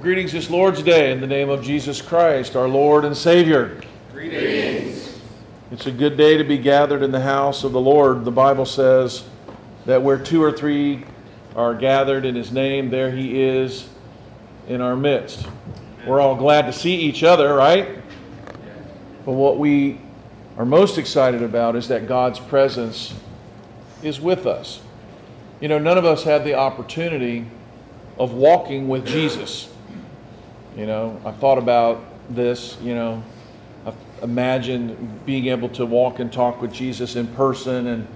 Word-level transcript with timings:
Well, 0.00 0.06
greetings 0.06 0.32
this 0.32 0.48
Lord's 0.48 0.82
Day 0.82 1.12
in 1.12 1.20
the 1.20 1.26
name 1.26 1.50
of 1.50 1.62
Jesus 1.62 2.00
Christ, 2.00 2.56
our 2.56 2.66
Lord 2.66 3.04
and 3.04 3.14
Savior. 3.14 3.78
Greetings. 4.14 5.20
It's 5.70 5.84
a 5.84 5.92
good 5.92 6.16
day 6.16 6.38
to 6.38 6.42
be 6.42 6.56
gathered 6.56 7.02
in 7.02 7.10
the 7.10 7.20
house 7.20 7.64
of 7.64 7.72
the 7.72 7.80
Lord. 7.82 8.24
The 8.24 8.30
Bible 8.30 8.64
says 8.64 9.24
that 9.84 10.00
where 10.00 10.16
two 10.16 10.42
or 10.42 10.52
three 10.52 11.04
are 11.54 11.74
gathered 11.74 12.24
in 12.24 12.34
His 12.34 12.50
name, 12.50 12.88
there 12.88 13.10
He 13.10 13.42
is 13.42 13.90
in 14.68 14.80
our 14.80 14.96
midst. 14.96 15.46
We're 16.06 16.22
all 16.22 16.34
glad 16.34 16.62
to 16.62 16.72
see 16.72 16.94
each 16.94 17.22
other, 17.22 17.52
right? 17.52 17.98
But 19.26 19.32
what 19.32 19.58
we 19.58 20.00
are 20.56 20.64
most 20.64 20.96
excited 20.96 21.42
about 21.42 21.76
is 21.76 21.88
that 21.88 22.08
God's 22.08 22.40
presence 22.40 23.12
is 24.02 24.18
with 24.18 24.46
us. 24.46 24.80
You 25.60 25.68
know, 25.68 25.78
none 25.78 25.98
of 25.98 26.06
us 26.06 26.24
had 26.24 26.42
the 26.42 26.54
opportunity 26.54 27.44
of 28.18 28.32
walking 28.32 28.88
with 28.88 29.04
Jesus. 29.06 29.70
You 30.80 30.86
know, 30.86 31.20
I 31.26 31.32
thought 31.32 31.58
about 31.58 32.02
this, 32.30 32.78
you 32.80 32.94
know, 32.94 33.22
I 33.84 33.92
imagined 34.22 35.26
being 35.26 35.48
able 35.48 35.68
to 35.68 35.84
walk 35.84 36.20
and 36.20 36.32
talk 36.32 36.62
with 36.62 36.72
Jesus 36.72 37.16
in 37.16 37.26
person 37.26 37.88
and 37.88 38.06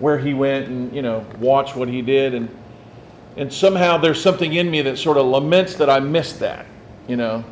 where 0.00 0.18
he 0.18 0.34
went 0.34 0.66
and, 0.66 0.92
you 0.92 1.02
know, 1.02 1.24
watch 1.38 1.76
what 1.76 1.86
he 1.86 2.02
did 2.02 2.34
and 2.34 2.48
and 3.36 3.52
somehow 3.52 3.96
there's 3.96 4.20
something 4.20 4.54
in 4.54 4.68
me 4.68 4.82
that 4.82 4.98
sort 4.98 5.18
of 5.18 5.26
laments 5.26 5.76
that 5.76 5.88
I 5.88 6.00
missed 6.00 6.40
that, 6.40 6.66
you 7.06 7.14
know. 7.14 7.44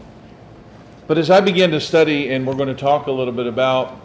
But 1.06 1.18
as 1.18 1.30
I 1.30 1.40
began 1.40 1.70
to 1.70 1.80
study 1.80 2.30
and 2.30 2.44
we're 2.44 2.56
going 2.56 2.68
to 2.68 2.74
talk 2.74 3.06
a 3.06 3.12
little 3.12 3.32
bit 3.32 3.46
about 3.46 4.00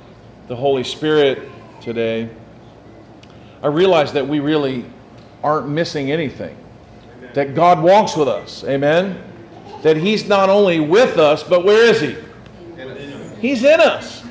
the 0.49 0.55
Holy 0.55 0.83
Spirit 0.83 1.49
today, 1.81 2.29
I 3.63 3.67
realized 3.67 4.13
that 4.13 4.27
we 4.27 4.39
really 4.39 4.85
aren't 5.43 5.67
missing 5.67 6.11
anything. 6.11 6.55
That 7.33 7.55
God 7.55 7.81
walks 7.81 8.15
with 8.15 8.27
us. 8.27 8.63
Amen 8.65 9.32
that 9.83 9.97
he's 9.97 10.27
not 10.27 10.49
only 10.49 10.79
with 10.79 11.17
us, 11.17 11.43
but 11.43 11.63
where 11.63 11.85
is 11.85 12.01
he? 12.01 12.15
He's 13.39 13.63
in 13.63 13.79
us. 13.79 14.23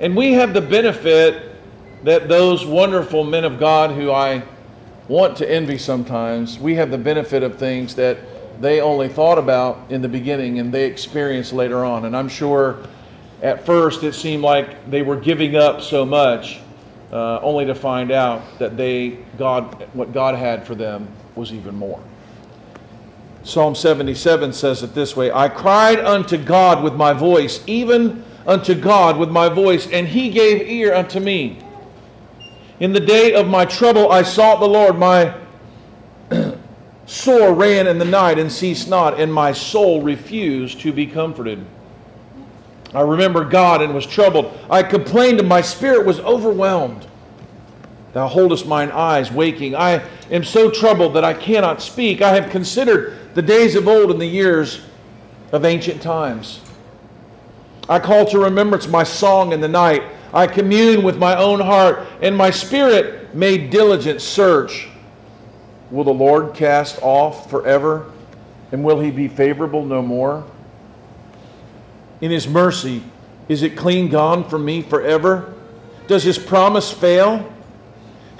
And 0.00 0.16
we 0.16 0.32
have 0.34 0.52
the 0.52 0.60
benefit 0.60 1.56
that 2.04 2.28
those 2.28 2.66
wonderful 2.66 3.24
men 3.24 3.44
of 3.44 3.58
God 3.58 3.92
who 3.92 4.10
I 4.12 4.42
want 5.08 5.36
to 5.38 5.50
envy 5.50 5.78
sometimes, 5.78 6.58
we 6.58 6.74
have 6.74 6.90
the 6.90 6.98
benefit 6.98 7.42
of 7.42 7.58
things 7.58 7.94
that 7.94 8.18
they 8.60 8.80
only 8.80 9.08
thought 9.08 9.38
about 9.38 9.90
in 9.90 10.02
the 10.02 10.08
beginning 10.08 10.58
and 10.58 10.74
they 10.74 10.84
experienced 10.84 11.52
later 11.52 11.84
on. 11.84 12.04
And 12.04 12.16
I'm 12.16 12.28
sure 12.28 12.84
at 13.42 13.64
first 13.64 14.02
it 14.02 14.14
seemed 14.14 14.42
like 14.42 14.90
they 14.90 15.02
were 15.02 15.16
giving 15.16 15.56
up 15.56 15.80
so 15.80 16.04
much, 16.04 16.60
uh, 17.12 17.38
only 17.40 17.64
to 17.66 17.74
find 17.74 18.10
out 18.10 18.42
that 18.58 18.76
they 18.76 19.18
God 19.38 19.88
what 19.92 20.12
God 20.12 20.34
had 20.34 20.66
for 20.66 20.74
them 20.74 21.08
was 21.36 21.52
even 21.52 21.74
more. 21.76 22.00
Psalm 23.42 23.74
77 23.74 24.52
says 24.52 24.82
it 24.82 24.94
this 24.94 25.16
way 25.16 25.30
I 25.30 25.48
cried 25.48 26.00
unto 26.00 26.36
God 26.36 26.82
with 26.82 26.94
my 26.94 27.12
voice, 27.12 27.62
even 27.66 28.24
unto 28.46 28.74
God 28.74 29.16
with 29.16 29.30
my 29.30 29.48
voice, 29.48 29.86
and 29.90 30.08
he 30.08 30.30
gave 30.30 30.68
ear 30.68 30.94
unto 30.94 31.20
me. 31.20 31.58
In 32.80 32.92
the 32.92 33.00
day 33.00 33.34
of 33.34 33.48
my 33.48 33.64
trouble 33.64 34.10
I 34.10 34.22
sought 34.22 34.60
the 34.60 34.68
Lord. 34.68 34.98
My 34.98 35.34
sore 37.06 37.54
ran 37.54 37.86
in 37.86 37.98
the 37.98 38.04
night 38.04 38.38
and 38.38 38.50
ceased 38.50 38.88
not, 38.88 39.18
and 39.18 39.32
my 39.32 39.52
soul 39.52 40.02
refused 40.02 40.80
to 40.80 40.92
be 40.92 41.06
comforted. 41.06 41.64
I 42.94 43.02
remember 43.02 43.44
God 43.44 43.82
and 43.82 43.94
was 43.94 44.06
troubled. 44.06 44.56
I 44.70 44.82
complained, 44.82 45.40
and 45.40 45.48
my 45.48 45.60
spirit 45.60 46.06
was 46.06 46.20
overwhelmed. 46.20 47.06
Thou 48.14 48.26
holdest 48.26 48.66
mine 48.66 48.90
eyes 48.90 49.30
waking. 49.30 49.74
I 49.74 50.02
am 50.30 50.42
so 50.42 50.70
troubled 50.70 51.14
that 51.14 51.24
I 51.24 51.34
cannot 51.34 51.82
speak. 51.82 52.22
I 52.22 52.34
have 52.34 52.50
considered 52.50 53.18
the 53.38 53.42
days 53.42 53.76
of 53.76 53.86
old 53.86 54.10
and 54.10 54.20
the 54.20 54.26
years 54.26 54.80
of 55.52 55.64
ancient 55.64 56.02
times. 56.02 56.60
I 57.88 58.00
call 58.00 58.26
to 58.26 58.40
remembrance 58.40 58.88
my 58.88 59.04
song 59.04 59.52
in 59.52 59.60
the 59.60 59.68
night. 59.68 60.02
I 60.34 60.48
commune 60.48 61.04
with 61.04 61.18
my 61.18 61.36
own 61.36 61.60
heart, 61.60 62.04
and 62.20 62.36
my 62.36 62.50
spirit 62.50 63.32
made 63.36 63.70
diligent 63.70 64.20
search. 64.20 64.88
Will 65.92 66.02
the 66.02 66.10
Lord 66.12 66.52
cast 66.52 67.00
off 67.00 67.48
forever? 67.48 68.10
And 68.72 68.82
will 68.82 68.98
he 68.98 69.12
be 69.12 69.28
favorable 69.28 69.84
no 69.84 70.02
more? 70.02 70.44
In 72.20 72.32
his 72.32 72.48
mercy, 72.48 73.04
is 73.48 73.62
it 73.62 73.76
clean 73.76 74.08
gone 74.08 74.48
from 74.48 74.64
me 74.64 74.82
forever? 74.82 75.54
Does 76.08 76.24
his 76.24 76.40
promise 76.40 76.90
fail? 76.90 77.48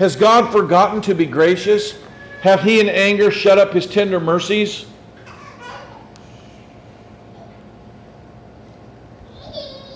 Has 0.00 0.16
God 0.16 0.50
forgotten 0.50 1.00
to 1.02 1.14
be 1.14 1.24
gracious? 1.24 1.96
Hath 2.40 2.62
he 2.62 2.80
in 2.80 2.88
anger 2.88 3.30
shut 3.30 3.58
up 3.58 3.72
his 3.72 3.86
tender 3.86 4.20
mercies? 4.20 4.86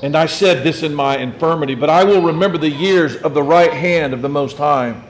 And 0.02 0.16
I 0.16 0.26
said 0.26 0.64
this 0.64 0.82
in 0.82 0.92
my 0.92 1.18
infirmity, 1.18 1.76
but 1.76 1.88
I 1.88 2.02
will 2.02 2.22
remember 2.22 2.58
the 2.58 2.68
years 2.68 3.16
of 3.16 3.34
the 3.34 3.42
right 3.42 3.72
hand 3.72 4.12
of 4.12 4.20
the 4.20 4.28
Most 4.28 4.56
High. 4.56 5.00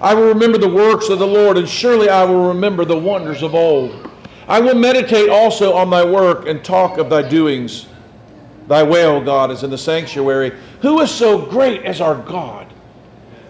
I 0.00 0.14
will 0.14 0.28
remember 0.28 0.56
the 0.56 0.68
works 0.68 1.10
of 1.10 1.18
the 1.18 1.26
Lord, 1.26 1.58
and 1.58 1.68
surely 1.68 2.08
I 2.08 2.24
will 2.24 2.48
remember 2.48 2.86
the 2.86 2.98
wonders 2.98 3.42
of 3.42 3.54
old. 3.54 4.10
I 4.48 4.58
will 4.58 4.74
meditate 4.74 5.28
also 5.28 5.74
on 5.74 5.90
thy 5.90 6.04
work 6.04 6.46
and 6.46 6.64
talk 6.64 6.96
of 6.96 7.10
thy 7.10 7.28
doings. 7.28 7.86
Thy 8.66 8.82
way, 8.82 9.04
O 9.04 9.22
God, 9.22 9.50
is 9.50 9.62
in 9.62 9.68
the 9.68 9.76
sanctuary. 9.76 10.58
Who 10.80 11.00
is 11.00 11.10
so 11.10 11.44
great 11.44 11.82
as 11.82 12.00
our 12.00 12.14
God? 12.14 12.69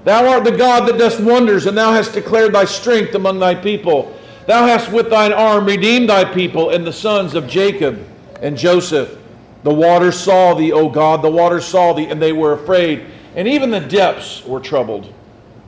Thou 0.05 0.29
art 0.29 0.45
the 0.45 0.57
God 0.57 0.89
that 0.89 0.99
dost 0.99 1.21
wonders, 1.21 1.67
and 1.67 1.77
thou 1.77 1.93
hast 1.93 2.15
declared 2.15 2.55
thy 2.55 2.65
strength 2.65 3.15
among 3.15 3.39
thy 3.39 3.55
people. 3.55 4.17
Thou 4.47 4.67
hast 4.67 4.91
with 4.91 5.11
thine 5.11 5.33
arm 5.33 5.67
redeemed 5.67 6.09
thy 6.09 6.25
people 6.25 6.71
and 6.71 6.87
the 6.87 6.93
sons 6.93 7.35
of 7.35 7.47
Jacob 7.47 8.05
and 8.41 8.57
Joseph. 8.57 9.19
The 9.63 9.75
waters 9.75 10.19
saw 10.19 10.55
thee, 10.55 10.73
O 10.73 10.89
God, 10.89 11.23
the 11.23 11.31
waters 11.31 11.67
saw 11.67 11.93
thee, 11.93 12.07
and 12.07 12.21
they 12.21 12.33
were 12.33 12.55
afraid. 12.55 13.05
And 13.37 13.47
even 13.47 13.71
the 13.71 13.81
depths 13.81 14.45
were 14.45 14.61
troubled. 14.61 15.13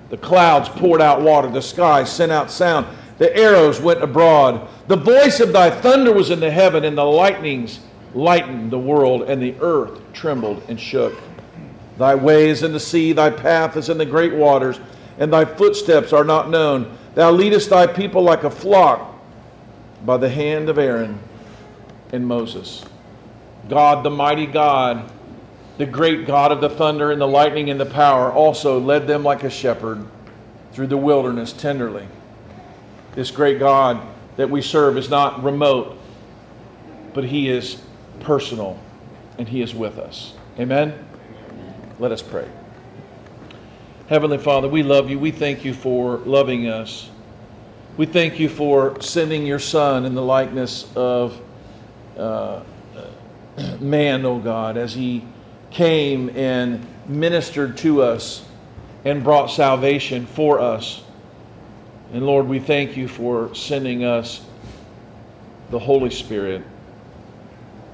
The 0.09 0.17
clouds 0.17 0.69
poured 0.69 1.01
out 1.01 1.21
water, 1.21 1.49
the 1.49 1.63
sky 1.63 2.05
sent 2.05 2.33
out 2.33 2.51
sound, 2.51 2.87
the 3.19 3.35
arrows 3.37 3.81
went 3.81 4.03
abroad. 4.03 4.69
The 4.89 4.97
voice 4.97 5.41
of 5.41 5.53
thy 5.53 5.71
thunder 5.71 6.13
was 6.13 6.31
in 6.31 6.41
the 6.41 6.51
heaven, 6.51 6.85
and 6.85 6.97
the 6.97 7.05
lightnings 7.05 7.81
lightened 8.15 8.71
the 8.71 8.79
world, 8.79 9.23
and 9.23 9.41
the 9.41 9.55
earth 9.61 10.01
trembled 10.13 10.63
and 10.69 10.81
shook. 10.81 11.15
Thy 12.03 12.17
way 12.17 12.49
is 12.49 12.65
in 12.65 12.73
the 12.73 12.81
sea, 12.81 13.13
thy 13.13 13.31
path 13.31 13.77
is 13.77 13.89
in 13.89 13.97
the 13.97 14.05
great 14.05 14.35
waters, 14.35 14.81
and 15.19 15.33
thy 15.33 15.45
footsteps 15.45 16.13
are 16.13 16.25
not 16.25 16.51
known. 16.51 16.99
Thou 17.15 17.31
leadest 17.31 17.71
thy 17.71 17.87
people 17.87 18.23
like 18.23 18.43
a 18.43 18.51
flock 18.51 19.15
by 20.05 20.17
the 20.17 20.29
hand 20.29 20.69
of 20.69 20.79
Aaron 20.79 21.21
and 22.13 22.27
Moses. 22.27 22.85
God, 23.69 24.05
the 24.05 24.11
mighty 24.11 24.47
God, 24.47 25.13
the 25.79 25.87
great 25.87 26.27
God 26.27 26.51
of 26.51 26.61
the 26.61 26.71
thunder 26.71 27.13
and 27.13 27.21
the 27.21 27.29
lightning 27.29 27.71
and 27.71 27.79
the 27.79 27.87
power, 27.87 28.33
also 28.33 28.81
led 28.81 29.07
them 29.07 29.23
like 29.23 29.45
a 29.45 29.51
shepherd 29.51 30.05
through 30.73 30.89
the 30.89 30.97
wilderness 30.97 31.53
tenderly. 31.53 32.09
This 33.15 33.31
great 33.31 33.61
God 33.61 34.05
that 34.37 34.51
we 34.51 34.61
serve 34.61 34.99
is 34.99 35.09
not 35.09 35.45
remote, 35.45 35.97
but 37.15 37.23
he 37.23 37.49
is 37.49 37.81
personal, 38.19 38.77
and 39.39 39.49
He 39.49 39.63
is 39.63 39.73
with 39.73 40.01
us. 40.01 40.35
Amen? 40.59 41.12
Let 42.03 42.11
us 42.11 42.21
pray. 42.21 42.49
Heavenly 44.09 44.39
Father, 44.39 44.67
we 44.67 44.83
love 44.83 45.09
you. 45.09 45.21
We 45.21 45.31
thank 45.31 45.65
you 45.65 45.73
for 45.73 46.17
loving 46.17 46.67
us. 46.67 47.09
We 47.97 48.07
thank 48.07 48.41
you 48.41 48.49
for 48.49 49.01
sending 49.01 49.47
your 49.47 49.61
Son 49.61 50.05
in 50.05 50.17
the 50.17 50.23
likeness 50.23 50.91
of 50.97 51.41
uh, 52.19 52.65
man, 53.79 54.27
O 54.27 54.33
oh 54.33 54.39
God, 54.41 54.77
as 54.77 54.93
he 54.93 55.25
came 55.71 56.29
and 56.31 56.85
ministered 57.07 57.77
to 57.79 58.03
us 58.03 58.45
and 59.05 59.23
brought 59.23 59.47
salvation 59.47 60.27
for 60.27 60.59
us. 60.59 61.05
And 62.13 62.27
Lord, 62.27 62.49
we 62.49 62.59
thank 62.59 62.97
you 62.97 63.07
for 63.07 63.55
sending 63.55 64.03
us 64.03 64.45
the 65.71 65.79
Holy 65.79 66.11
Spirit. 66.11 66.65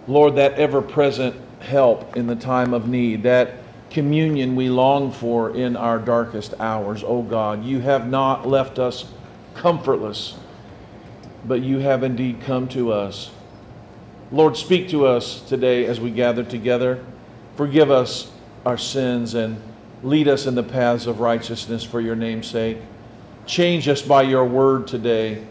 Lord, 0.06 0.36
that 0.36 0.54
ever 0.54 0.80
present 0.80 1.36
help 1.60 2.16
in 2.16 2.26
the 2.26 2.36
time 2.36 2.72
of 2.72 2.88
need, 2.88 3.24
that 3.24 3.67
communion 3.90 4.54
we 4.54 4.68
long 4.68 5.10
for 5.12 5.56
in 5.56 5.76
our 5.76 5.98
darkest 5.98 6.54
hours. 6.60 7.02
Oh 7.04 7.22
God, 7.22 7.64
you 7.64 7.80
have 7.80 8.08
not 8.08 8.46
left 8.46 8.78
us 8.78 9.06
comfortless, 9.54 10.36
but 11.46 11.62
you 11.62 11.78
have 11.78 12.02
indeed 12.02 12.40
come 12.42 12.68
to 12.68 12.92
us. 12.92 13.30
Lord, 14.30 14.56
speak 14.56 14.90
to 14.90 15.06
us 15.06 15.40
today 15.40 15.86
as 15.86 16.00
we 16.00 16.10
gather 16.10 16.44
together. 16.44 17.04
Forgive 17.56 17.90
us 17.90 18.30
our 18.66 18.76
sins 18.76 19.34
and 19.34 19.60
lead 20.02 20.28
us 20.28 20.46
in 20.46 20.54
the 20.54 20.62
paths 20.62 21.06
of 21.06 21.20
righteousness 21.20 21.82
for 21.82 22.00
your 22.00 22.14
name's 22.14 22.46
sake. 22.46 22.78
Change 23.46 23.88
us 23.88 24.02
by 24.02 24.22
your 24.22 24.44
word 24.44 24.86
today 24.86 25.44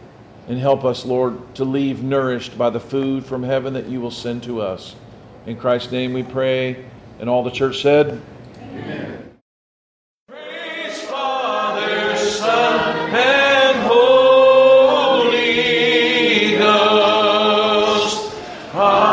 and 0.47 0.59
help 0.59 0.85
us, 0.85 1.05
Lord, 1.05 1.55
to 1.55 1.65
leave 1.65 2.03
nourished 2.03 2.57
by 2.57 2.69
the 2.69 2.79
food 2.79 3.25
from 3.25 3.43
heaven 3.43 3.73
that 3.73 3.87
you 3.87 3.99
will 3.99 4.11
send 4.11 4.43
to 4.43 4.61
us. 4.61 4.95
In 5.45 5.57
Christ's 5.57 5.91
name 5.91 6.13
we 6.13 6.23
pray. 6.23 6.85
And 7.19 7.27
all 7.29 7.43
the 7.43 7.49
church 7.49 7.81
said, 7.81 8.21
Amen. 8.61 9.31
Praise 10.27 11.01
Father, 11.01 12.15
Son, 12.15 13.09
and 13.09 13.77
Holy 13.87 15.27
Ghost. 16.59 18.33
Amen. 18.75 19.07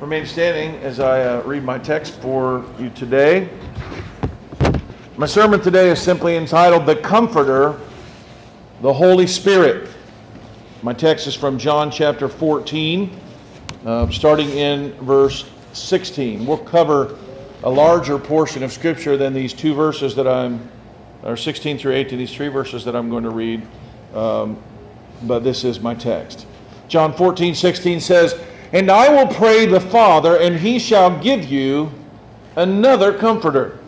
Remain 0.00 0.26
standing 0.26 0.76
as 0.82 1.00
I 1.00 1.22
uh, 1.22 1.40
read 1.44 1.64
my 1.64 1.78
text 1.78 2.20
for 2.20 2.62
you 2.78 2.90
today. 2.90 3.48
My 5.16 5.24
sermon 5.26 5.60
today 5.60 5.90
is 5.90 5.98
simply 5.98 6.36
entitled 6.36 6.84
The 6.84 6.96
Comforter, 6.96 7.80
the 8.82 8.92
Holy 8.92 9.26
Spirit. 9.26 9.89
My 10.82 10.94
text 10.94 11.26
is 11.26 11.34
from 11.34 11.58
John 11.58 11.90
chapter 11.90 12.26
14, 12.26 13.20
uh, 13.84 14.10
starting 14.10 14.48
in 14.48 14.92
verse 14.92 15.44
16. 15.74 16.46
We'll 16.46 16.56
cover 16.56 17.18
a 17.64 17.68
larger 17.68 18.18
portion 18.18 18.62
of 18.62 18.72
Scripture 18.72 19.18
than 19.18 19.34
these 19.34 19.52
two 19.52 19.74
verses 19.74 20.14
that 20.14 20.26
I'm, 20.26 20.70
or 21.22 21.36
16 21.36 21.76
through 21.76 21.92
18, 21.92 22.18
these 22.18 22.34
three 22.34 22.48
verses 22.48 22.82
that 22.86 22.96
I'm 22.96 23.10
going 23.10 23.24
to 23.24 23.30
read, 23.30 23.60
um, 24.14 24.56
but 25.24 25.40
this 25.40 25.64
is 25.64 25.80
my 25.80 25.94
text. 25.94 26.46
John 26.88 27.12
14, 27.12 27.54
16 27.54 28.00
says, 28.00 28.40
And 28.72 28.90
I 28.90 29.10
will 29.10 29.30
pray 29.34 29.66
the 29.66 29.80
Father, 29.80 30.38
and 30.38 30.56
he 30.56 30.78
shall 30.78 31.22
give 31.22 31.44
you 31.44 31.92
another 32.56 33.12
comforter, 33.12 33.78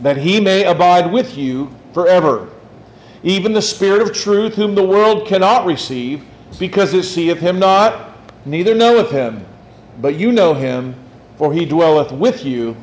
that 0.00 0.18
he 0.18 0.40
may 0.40 0.64
abide 0.64 1.10
with 1.10 1.38
you 1.38 1.74
forever 1.94 2.50
even 3.22 3.52
the 3.52 3.62
Spirit 3.62 4.02
of 4.02 4.12
truth, 4.12 4.54
whom 4.54 4.74
the 4.74 4.86
world 4.86 5.26
cannot 5.26 5.66
receive, 5.66 6.24
because 6.58 6.94
it 6.94 7.02
seeth 7.04 7.38
him 7.38 7.58
not, 7.58 8.16
neither 8.46 8.74
knoweth 8.74 9.10
him. 9.10 9.44
But 10.00 10.16
you 10.16 10.32
know 10.32 10.54
him, 10.54 10.94
for 11.36 11.52
he 11.52 11.64
dwelleth 11.64 12.12
with 12.12 12.44
you, 12.44 12.76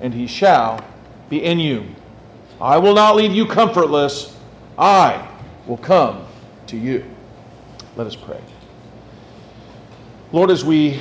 and 0.00 0.12
he 0.12 0.26
shall 0.26 0.84
be 1.28 1.44
in 1.44 1.58
you. 1.58 1.86
I 2.60 2.78
will 2.78 2.94
not 2.94 3.16
leave 3.16 3.32
you 3.32 3.46
comfortless, 3.46 4.36
I 4.76 5.28
will 5.66 5.76
come 5.76 6.26
to 6.66 6.76
you. 6.76 7.04
Let 7.96 8.06
us 8.06 8.16
pray. 8.16 8.40
Lord, 10.32 10.50
as 10.50 10.64
we 10.64 11.00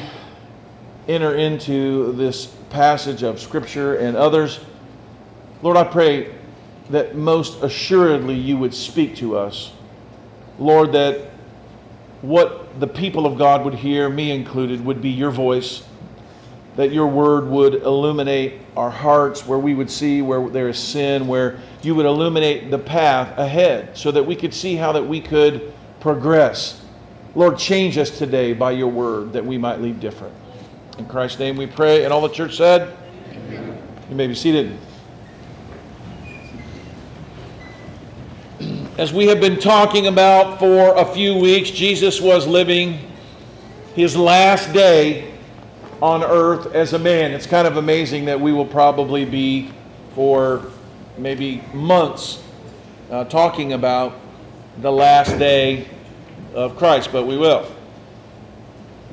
enter 1.08 1.36
into 1.36 2.14
this 2.14 2.48
passage 2.70 3.24
of 3.24 3.40
Scripture 3.40 3.96
and 3.96 4.16
others, 4.16 4.60
Lord, 5.62 5.78
I 5.78 5.84
pray 5.84 6.34
that 6.90 7.16
most 7.16 7.62
assuredly 7.64 8.36
you 8.36 8.58
would 8.58 8.74
speak 8.74 9.16
to 9.18 9.38
us. 9.38 9.72
Lord, 10.60 10.94
that 10.94 11.32
what 12.22 12.80
the 12.80 12.88
people 12.88 13.26
of 13.26 13.38
God 13.38 13.64
would 13.66 13.74
hear, 13.74 14.10
me 14.10 14.32
included, 14.32 14.84
would 14.84 15.02
be 15.02 15.10
your 15.10 15.32
voice, 15.32 15.84
that 16.76 16.92
your 16.92 17.08
word 17.08 17.48
would 17.48 17.76
illuminate 17.76 18.62
our 18.76 18.90
hearts 18.90 19.46
where 19.46 19.60
we 19.60 19.74
would 19.74 19.90
see 19.90 20.22
where 20.22 20.48
there 20.50 20.70
is 20.70 20.78
sin, 20.78 21.28
where 21.28 21.60
you 21.82 21.96
would 21.96 22.06
illuminate 22.06 22.70
the 22.72 22.78
path 22.78 23.38
ahead 23.38 23.98
so 23.98 24.12
that 24.12 24.24
we 24.24 24.36
could 24.36 24.54
see 24.54 24.76
how 24.76 24.92
that 24.92 25.04
we 25.04 25.20
could 25.20 25.74
progress. 26.00 26.82
Lord, 27.36 27.58
change 27.58 27.98
us 27.98 28.18
today 28.18 28.54
by 28.54 28.72
your 28.72 28.88
word 28.88 29.34
that 29.34 29.46
we 29.46 29.58
might 29.58 29.82
leave 29.82 30.00
different. 30.00 30.34
In 30.98 31.06
Christ's 31.06 31.40
name 31.40 31.58
we 31.58 31.68
pray. 31.68 32.04
And 32.04 32.14
all 32.14 32.22
the 32.22 32.30
church 32.30 32.58
said, 32.58 32.96
Amen. 33.32 33.78
You 34.10 34.16
may 34.16 34.28
be 34.28 34.36
seated. 34.36 34.78
As 38.98 39.14
we 39.14 39.28
have 39.28 39.40
been 39.40 39.60
talking 39.60 40.08
about 40.08 40.58
for 40.58 40.98
a 40.98 41.06
few 41.06 41.36
weeks, 41.36 41.70
Jesus 41.70 42.20
was 42.20 42.48
living 42.48 42.98
his 43.94 44.16
last 44.16 44.74
day 44.74 45.32
on 46.02 46.24
earth 46.24 46.74
as 46.74 46.94
a 46.94 46.98
man. 46.98 47.32
It's 47.32 47.46
kind 47.46 47.68
of 47.68 47.78
amazing 47.78 48.26
that 48.26 48.42
we 48.42 48.52
will 48.52 48.66
probably 48.66 49.24
be 49.24 49.72
for 50.16 50.72
maybe 51.16 51.64
months 51.76 52.42
uh, 53.12 53.26
talking 53.26 53.74
about 53.74 54.16
the 54.80 54.92
last 54.92 55.38
day 55.38 55.88
of 56.56 56.76
Christ, 56.76 57.12
but 57.12 57.28
we 57.28 57.38
will. 57.38 57.72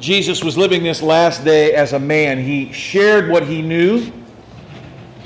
Jesus 0.00 0.42
was 0.42 0.56
living 0.56 0.82
this 0.82 1.02
last 1.02 1.44
day 1.44 1.74
as 1.74 1.92
a 1.92 2.00
man. 2.00 2.42
He 2.42 2.72
shared 2.72 3.28
what 3.28 3.46
he 3.46 3.60
knew 3.60 4.10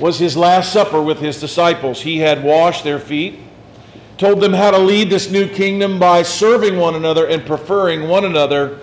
was 0.00 0.18
his 0.18 0.36
last 0.36 0.72
supper 0.72 1.00
with 1.00 1.20
his 1.20 1.38
disciples. 1.38 2.02
He 2.02 2.18
had 2.18 2.42
washed 2.42 2.82
their 2.82 2.98
feet 2.98 3.38
told 4.18 4.40
them 4.40 4.52
how 4.52 4.72
to 4.72 4.78
lead 4.78 5.08
this 5.08 5.30
new 5.30 5.48
kingdom 5.48 5.98
by 5.98 6.22
serving 6.22 6.76
one 6.76 6.96
another 6.96 7.28
and 7.28 7.46
preferring 7.46 8.08
one 8.08 8.24
another 8.24 8.80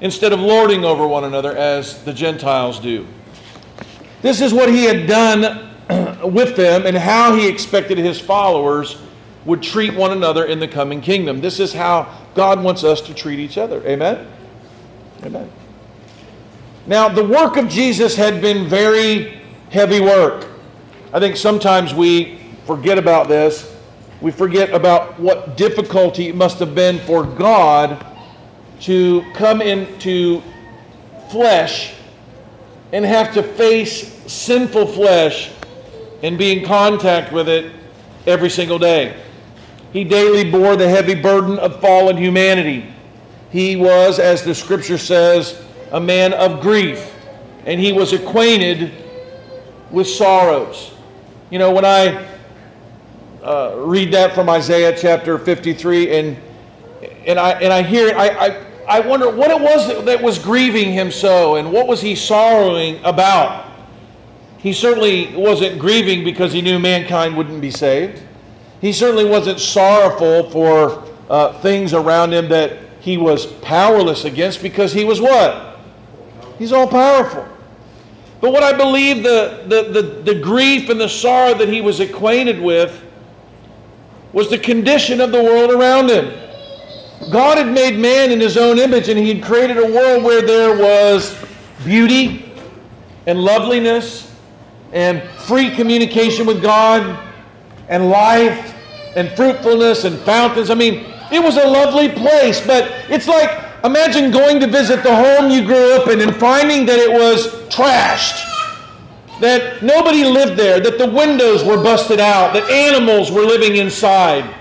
instead 0.00 0.32
of 0.32 0.40
lording 0.40 0.84
over 0.86 1.06
one 1.06 1.24
another 1.24 1.54
as 1.54 2.02
the 2.04 2.12
Gentiles 2.12 2.80
do. 2.80 3.06
This 4.22 4.40
is 4.40 4.54
what 4.54 4.70
he 4.70 4.84
had 4.84 5.06
done 5.06 5.68
with 6.32 6.56
them 6.56 6.86
and 6.86 6.96
how 6.96 7.36
he 7.36 7.46
expected 7.46 7.98
his 7.98 8.18
followers 8.18 9.00
would 9.44 9.62
treat 9.62 9.94
one 9.94 10.12
another 10.12 10.46
in 10.46 10.58
the 10.58 10.68
coming 10.68 11.02
kingdom. 11.02 11.42
This 11.42 11.60
is 11.60 11.74
how 11.74 12.18
God 12.34 12.62
wants 12.62 12.82
us 12.82 13.02
to 13.02 13.14
treat 13.14 13.38
each 13.38 13.58
other. 13.58 13.86
Amen? 13.86 14.26
Amen. 15.22 15.50
Now, 16.86 17.10
the 17.10 17.24
work 17.24 17.58
of 17.58 17.68
Jesus 17.68 18.16
had 18.16 18.40
been 18.40 18.66
very 18.66 19.42
heavy 19.70 20.00
work. 20.00 20.48
I 21.12 21.20
think 21.20 21.36
sometimes 21.36 21.92
we 21.92 22.38
forget 22.64 22.96
about 22.96 23.28
this 23.28 23.69
we 24.20 24.30
forget 24.30 24.70
about 24.70 25.18
what 25.18 25.56
difficulty 25.56 26.28
it 26.28 26.34
must 26.34 26.58
have 26.58 26.74
been 26.74 26.98
for 27.00 27.24
God 27.24 28.04
to 28.80 29.24
come 29.34 29.62
into 29.62 30.42
flesh 31.30 31.94
and 32.92 33.04
have 33.04 33.32
to 33.34 33.42
face 33.42 34.12
sinful 34.30 34.86
flesh 34.86 35.50
and 36.22 36.36
be 36.36 36.58
in 36.58 36.66
contact 36.66 37.32
with 37.32 37.48
it 37.48 37.72
every 38.26 38.50
single 38.50 38.78
day. 38.78 39.22
He 39.92 40.04
daily 40.04 40.50
bore 40.50 40.76
the 40.76 40.88
heavy 40.88 41.14
burden 41.14 41.58
of 41.58 41.80
fallen 41.80 42.16
humanity. 42.16 42.92
He 43.50 43.76
was, 43.76 44.18
as 44.18 44.44
the 44.44 44.54
scripture 44.54 44.98
says, 44.98 45.60
a 45.92 46.00
man 46.00 46.32
of 46.34 46.60
grief, 46.60 47.12
and 47.64 47.80
he 47.80 47.92
was 47.92 48.12
acquainted 48.12 48.92
with 49.90 50.06
sorrows. 50.06 50.92
You 51.50 51.58
know, 51.58 51.72
when 51.72 51.84
I 51.84 52.28
uh, 53.42 53.74
read 53.76 54.12
that 54.12 54.34
from 54.34 54.48
Isaiah 54.48 54.96
chapter 54.96 55.38
53, 55.38 56.18
and 56.18 56.36
and 57.26 57.38
I 57.38 57.52
and 57.52 57.72
I 57.72 57.82
hear. 57.82 58.16
I, 58.16 58.28
I 58.28 58.66
I 58.90 58.98
wonder 58.98 59.30
what 59.30 59.52
it 59.52 59.60
was 59.60 59.86
that, 59.86 60.04
that 60.06 60.20
was 60.20 60.38
grieving 60.40 60.92
him 60.92 61.12
so, 61.12 61.54
and 61.56 61.72
what 61.72 61.86
was 61.86 62.00
he 62.00 62.16
sorrowing 62.16 63.00
about. 63.04 63.70
He 64.58 64.72
certainly 64.72 65.34
wasn't 65.34 65.78
grieving 65.78 66.24
because 66.24 66.52
he 66.52 66.60
knew 66.60 66.78
mankind 66.80 67.36
wouldn't 67.36 67.60
be 67.60 67.70
saved. 67.70 68.20
He 68.80 68.92
certainly 68.92 69.24
wasn't 69.24 69.60
sorrowful 69.60 70.50
for 70.50 71.04
uh, 71.30 71.52
things 71.60 71.94
around 71.94 72.32
him 72.32 72.48
that 72.48 72.78
he 72.98 73.16
was 73.16 73.46
powerless 73.46 74.24
against 74.24 74.60
because 74.60 74.92
he 74.92 75.04
was 75.04 75.20
what? 75.20 75.78
He's 76.58 76.72
all 76.72 76.88
powerful. 76.88 77.46
But 78.40 78.52
what 78.52 78.62
I 78.62 78.72
believe 78.72 79.22
the, 79.22 79.64
the, 79.68 80.02
the, 80.02 80.32
the 80.32 80.40
grief 80.40 80.88
and 80.88 81.00
the 81.00 81.08
sorrow 81.08 81.54
that 81.54 81.68
he 81.68 81.80
was 81.80 82.00
acquainted 82.00 82.60
with 82.60 83.02
was 84.32 84.50
the 84.50 84.58
condition 84.58 85.20
of 85.20 85.32
the 85.32 85.42
world 85.42 85.70
around 85.70 86.10
him. 86.10 86.32
God 87.30 87.58
had 87.58 87.72
made 87.72 87.98
man 87.98 88.30
in 88.30 88.40
his 88.40 88.56
own 88.56 88.78
image, 88.78 89.08
and 89.08 89.18
he 89.18 89.34
had 89.34 89.42
created 89.42 89.76
a 89.76 89.92
world 89.92 90.24
where 90.24 90.42
there 90.42 90.76
was 90.76 91.36
beauty 91.84 92.52
and 93.26 93.38
loveliness 93.38 94.34
and 94.92 95.22
free 95.40 95.70
communication 95.70 96.46
with 96.46 96.62
God 96.62 97.28
and 97.88 98.08
life 98.08 98.74
and 99.16 99.30
fruitfulness 99.32 100.04
and 100.04 100.18
fountains. 100.20 100.70
I 100.70 100.74
mean, 100.74 101.06
it 101.32 101.42
was 101.42 101.56
a 101.56 101.66
lovely 101.66 102.08
place, 102.08 102.64
but 102.64 102.90
it's 103.08 103.28
like 103.28 103.64
imagine 103.84 104.30
going 104.30 104.60
to 104.60 104.66
visit 104.66 105.02
the 105.02 105.14
home 105.14 105.50
you 105.50 105.64
grew 105.64 105.94
up 105.94 106.08
in 106.08 106.20
and 106.20 106.34
finding 106.36 106.86
that 106.86 106.98
it 106.98 107.10
was 107.12 107.48
trashed, 107.68 108.44
that 109.40 109.82
nobody 109.82 110.24
lived 110.24 110.58
there, 110.58 110.80
that 110.80 110.98
the 110.98 111.10
windows 111.10 111.64
were 111.64 111.82
busted 111.82 112.20
out, 112.20 112.52
that 112.54 112.68
animals 112.70 113.30
were 113.30 113.42
living 113.42 113.76
inside. 113.76 114.54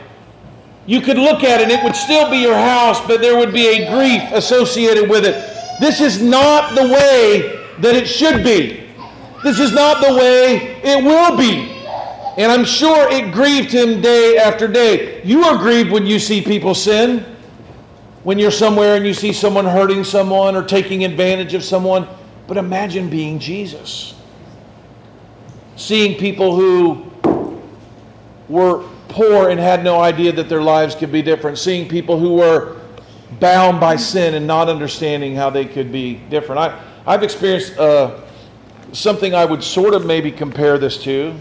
You 0.86 1.02
could 1.02 1.18
look 1.18 1.44
at 1.44 1.62
it, 1.62 1.70
it 1.70 1.84
would 1.84 1.96
still 1.96 2.30
be 2.32 2.38
your 2.38 2.56
house, 2.56 3.06
but 3.06 3.22
there 3.22 3.38
would 3.38 3.54
be 3.54 3.68
a 3.68 3.90
grief 3.94 4.24
associated 4.32 5.10
with 5.10 5.26
it. 5.26 5.36
This 5.80 6.02
is 6.02 6.22
not 6.22 6.76
the 6.76 6.88
way 6.88 7.60
that 7.80 7.96
it 7.96 8.08
should 8.08 8.44
be. 8.44 8.90
This 9.44 9.60
is 9.60 9.72
not 9.72 10.06
the 10.06 10.14
way 10.16 10.82
it 10.84 11.04
will 11.04 11.38
be. 11.38 11.76
And 12.38 12.52
I'm 12.52 12.66
sure 12.66 13.10
it 13.12 13.34
grieved 13.34 13.72
him 13.72 14.02
day 14.02 14.38
after 14.38 14.68
day. 14.68 15.22
You 15.24 15.44
are 15.44 15.58
grieved 15.58 15.92
when 15.92 16.06
you 16.06 16.20
see 16.20 16.42
people 16.42 16.74
sin. 16.74 17.26
When 18.24 18.38
you're 18.38 18.52
somewhere 18.52 18.96
and 18.96 19.06
you 19.06 19.14
see 19.14 19.32
someone 19.32 19.66
hurting 19.66 20.04
someone 20.04 20.56
or 20.56 20.64
taking 20.64 21.06
advantage 21.06 21.54
of 21.54 21.64
someone. 21.64 22.08
But 22.48 22.58
imagine 22.58 23.10
being 23.10 23.40
Jesus. 23.40 24.19
Seeing 25.80 26.20
people 26.20 26.58
who 26.58 27.06
were 28.50 28.84
poor 29.08 29.50
and 29.50 29.58
had 29.58 29.82
no 29.82 30.02
idea 30.02 30.34
that 30.34 30.50
their 30.50 30.62
lives 30.62 30.94
could 30.94 31.10
be 31.10 31.22
different. 31.22 31.58
Seeing 31.58 31.88
people 31.88 32.20
who 32.20 32.34
were 32.34 32.76
bound 33.40 33.80
by 33.80 33.96
sin 33.96 34.34
and 34.34 34.46
not 34.46 34.68
understanding 34.68 35.36
how 35.36 35.50
they 35.50 35.64
could 35.64 35.90
be 35.90 36.16
different. 36.30 36.60
I, 36.60 36.84
I've 37.08 37.24
experienced 37.24 37.78
uh, 37.78 38.20
something 38.92 39.34
I 39.34 39.46
would 39.46 39.64
sort 39.64 39.94
of 39.94 40.06
maybe 40.06 40.34
compare 40.34 40.78
this 40.78 41.02
to. 41.04 41.34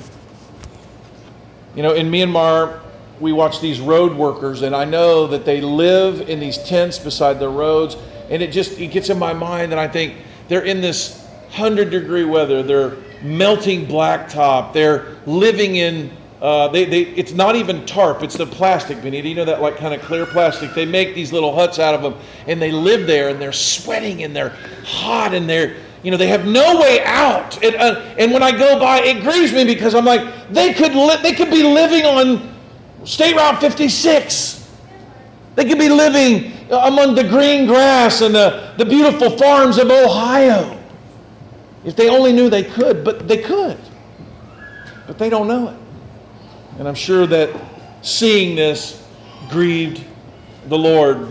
You 1.74 1.82
know, 1.82 1.94
in 1.94 2.08
Myanmar, 2.08 2.80
we 3.18 3.32
watch 3.32 3.60
these 3.60 3.80
road 3.80 4.14
workers, 4.14 4.62
and 4.62 4.72
I 4.72 4.84
know 4.84 5.26
that 5.26 5.44
they 5.44 5.60
live 5.60 6.28
in 6.30 6.38
these 6.38 6.58
tents 6.58 6.96
beside 6.96 7.40
the 7.40 7.48
roads, 7.48 7.96
and 8.30 8.40
it 8.40 8.52
just 8.52 8.78
it 8.78 8.92
gets 8.92 9.10
in 9.10 9.18
my 9.18 9.32
mind, 9.32 9.72
and 9.72 9.80
I 9.80 9.88
think 9.88 10.14
they're 10.46 10.64
in 10.64 10.80
this 10.80 11.26
hundred 11.50 11.90
degree 11.90 12.24
weather. 12.24 12.62
They're 12.62 12.96
melting 13.22 13.86
blacktop. 13.86 14.72
They're 14.72 15.16
living 15.26 15.76
in. 15.76 16.10
Uh, 16.40 16.68
they, 16.68 16.84
they, 16.84 17.02
it's 17.02 17.32
not 17.32 17.56
even 17.56 17.84
tarp, 17.84 18.22
it's 18.22 18.36
the 18.36 18.46
plastic, 18.46 19.02
Benita. 19.02 19.28
You 19.28 19.34
know 19.34 19.44
that 19.44 19.60
like 19.60 19.76
kind 19.76 19.92
of 19.92 20.00
clear 20.02 20.24
plastic? 20.24 20.72
They 20.72 20.86
make 20.86 21.12
these 21.12 21.32
little 21.32 21.52
huts 21.52 21.80
out 21.80 21.96
of 21.96 22.02
them 22.02 22.14
and 22.46 22.62
they 22.62 22.70
live 22.70 23.08
there 23.08 23.28
and 23.28 23.40
they're 23.40 23.52
sweating 23.52 24.22
and 24.22 24.36
they're 24.36 24.56
hot 24.84 25.34
and 25.34 25.48
they're, 25.48 25.74
you 26.04 26.12
know, 26.12 26.16
they 26.16 26.28
have 26.28 26.46
no 26.46 26.80
way 26.80 27.02
out. 27.04 27.60
And, 27.64 27.74
uh, 27.74 28.14
and 28.18 28.32
when 28.32 28.44
I 28.44 28.52
go 28.52 28.78
by, 28.78 29.00
it 29.00 29.20
grieves 29.22 29.52
me 29.52 29.64
because 29.64 29.96
I'm 29.96 30.04
like, 30.04 30.48
they 30.50 30.72
could, 30.74 30.94
li- 30.94 31.20
they 31.24 31.32
could 31.32 31.50
be 31.50 31.64
living 31.64 32.04
on 32.04 32.54
State 33.04 33.34
Route 33.34 33.60
56. 33.60 34.70
They 35.56 35.64
could 35.64 35.78
be 35.78 35.88
living 35.88 36.52
among 36.70 37.16
the 37.16 37.24
green 37.24 37.66
grass 37.66 38.20
and 38.20 38.32
the, 38.32 38.74
the 38.78 38.84
beautiful 38.84 39.36
farms 39.36 39.76
of 39.78 39.90
Ohio. 39.90 40.77
If 41.84 41.96
they 41.96 42.08
only 42.08 42.32
knew 42.32 42.50
they 42.50 42.64
could, 42.64 43.04
but 43.04 43.28
they 43.28 43.38
could. 43.38 43.78
But 45.06 45.18
they 45.18 45.30
don't 45.30 45.48
know 45.48 45.68
it. 45.68 45.76
And 46.78 46.86
I'm 46.86 46.94
sure 46.94 47.26
that 47.26 47.50
seeing 48.02 48.56
this 48.56 49.06
grieved 49.48 50.04
the 50.68 50.78
Lord. 50.78 51.28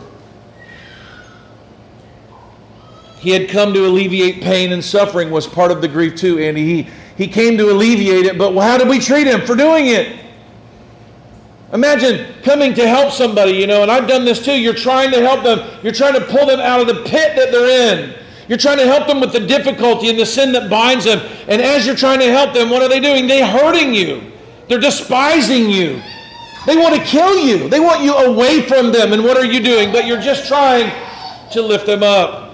He 3.20 3.32
had 3.32 3.50
come 3.50 3.74
to 3.74 3.86
alleviate 3.86 4.42
pain 4.42 4.72
and 4.72 4.84
suffering 4.84 5.32
was 5.32 5.48
part 5.48 5.72
of 5.72 5.82
the 5.82 5.88
grief 5.88 6.16
too, 6.16 6.39
Andy. 6.39 6.84
He, 6.84 6.89
he 7.18 7.27
came 7.27 7.58
to 7.58 7.72
alleviate 7.72 8.25
it, 8.25 8.38
but 8.38 8.54
how 8.60 8.77
did 8.77 8.88
we 8.88 9.00
treat 9.00 9.27
him 9.27 9.42
for 9.42 9.56
doing 9.56 9.88
it? 9.88 10.25
Imagine 11.74 12.34
coming 12.44 12.74
to 12.75 12.88
help 12.88 13.12
somebody, 13.12 13.51
you 13.51 13.68
know, 13.68 13.82
and 13.82 13.92
I've 13.92 14.08
done 14.08 14.24
this 14.24 14.44
too. 14.44 14.58
You're 14.58 14.74
trying 14.74 15.12
to 15.12 15.22
help 15.22 15.44
them. 15.44 15.80
You're 15.84 15.94
trying 15.94 16.13
to 16.13 16.22
pull 16.22 16.46
them 16.46 16.60
out 16.60 16.80
of 16.80 16.88
the 16.88 17.04
pit 17.04 17.36
that 17.36 17.51
they're 17.51 17.94
in. 17.94 18.16
You're 18.48 18.58
trying 18.58 18.77
to 18.77 18.86
help 18.86 19.08
them 19.08 19.20
with 19.20 19.34
the 19.34 19.42
difficulty 19.42 20.10
and 20.10 20.18
the 20.18 20.25
sin 20.25 20.51
that 20.54 20.70
binds 20.70 21.06
them. 21.06 21.20
And 21.48 21.62
as 21.62 21.86
you're 21.86 21.96
trying 21.96 22.20
to 22.20 22.32
help 22.32 22.54
them, 22.54 22.70
what 22.70 22.82
are 22.82 22.88
they 22.89 23.00
doing? 23.00 23.27
They're 23.27 23.46
hurting 23.46 23.94
you. 23.94 24.32
They're 24.70 24.80
despising 24.80 25.70
you. 25.70 26.01
They 26.66 26.77
want 26.77 26.96
to 26.96 27.01
kill 27.01 27.39
you. 27.39 27.70
They 27.70 27.80
want 27.80 28.04
you 28.04 28.13
away 28.13 28.62
from 28.62 28.92
them. 28.92 29.13
And 29.13 29.24
what 29.24 29.38
are 29.38 29.46
you 29.46 29.62
doing? 29.62 29.92
But 29.92 30.06
you're 30.06 30.22
just 30.22 30.48
trying 30.48 30.92
to 31.51 31.62
lift 31.62 31.86
them 31.86 32.04
up. 32.04 32.48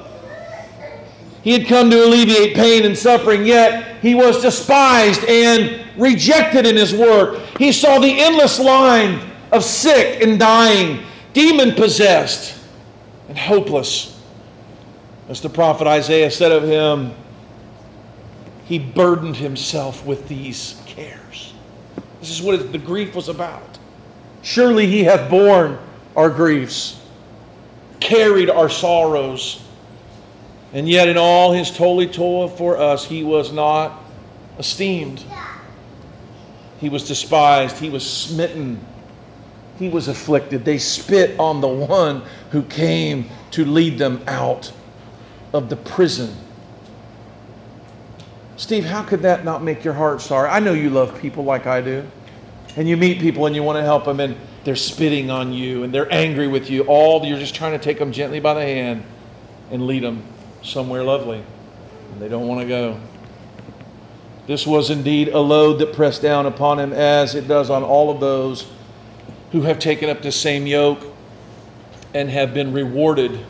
He 1.44 1.52
had 1.52 1.68
come 1.68 1.90
to 1.90 2.06
alleviate 2.06 2.56
pain 2.56 2.86
and 2.86 2.98
suffering, 2.98 3.46
yet 3.46 3.98
he 4.02 4.16
was 4.16 4.42
despised 4.42 5.26
and 5.26 5.86
rejected 5.98 6.66
in 6.66 6.76
his 6.78 6.96
work. 6.96 7.40
He 7.60 7.72
saw 7.72 8.00
the 8.00 8.22
endless 8.22 8.60
line 8.60 9.20
of 9.52 9.64
sick 9.64 10.24
and 10.24 10.40
dying, 10.40 11.04
demon 11.34 11.74
possessed, 11.74 12.58
and 13.28 13.38
hopeless. 13.38 14.13
As 15.30 15.42
the 15.42 15.50
prophet 15.50 15.88
Isaiah 15.88 16.32
said 16.32 16.52
of 16.52 16.64
him, 16.64 17.14
he 18.66 18.80
burdened 18.80 19.38
himself 19.38 20.06
with 20.06 20.28
these 20.28 20.82
cares. 20.86 21.54
This 22.20 22.30
is 22.30 22.42
what 22.42 22.72
the 22.72 22.78
grief 22.78 23.16
was 23.16 23.30
about. 23.30 23.78
Surely 24.42 24.88
he 24.88 25.04
hath 25.04 25.30
borne 25.30 25.78
our 26.16 26.30
griefs, 26.30 27.00
carried 28.00 28.50
our 28.50 28.70
sorrows 28.70 29.64
and 30.74 30.90
yet, 30.90 31.08
in 31.08 31.18
all 31.18 31.54
his 31.54 31.76
holy 31.78 32.08
toil 32.08 32.48
for 32.48 32.78
us, 32.78 33.06
he 33.06 33.24
was 33.24 33.52
not 33.54 34.04
esteemed. 34.58 35.24
He 36.80 36.90
was 36.90 37.08
despised. 37.08 37.78
He 37.78 37.92
was 37.92 38.06
smitten. 38.06 38.84
He 39.78 39.88
was 39.88 40.08
afflicted. 40.08 40.66
They 40.66 40.80
spit 40.80 41.40
on 41.40 41.62
the 41.62 41.68
one 41.68 42.24
who 42.50 42.64
came 42.64 43.30
to 43.52 43.66
lead 43.66 44.00
them 44.00 44.24
out 44.26 44.74
of 45.54 45.70
the 45.70 45.76
prison. 45.76 46.36
Steve, 48.58 48.86
how 48.86 49.04
could 49.04 49.22
that 49.22 49.46
not 49.46 49.64
make 49.64 49.84
your 49.84 49.94
heart 49.94 50.22
sorry? 50.22 50.50
I 50.50 50.60
know 50.60 50.74
you 50.74 50.90
love 50.90 51.20
people 51.20 51.44
like 51.44 51.68
I 51.68 51.82
do. 51.82 52.06
And 52.76 52.90
you 52.90 52.98
meet 52.98 53.20
people 53.20 53.46
and 53.46 53.56
you 53.56 53.62
want 53.62 53.78
to 53.78 53.84
help 53.84 54.06
them, 54.06 54.20
and 54.20 54.36
they're 54.64 54.76
spitting 54.76 55.30
on 55.30 55.54
you 55.54 55.84
and 55.84 55.94
they're 55.94 56.12
angry 56.12 56.48
with 56.48 56.70
you. 56.70 56.84
All 56.84 57.24
you're 57.24 57.38
just 57.38 57.54
trying 57.54 57.74
to 57.74 57.84
take 57.84 58.00
them 58.00 58.12
gently 58.12 58.40
by 58.40 58.54
the 58.56 58.62
hand 58.62 59.04
and 59.70 59.86
lead 59.86 60.04
them 60.04 60.24
somewhere 60.64 61.04
lovely, 61.04 61.44
and 62.12 62.22
they 62.22 62.30
don't 62.30 62.48
want 62.48 62.62
to 62.62 62.68
go. 62.68 63.00
This 64.48 64.66
was 64.66 64.90
indeed 64.90 65.30
a 65.30 65.40
load 65.40 65.80
that 65.80 65.94
pressed 65.94 66.22
down 66.22 66.46
upon 66.46 66.80
him, 66.80 66.94
as 66.94 67.36
it 67.36 67.48
does 67.48 67.70
on 67.70 67.84
all 67.84 68.10
of 68.10 68.20
those 68.20 68.70
who 69.52 69.62
have 69.62 69.80
taken 69.80 70.10
up 70.10 70.22
the 70.22 70.32
same 70.32 70.66
yoke 70.66 71.06
and 72.14 72.30
have 72.30 72.54
been 72.54 72.74
rewarded 72.74 73.46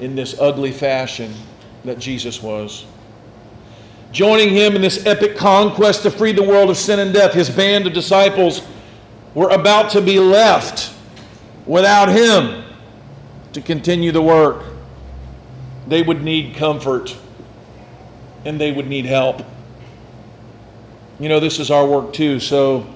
in 0.00 0.14
this 0.14 0.38
ugly 0.40 0.72
fashion 0.72 1.32
that 1.84 1.98
Jesus 1.98 2.42
was. 2.42 2.84
Joining 4.12 4.50
him 4.50 4.76
in 4.76 4.82
this 4.82 5.06
epic 5.06 5.36
conquest 5.36 6.02
to 6.02 6.10
free 6.10 6.32
the 6.32 6.42
world 6.42 6.70
of 6.70 6.76
sin 6.76 6.98
and 6.98 7.12
death, 7.14 7.32
his 7.32 7.48
band 7.48 7.86
of 7.86 7.92
disciples 7.92 8.62
were 9.34 9.48
about 9.50 9.90
to 9.92 10.02
be 10.02 10.18
left 10.18 10.92
without 11.66 12.08
him 12.08 12.64
to 13.52 13.60
continue 13.60 14.12
the 14.12 14.22
work 14.22 14.64
they 15.88 16.02
would 16.02 16.22
need 16.22 16.54
comfort 16.56 17.16
and 18.44 18.60
they 18.60 18.72
would 18.72 18.86
need 18.86 19.04
help. 19.04 19.42
You 21.18 21.28
know, 21.28 21.40
this 21.40 21.58
is 21.58 21.70
our 21.70 21.86
work 21.86 22.12
too, 22.12 22.40
so 22.40 22.86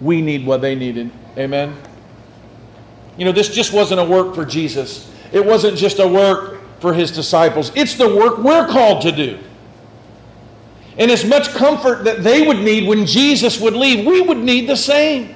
we 0.00 0.22
need 0.22 0.46
what 0.46 0.60
they 0.60 0.74
needed. 0.74 1.10
Amen? 1.36 1.76
You 3.16 3.24
know, 3.24 3.32
this 3.32 3.54
just 3.54 3.72
wasn't 3.72 4.00
a 4.00 4.04
work 4.04 4.34
for 4.34 4.44
Jesus, 4.44 5.11
it 5.32 5.44
wasn't 5.44 5.76
just 5.76 5.98
a 5.98 6.06
work 6.06 6.60
for 6.80 6.92
his 6.92 7.10
disciples. 7.10 7.72
It's 7.74 7.94
the 7.94 8.14
work 8.14 8.38
we're 8.38 8.66
called 8.68 9.02
to 9.02 9.12
do. 9.12 9.38
And 10.98 11.10
as 11.10 11.24
much 11.24 11.48
comfort 11.50 12.04
that 12.04 12.22
they 12.22 12.46
would 12.46 12.58
need 12.58 12.86
when 12.86 13.06
Jesus 13.06 13.60
would 13.60 13.74
leave, 13.74 14.06
we 14.06 14.20
would 14.20 14.38
need 14.38 14.68
the 14.68 14.76
same. 14.76 15.34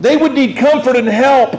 They 0.00 0.16
would 0.16 0.32
need 0.32 0.56
comfort 0.56 0.96
and 0.96 1.08
help 1.08 1.58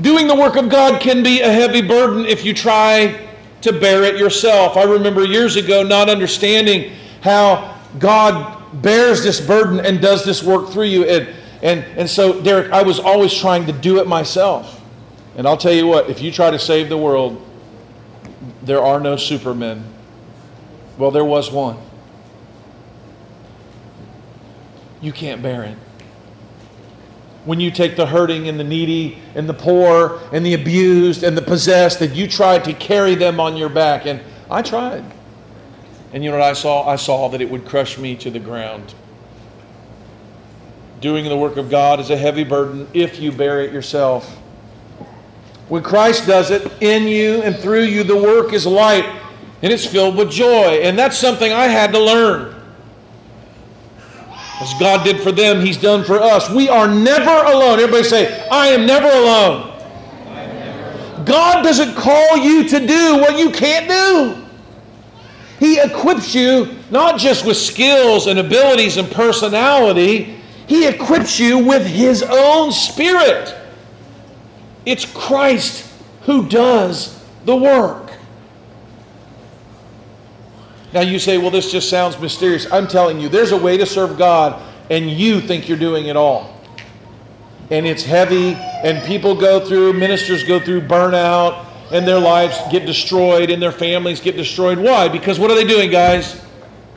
Doing 0.00 0.28
the 0.28 0.34
work 0.34 0.56
of 0.56 0.68
God 0.68 1.00
can 1.00 1.24
be 1.24 1.40
a 1.40 1.50
heavy 1.50 1.82
burden 1.82 2.24
if 2.24 2.44
you 2.44 2.54
try 2.54 3.26
to 3.62 3.72
bear 3.72 4.04
it 4.04 4.16
yourself. 4.16 4.76
I 4.76 4.84
remember 4.84 5.24
years 5.24 5.56
ago 5.56 5.82
not 5.82 6.08
understanding 6.08 6.92
how 7.20 7.76
God 7.98 8.80
bears 8.80 9.24
this 9.24 9.40
burden 9.40 9.84
and 9.84 10.00
does 10.00 10.24
this 10.24 10.40
work 10.40 10.68
through 10.68 10.84
you. 10.84 11.04
And, 11.04 11.34
and, 11.62 11.84
and 11.98 12.08
so, 12.08 12.40
Derek, 12.40 12.70
I 12.70 12.82
was 12.82 13.00
always 13.00 13.34
trying 13.34 13.66
to 13.66 13.72
do 13.72 13.98
it 13.98 14.06
myself. 14.06 14.77
And 15.38 15.46
I'll 15.46 15.56
tell 15.56 15.72
you 15.72 15.86
what, 15.86 16.10
if 16.10 16.20
you 16.20 16.30
try 16.30 16.50
to 16.50 16.58
save 16.58 16.90
the 16.90 16.98
world, 16.98 17.42
there 18.62 18.82
are 18.82 19.00
no 19.00 19.16
supermen. 19.16 19.84
Well, 20.98 21.12
there 21.12 21.24
was 21.24 21.50
one. 21.50 21.78
You 25.00 25.12
can't 25.12 25.40
bear 25.40 25.62
it. 25.62 25.78
when 27.48 27.60
you 27.60 27.70
take 27.70 27.96
the 27.96 28.04
hurting 28.04 28.46
and 28.46 28.60
the 28.60 28.64
needy 28.64 29.16
and 29.34 29.48
the 29.48 29.54
poor 29.54 30.20
and 30.32 30.44
the 30.44 30.52
abused 30.52 31.22
and 31.22 31.34
the 31.34 31.40
possessed, 31.40 31.98
that 32.00 32.14
you 32.14 32.28
tried 32.28 32.62
to 32.64 32.74
carry 32.74 33.14
them 33.14 33.40
on 33.40 33.56
your 33.56 33.70
back. 33.70 34.04
And 34.04 34.20
I 34.50 34.60
tried. 34.60 35.02
And 36.12 36.22
you 36.22 36.30
know 36.30 36.36
what 36.36 36.44
I 36.44 36.52
saw? 36.52 36.86
I 36.86 36.96
saw 36.96 37.28
that 37.28 37.40
it 37.40 37.48
would 37.48 37.64
crush 37.64 37.96
me 37.96 38.16
to 38.16 38.30
the 38.30 38.38
ground. 38.38 38.94
Doing 41.00 41.24
the 41.26 41.38
work 41.38 41.56
of 41.56 41.70
God 41.70 42.00
is 42.00 42.10
a 42.10 42.18
heavy 42.18 42.44
burden 42.44 42.86
if 42.92 43.18
you 43.18 43.32
bear 43.32 43.62
it 43.62 43.72
yourself. 43.72 44.38
When 45.68 45.82
Christ 45.82 46.26
does 46.26 46.50
it 46.50 46.70
in 46.80 47.04
you 47.04 47.42
and 47.42 47.56
through 47.56 47.84
you, 47.84 48.02
the 48.02 48.16
work 48.16 48.52
is 48.52 48.66
light 48.66 49.04
and 49.62 49.72
it's 49.72 49.84
filled 49.84 50.16
with 50.16 50.30
joy. 50.30 50.80
And 50.82 50.98
that's 50.98 51.18
something 51.18 51.52
I 51.52 51.66
had 51.66 51.92
to 51.92 51.98
learn. 51.98 52.54
As 54.60 54.74
God 54.80 55.04
did 55.04 55.20
for 55.20 55.30
them, 55.30 55.64
He's 55.64 55.76
done 55.76 56.04
for 56.04 56.20
us. 56.20 56.50
We 56.50 56.68
are 56.68 56.88
never 56.88 57.30
alone. 57.30 57.78
Everybody 57.78 58.04
say, 58.04 58.48
I 58.48 58.68
am 58.68 58.86
never 58.86 59.08
alone. 59.08 59.64
God 61.24 61.62
doesn't 61.62 61.94
call 61.94 62.38
you 62.38 62.66
to 62.68 62.86
do 62.86 63.18
what 63.18 63.38
you 63.38 63.50
can't 63.50 63.88
do. 63.88 64.44
He 65.58 65.78
equips 65.78 66.34
you 66.34 66.76
not 66.90 67.18
just 67.18 67.44
with 67.44 67.56
skills 67.56 68.26
and 68.26 68.38
abilities 68.38 68.96
and 68.96 69.10
personality, 69.10 70.40
He 70.66 70.86
equips 70.86 71.38
you 71.38 71.58
with 71.58 71.86
His 71.86 72.22
own 72.22 72.72
Spirit. 72.72 73.54
It's 74.88 75.04
Christ 75.04 75.92
who 76.22 76.48
does 76.48 77.22
the 77.44 77.54
work. 77.54 78.10
Now 80.94 81.02
you 81.02 81.18
say, 81.18 81.36
well, 81.36 81.50
this 81.50 81.70
just 81.70 81.90
sounds 81.90 82.18
mysterious. 82.18 82.70
I'm 82.72 82.88
telling 82.88 83.20
you, 83.20 83.28
there's 83.28 83.52
a 83.52 83.56
way 83.56 83.76
to 83.76 83.84
serve 83.84 84.16
God, 84.16 84.62
and 84.90 85.10
you 85.10 85.40
think 85.40 85.68
you're 85.68 85.78
doing 85.78 86.06
it 86.06 86.16
all. 86.16 86.58
And 87.70 87.86
it's 87.86 88.02
heavy, 88.02 88.54
and 88.54 89.06
people 89.06 89.34
go 89.34 89.64
through, 89.64 89.92
ministers 89.92 90.42
go 90.44 90.58
through 90.58 90.80
burnout, 90.80 91.66
and 91.92 92.08
their 92.08 92.18
lives 92.18 92.58
get 92.70 92.86
destroyed, 92.86 93.50
and 93.50 93.60
their 93.60 93.72
families 93.72 94.20
get 94.20 94.36
destroyed. 94.36 94.78
Why? 94.78 95.08
Because 95.08 95.38
what 95.38 95.50
are 95.50 95.54
they 95.54 95.66
doing, 95.66 95.90
guys? 95.90 96.42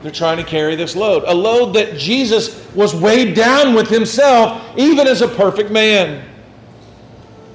They're 0.02 0.12
trying 0.12 0.38
to 0.38 0.46
carry 0.46 0.78
this 0.78 0.96
load. 0.96 1.24
A 1.28 1.36
load 1.36 1.74
that 1.74 1.98
Jesus 1.98 2.74
was 2.74 2.96
weighed 2.96 3.36
down 3.36 3.74
with 3.74 3.90
himself, 3.90 4.62
even 4.78 5.08
as 5.08 5.22
a 5.22 5.28
perfect 5.28 5.70
man. 5.72 6.31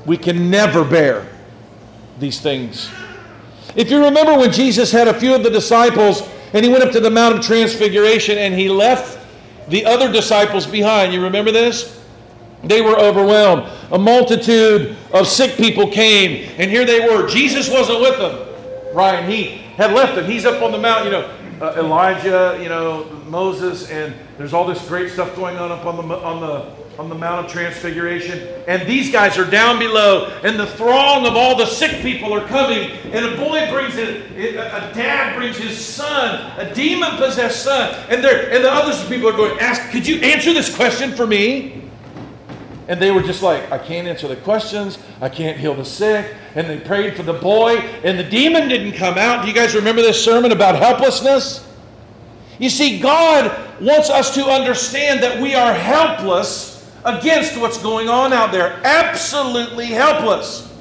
We 0.07 0.17
can 0.17 0.51
never 0.51 0.85
bear 0.85 1.27
these 2.19 2.41
things. 2.41 2.91
If 3.75 3.91
you 3.91 4.03
remember 4.03 4.39
when 4.39 4.53
Jesus 4.53 4.91
had 4.91 5.09
a 5.09 5.15
few 5.19 5.35
of 5.35 5.43
the 5.43 5.51
disciples 5.51 6.23
and 6.55 6.65
he 6.65 6.71
went 6.71 6.85
up 6.85 6.93
to 6.93 7.01
the 7.01 7.11
Mount 7.11 7.35
of 7.37 7.45
Transfiguration 7.45 8.39
and 8.39 8.55
he 8.55 8.69
left 8.69 9.19
the 9.69 9.85
other 9.85 10.11
disciples 10.11 10.67
behind, 10.67 11.13
you 11.13 11.23
remember 11.23 11.51
this? 11.51 12.01
They 12.63 12.81
were 12.81 12.99
overwhelmed. 12.99 13.71
A 13.93 13.99
multitude 13.99 14.97
of 15.13 15.27
sick 15.27 15.57
people 15.57 15.91
came, 15.91 16.51
and 16.59 16.71
here 16.71 16.85
they 16.85 17.01
were. 17.01 17.29
Jesus 17.29 17.69
wasn't 17.69 18.01
with 18.01 18.17
them. 18.19 18.95
Ryan, 18.95 19.31
he 19.31 19.59
had 19.77 19.93
left 19.93 20.15
them. 20.15 20.25
He's 20.25 20.47
up 20.47 20.63
on 20.63 20.73
the 20.73 20.79
mountain, 20.79 21.07
you 21.07 21.13
know, 21.13 21.31
uh, 21.61 21.75
Elijah, 21.77 22.59
you 22.63 22.69
know, 22.69 23.05
Moses, 23.27 23.91
and 23.91 24.15
there's 24.39 24.53
all 24.53 24.67
this 24.67 24.87
great 24.89 25.11
stuff 25.11 25.35
going 25.37 25.57
on 25.57 25.71
up 25.71 25.85
on 25.85 25.97
the 25.97 26.15
on 26.17 26.41
the 26.41 26.86
on 26.99 27.09
the 27.09 27.15
Mount 27.15 27.45
of 27.45 27.53
Transfiguration, 27.53 28.49
and 28.67 28.87
these 28.89 29.13
guys 29.13 29.37
are 29.37 29.49
down 29.49 29.79
below, 29.79 30.39
and 30.43 30.59
the 30.59 30.67
throng 30.67 31.27
of 31.27 31.37
all 31.37 31.57
the 31.57 31.67
sick 31.67 32.03
people 32.03 32.33
are 32.33 32.47
coming, 32.47 32.91
and 33.13 33.25
a 33.25 33.37
boy 33.37 33.71
brings 33.71 33.97
it, 33.97 34.31
a 34.33 34.93
dad 34.95 35.37
brings 35.37 35.57
his 35.59 35.79
son, 35.79 36.51
a 36.59 36.75
demon 36.75 37.17
possessed 37.17 37.63
son, 37.63 37.95
and 38.09 38.25
they 38.25 38.55
and 38.55 38.65
the 38.65 38.73
other 38.73 38.93
people 39.09 39.29
are 39.29 39.37
going, 39.37 39.59
ask, 39.61 39.91
could 39.91 40.07
you 40.07 40.21
answer 40.21 40.53
this 40.53 40.75
question 40.75 41.13
for 41.13 41.27
me? 41.27 41.83
And 42.89 43.01
they 43.01 43.11
were 43.11 43.23
just 43.23 43.43
like, 43.43 43.71
I 43.73 43.79
can't 43.79 44.07
answer 44.07 44.29
the 44.29 44.37
questions. 44.37 44.99
I 45.21 45.29
can't 45.29 45.59
heal 45.59 45.75
the 45.75 45.85
sick. 45.85 46.33
And 46.55 46.71
they 46.71 46.79
prayed 46.79 47.17
for 47.17 47.25
the 47.25 47.33
boy, 47.33 47.79
and 48.05 48.17
the 48.17 48.23
demon 48.23 48.69
didn't 48.69 48.93
come 48.93 49.19
out. 49.19 49.43
Do 49.43 49.49
you 49.49 49.55
guys 49.55 49.75
remember 49.75 50.03
this 50.03 50.25
sermon 50.25 50.53
about 50.53 50.77
helplessness? 50.77 51.67
You 52.61 52.71
see, 52.71 53.01
God 53.01 53.81
wants 53.81 54.09
us 54.09 54.33
to 54.37 54.45
understand 54.45 55.21
that 55.23 55.43
we 55.43 55.55
are 55.55 55.75
helpless 55.75 56.76
against 57.07 57.57
what's 57.59 57.79
going 57.79 58.09
on 58.09 58.33
out 58.33 58.53
there. 58.53 58.81
Absolutely 58.85 59.87
helpless. 59.87 60.75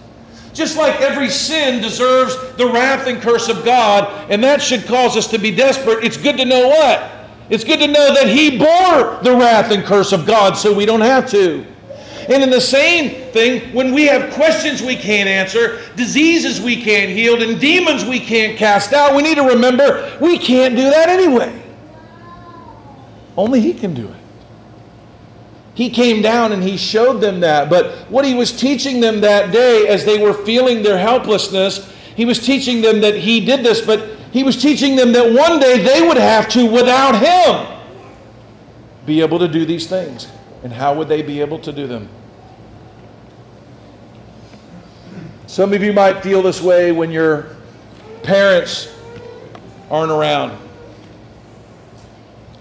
Just 0.53 0.77
like 0.77 0.99
every 1.01 1.29
sin 1.29 1.81
deserves 1.81 2.35
the 2.55 2.65
wrath 2.65 3.07
and 3.07 3.21
curse 3.21 3.49
of 3.49 3.63
God, 3.63 4.31
and 4.31 4.43
that 4.43 4.61
should 4.61 4.85
cause 4.85 5.15
us 5.15 5.27
to 5.27 5.37
be 5.37 5.51
desperate, 5.51 6.03
it's 6.03 6.17
good 6.17 6.37
to 6.37 6.45
know 6.45 6.67
what? 6.69 7.11
It's 7.49 7.63
good 7.63 7.79
to 7.79 7.87
know 7.87 8.13
that 8.13 8.27
He 8.27 8.57
bore 8.57 9.21
the 9.21 9.37
wrath 9.37 9.71
and 9.71 9.83
curse 9.83 10.11
of 10.13 10.25
God 10.25 10.57
so 10.57 10.73
we 10.73 10.85
don't 10.85 11.01
have 11.01 11.29
to. 11.31 11.65
And 12.29 12.41
in 12.41 12.49
the 12.49 12.61
same 12.61 13.31
thing, 13.33 13.71
when 13.73 13.93
we 13.93 14.05
have 14.05 14.33
questions 14.33 14.81
we 14.81 14.95
can't 14.95 15.29
answer, 15.29 15.81
diseases 15.95 16.59
we 16.59 16.81
can't 16.81 17.11
heal, 17.11 17.39
and 17.43 17.59
demons 17.59 18.03
we 18.03 18.19
can't 18.19 18.57
cast 18.57 18.93
out, 18.93 19.15
we 19.15 19.21
need 19.21 19.35
to 19.35 19.43
remember 19.43 20.17
we 20.19 20.39
can't 20.39 20.75
do 20.75 20.89
that 20.89 21.09
anyway. 21.09 21.61
Only 23.37 23.61
He 23.61 23.73
can 23.73 23.93
do 23.93 24.07
it. 24.07 24.24
He 25.75 25.89
came 25.89 26.21
down 26.21 26.53
and 26.53 26.63
he 26.63 26.77
showed 26.77 27.19
them 27.19 27.41
that. 27.41 27.69
But 27.69 27.91
what 28.09 28.23
he 28.25 28.33
was 28.33 28.57
teaching 28.57 29.01
them 29.01 29.21
that 29.21 29.51
day 29.51 29.87
as 29.87 30.05
they 30.05 30.17
were 30.17 30.33
feeling 30.33 30.81
their 30.81 30.97
helplessness, 30.97 31.93
he 32.15 32.23
was 32.23 32.39
teaching 32.43 32.81
them 32.81 33.01
that 33.01 33.15
he 33.15 33.45
did 33.45 33.63
this, 33.63 33.81
but 33.81 34.17
he 34.31 34.41
was 34.43 34.59
teaching 34.59 34.95
them 34.95 35.11
that 35.11 35.33
one 35.33 35.59
day 35.59 35.83
they 35.83 36.07
would 36.07 36.17
have 36.17 36.47
to, 36.49 36.65
without 36.65 37.15
him, 37.15 37.79
be 39.05 39.21
able 39.21 39.37
to 39.37 39.49
do 39.49 39.65
these 39.65 39.85
things. 39.85 40.29
And 40.63 40.71
how 40.71 40.95
would 40.95 41.09
they 41.09 41.21
be 41.21 41.41
able 41.41 41.59
to 41.59 41.73
do 41.73 41.87
them? 41.87 42.07
Some 45.47 45.73
of 45.73 45.83
you 45.83 45.93
might 45.93 46.23
feel 46.23 46.41
this 46.41 46.61
way 46.61 46.93
when 46.93 47.11
your 47.11 47.55
parents 48.23 48.93
aren't 49.91 50.11
around. 50.11 50.57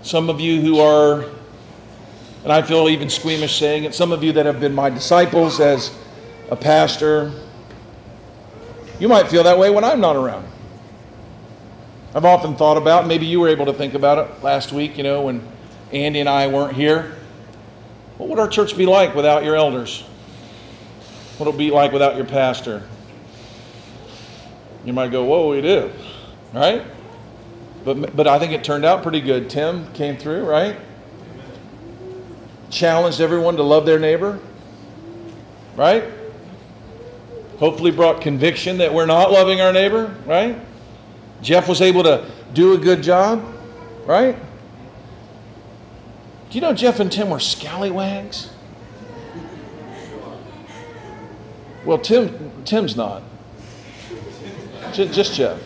Some 0.03 0.29
of 0.29 0.41
you 0.41 0.61
who 0.61 0.81
are 0.81 1.31
and 2.45 2.53
I 2.53 2.63
feel 2.63 2.89
even 2.89 3.09
squeamish 3.09 3.59
saying 3.59 3.85
it. 3.85 3.95
Some 3.95 4.13
of 4.13 4.23
you 4.23 4.33
that 4.33 4.47
have 4.47 4.61
been 4.61 4.75
my 4.75 4.91
disciples 4.91 5.61
as 5.61 5.97
a 6.51 6.57
pastor, 6.57 7.33
you 9.01 9.09
might 9.09 9.29
feel 9.29 9.43
that 9.45 9.59
way 9.59 9.71
when 9.71 9.83
I'm 9.83 10.01
not 10.01 10.15
around. 10.15 10.47
I've 12.15 12.27
often 12.27 12.55
thought 12.55 12.77
about, 12.77 13.07
maybe 13.07 13.27
you 13.27 13.41
were 13.41 13.49
able 13.49 13.67
to 13.67 13.73
think 13.73 13.95
about 13.95 14.19
it 14.19 14.43
last 14.43 14.73
week, 14.73 14.97
you 14.97 15.03
know, 15.03 15.23
when 15.23 15.43
Andy 15.91 16.21
and 16.21 16.29
I 16.29 16.47
weren't 16.47 16.77
here. 16.77 17.17
What 18.19 18.29
would 18.29 18.39
our 18.39 18.47
church 18.47 18.77
be 18.77 18.87
like 18.87 19.15
without 19.15 19.43
your 19.43 19.57
elders? 19.57 20.03
What 21.39 21.47
would 21.47 21.55
it 21.57 21.59
be 21.59 21.71
like 21.71 21.93
without 21.93 22.15
your 22.15 22.27
pastor? 22.27 22.87
You 24.85 24.93
might 24.93 25.11
go, 25.11 25.25
whoa, 25.25 25.49
we 25.49 25.63
do, 25.63 25.91
right? 26.53 26.85
But, 27.85 28.15
but 28.15 28.29
I 28.29 28.39
think 28.39 28.53
it 28.53 28.63
turned 28.63 28.85
out 28.85 29.03
pretty 29.03 29.21
good. 29.21 29.49
Tim 29.49 29.91
came 29.95 30.17
through, 30.17 30.45
right? 30.45 30.77
Challenged 32.75 33.21
everyone 33.21 33.57
to 33.57 33.63
love 33.63 33.87
their 33.87 34.01
neighbor, 34.01 34.39
right? 35.77 36.05
Hopefully 37.59 37.93
brought 37.93 38.21
conviction 38.21 38.79
that 38.79 38.93
we're 38.93 39.07
not 39.07 39.31
loving 39.31 39.61
our 39.61 39.73
neighbor, 39.73 40.15
right? 40.27 40.59
Jeff 41.41 41.69
was 41.69 41.81
able 41.81 42.03
to 42.03 42.29
do 42.53 42.75
a 42.75 42.79
good 42.79 43.03
job, 43.03 43.45
right? 44.07 44.37
Do 46.51 46.59
you 46.59 46.61
know 46.61 46.75
Jeff 46.75 46.99
and 46.99 47.11
Tim 47.11 47.31
were 47.31 47.41
scallywags? 47.41 48.51
Well, 51.85 51.99
Tim, 51.99 52.65
Tim's 52.65 52.97
not. 52.97 53.23
Just, 54.93 55.13
just 55.13 55.35
Jeff. 55.35 55.61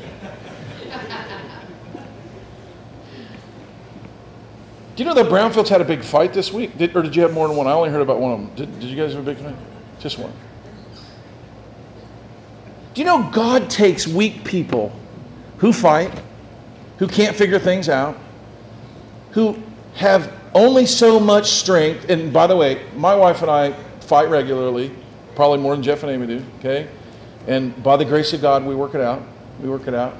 Do 4.98 5.04
you 5.04 5.08
know 5.08 5.14
that 5.14 5.26
Brownfields 5.26 5.68
had 5.68 5.80
a 5.80 5.84
big 5.84 6.02
fight 6.02 6.32
this 6.32 6.52
week? 6.52 6.76
Did, 6.76 6.96
or 6.96 7.02
did 7.02 7.14
you 7.14 7.22
have 7.22 7.32
more 7.32 7.46
than 7.46 7.56
one? 7.56 7.68
I 7.68 7.70
only 7.70 7.88
heard 7.88 8.02
about 8.02 8.18
one 8.18 8.32
of 8.32 8.40
them. 8.40 8.50
Did, 8.56 8.80
did 8.80 8.90
you 8.90 8.96
guys 8.96 9.14
have 9.14 9.22
a 9.22 9.32
big 9.32 9.40
fight? 9.40 9.54
Just 10.00 10.18
one. 10.18 10.32
Do 12.94 13.00
you 13.00 13.04
know 13.04 13.30
God 13.32 13.70
takes 13.70 14.08
weak 14.08 14.42
people 14.42 14.90
who 15.58 15.72
fight, 15.72 16.20
who 16.96 17.06
can't 17.06 17.36
figure 17.36 17.60
things 17.60 17.88
out, 17.88 18.18
who 19.30 19.56
have 19.94 20.32
only 20.52 20.84
so 20.84 21.20
much 21.20 21.48
strength? 21.48 22.10
And 22.10 22.32
by 22.32 22.48
the 22.48 22.56
way, 22.56 22.84
my 22.96 23.14
wife 23.14 23.42
and 23.42 23.50
I 23.52 23.74
fight 24.00 24.28
regularly, 24.28 24.90
probably 25.36 25.58
more 25.58 25.76
than 25.76 25.84
Jeff 25.84 26.02
and 26.02 26.10
Amy 26.10 26.26
do, 26.26 26.44
okay? 26.58 26.88
And 27.46 27.80
by 27.84 27.96
the 27.96 28.04
grace 28.04 28.32
of 28.32 28.42
God, 28.42 28.66
we 28.66 28.74
work 28.74 28.96
it 28.96 29.00
out. 29.00 29.22
We 29.62 29.68
work 29.68 29.86
it 29.86 29.94
out. 29.94 30.16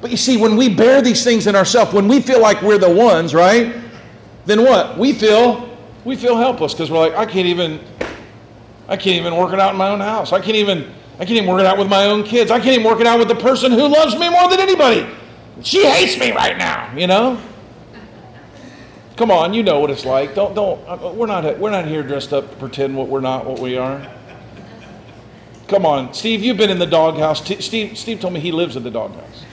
But 0.00 0.10
you 0.10 0.16
see, 0.16 0.36
when 0.36 0.56
we 0.56 0.68
bear 0.68 1.02
these 1.02 1.22
things 1.24 1.46
in 1.46 1.54
ourselves, 1.54 1.92
when 1.92 2.08
we 2.08 2.20
feel 2.20 2.40
like 2.40 2.62
we're 2.62 2.78
the 2.78 2.90
ones, 2.90 3.34
right? 3.34 3.76
Then 4.46 4.62
what? 4.64 4.96
We 4.96 5.12
feel 5.12 5.68
we 6.04 6.16
feel 6.16 6.36
helpless 6.36 6.72
because 6.72 6.90
we're 6.90 6.98
like, 6.98 7.14
I 7.14 7.26
can't 7.26 7.46
even 7.46 7.80
I 8.88 8.96
can't 8.96 9.16
even 9.16 9.36
work 9.36 9.52
it 9.52 9.60
out 9.60 9.72
in 9.72 9.78
my 9.78 9.88
own 9.88 10.00
house. 10.00 10.32
I 10.32 10.40
can't 10.40 10.56
even 10.56 10.90
I 11.14 11.24
can't 11.24 11.36
even 11.36 11.48
work 11.48 11.60
it 11.60 11.66
out 11.66 11.76
with 11.76 11.88
my 11.88 12.06
own 12.06 12.24
kids. 12.24 12.50
I 12.50 12.58
can't 12.58 12.78
even 12.78 12.86
work 12.86 13.00
it 13.00 13.06
out 13.06 13.18
with 13.18 13.28
the 13.28 13.34
person 13.34 13.72
who 13.72 13.86
loves 13.86 14.16
me 14.16 14.30
more 14.30 14.48
than 14.48 14.58
anybody. 14.58 15.06
She 15.62 15.86
hates 15.86 16.18
me 16.18 16.32
right 16.32 16.56
now, 16.56 16.96
you 16.96 17.06
know? 17.06 17.38
Come 19.16 19.30
on, 19.30 19.52
you 19.52 19.62
know 19.62 19.80
what 19.80 19.90
it's 19.90 20.06
like. 20.06 20.34
Don't, 20.34 20.54
don't, 20.54 20.80
uh, 20.88 21.12
we're 21.12 21.26
not, 21.26 21.58
we're 21.58 21.70
not 21.70 21.84
here 21.84 22.02
dressed 22.02 22.32
up 22.32 22.48
to 22.50 22.56
pretend 22.56 22.96
what 22.96 23.08
we're 23.08 23.20
not 23.20 23.44
what 23.44 23.58
we 23.58 23.76
are. 23.76 24.00
Come 25.70 25.86
on, 25.86 26.12
Steve, 26.12 26.42
you've 26.42 26.56
been 26.56 26.68
in 26.68 26.80
the 26.80 26.86
doghouse. 26.86 27.46
Steve, 27.64 27.96
Steve 27.96 28.18
told 28.18 28.34
me 28.34 28.40
he 28.40 28.50
lives 28.50 28.74
in 28.74 28.82
the 28.82 28.90
doghouse. 28.90 29.44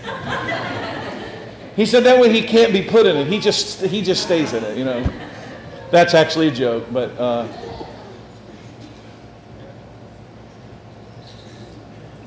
he 1.76 1.86
said 1.86 2.04
that 2.06 2.20
way 2.20 2.32
he 2.34 2.42
can't 2.42 2.74
be 2.74 2.82
put 2.82 3.06
in 3.06 3.16
it. 3.16 3.28
He 3.28 3.40
just, 3.40 3.84
he 3.84 4.02
just 4.02 4.24
stays 4.24 4.54
in 4.54 4.64
it, 4.64 4.80
you 4.80 4.84
know. 4.84 5.08
That's 5.92 6.16
actually 6.16 6.48
a 6.48 6.52
joke, 6.52 6.88
but. 6.92 7.12
Uh, 7.20 7.48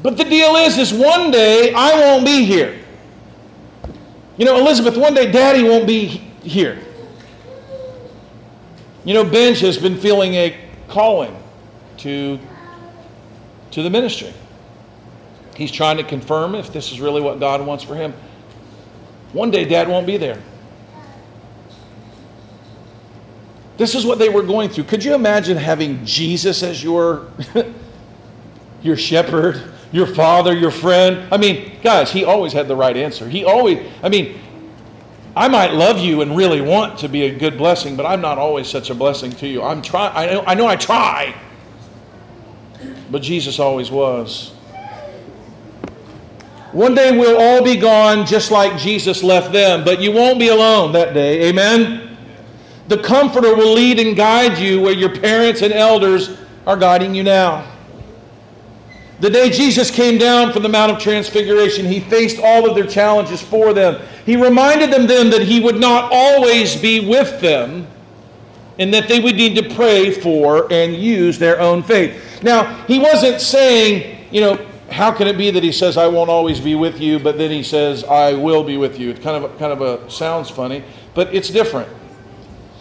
but 0.04 0.16
the 0.16 0.22
deal 0.22 0.54
is, 0.54 0.78
is 0.78 0.94
one 0.94 1.32
day 1.32 1.72
I 1.74 1.94
won't 1.98 2.24
be 2.24 2.44
here. 2.44 2.78
You 4.36 4.44
know, 4.44 4.56
Elizabeth, 4.56 4.96
one 4.96 5.14
day 5.14 5.32
Daddy 5.32 5.64
won't 5.64 5.88
be 5.88 6.06
here. 6.06 6.78
You 9.04 9.14
know, 9.14 9.24
Benj 9.24 9.58
has 9.62 9.78
been 9.78 9.96
feeling 9.96 10.34
a 10.34 10.56
calling 10.86 11.36
to, 11.96 12.38
to 13.72 13.82
the 13.82 13.90
ministry. 13.90 14.32
He's 15.56 15.70
trying 15.70 15.96
to 15.98 16.04
confirm 16.04 16.54
if 16.54 16.72
this 16.72 16.90
is 16.92 17.00
really 17.00 17.20
what 17.20 17.38
God 17.38 17.64
wants 17.66 17.84
for 17.84 17.94
him. 17.94 18.14
One 19.32 19.50
day, 19.50 19.64
Dad 19.64 19.88
won't 19.88 20.06
be 20.06 20.16
there. 20.16 20.40
This 23.76 23.94
is 23.94 24.04
what 24.04 24.18
they 24.18 24.28
were 24.28 24.42
going 24.42 24.68
through. 24.68 24.84
Could 24.84 25.02
you 25.02 25.14
imagine 25.14 25.56
having 25.56 26.04
Jesus 26.04 26.62
as 26.62 26.82
your, 26.84 27.28
your 28.82 28.96
shepherd, 28.96 29.72
your 29.90 30.06
father, 30.06 30.54
your 30.54 30.70
friend? 30.70 31.32
I 31.32 31.38
mean, 31.38 31.78
guys, 31.82 32.10
he 32.10 32.24
always 32.24 32.52
had 32.52 32.68
the 32.68 32.76
right 32.76 32.96
answer. 32.96 33.28
He 33.28 33.44
always, 33.44 33.86
I 34.02 34.08
mean, 34.08 34.38
I 35.34 35.48
might 35.48 35.72
love 35.72 35.98
you 35.98 36.20
and 36.22 36.36
really 36.36 36.60
want 36.60 36.98
to 36.98 37.08
be 37.08 37.22
a 37.22 37.38
good 37.38 37.56
blessing, 37.56 37.96
but 37.96 38.04
I'm 38.04 38.20
not 38.20 38.36
always 38.36 38.66
such 38.68 38.90
a 38.90 38.94
blessing 38.94 39.30
to 39.32 39.46
you. 39.46 39.62
I'm 39.62 39.80
try, 39.80 40.08
I 40.08 40.26
know, 40.26 40.44
I 40.46 40.54
know 40.54 40.66
I 40.66 40.76
try, 40.76 41.34
but 43.10 43.22
Jesus 43.22 43.58
always 43.58 43.90
was. 43.90 44.52
One 46.72 46.94
day 46.94 47.16
we'll 47.18 47.40
all 47.40 47.64
be 47.64 47.76
gone 47.76 48.24
just 48.24 48.52
like 48.52 48.78
Jesus 48.78 49.24
left 49.24 49.52
them, 49.52 49.84
but 49.84 50.00
you 50.00 50.12
won't 50.12 50.38
be 50.38 50.48
alone 50.48 50.92
that 50.92 51.14
day. 51.14 51.48
Amen? 51.48 52.16
The 52.86 52.98
Comforter 52.98 53.54
will 53.56 53.72
lead 53.72 53.98
and 53.98 54.16
guide 54.16 54.58
you 54.58 54.80
where 54.80 54.92
your 54.92 55.14
parents 55.18 55.62
and 55.62 55.72
elders 55.72 56.36
are 56.66 56.76
guiding 56.76 57.14
you 57.14 57.24
now. 57.24 57.66
The 59.18 59.30
day 59.30 59.50
Jesus 59.50 59.90
came 59.90 60.16
down 60.16 60.52
from 60.52 60.62
the 60.62 60.68
Mount 60.68 60.92
of 60.92 60.98
Transfiguration, 60.98 61.86
he 61.86 62.00
faced 62.00 62.40
all 62.42 62.68
of 62.68 62.74
their 62.74 62.86
challenges 62.86 63.42
for 63.42 63.74
them. 63.74 64.00
He 64.24 64.36
reminded 64.36 64.92
them 64.92 65.06
then 65.06 65.28
that 65.30 65.42
he 65.42 65.60
would 65.60 65.78
not 65.78 66.10
always 66.12 66.76
be 66.76 67.06
with 67.06 67.40
them 67.40 67.86
and 68.78 68.92
that 68.94 69.08
they 69.08 69.20
would 69.20 69.36
need 69.36 69.56
to 69.56 69.74
pray 69.74 70.10
for 70.10 70.72
and 70.72 70.94
use 70.94 71.38
their 71.38 71.60
own 71.60 71.82
faith. 71.82 72.42
Now, 72.42 72.84
he 72.84 72.98
wasn't 72.98 73.40
saying, 73.40 74.26
you 74.30 74.40
know, 74.40 74.66
how 74.90 75.12
can 75.12 75.28
it 75.28 75.38
be 75.38 75.50
that 75.50 75.62
he 75.62 75.72
says, 75.72 75.96
I 75.96 76.08
won't 76.08 76.30
always 76.30 76.60
be 76.60 76.74
with 76.74 77.00
you, 77.00 77.18
but 77.18 77.38
then 77.38 77.50
he 77.50 77.62
says, 77.62 78.04
I 78.04 78.32
will 78.32 78.64
be 78.64 78.76
with 78.76 78.98
you? 78.98 79.10
It 79.10 79.22
kind 79.22 79.44
of, 79.44 79.58
kind 79.58 79.72
of 79.72 79.82
a, 79.82 80.10
sounds 80.10 80.50
funny, 80.50 80.82
but 81.14 81.32
it's 81.34 81.48
different. 81.48 81.88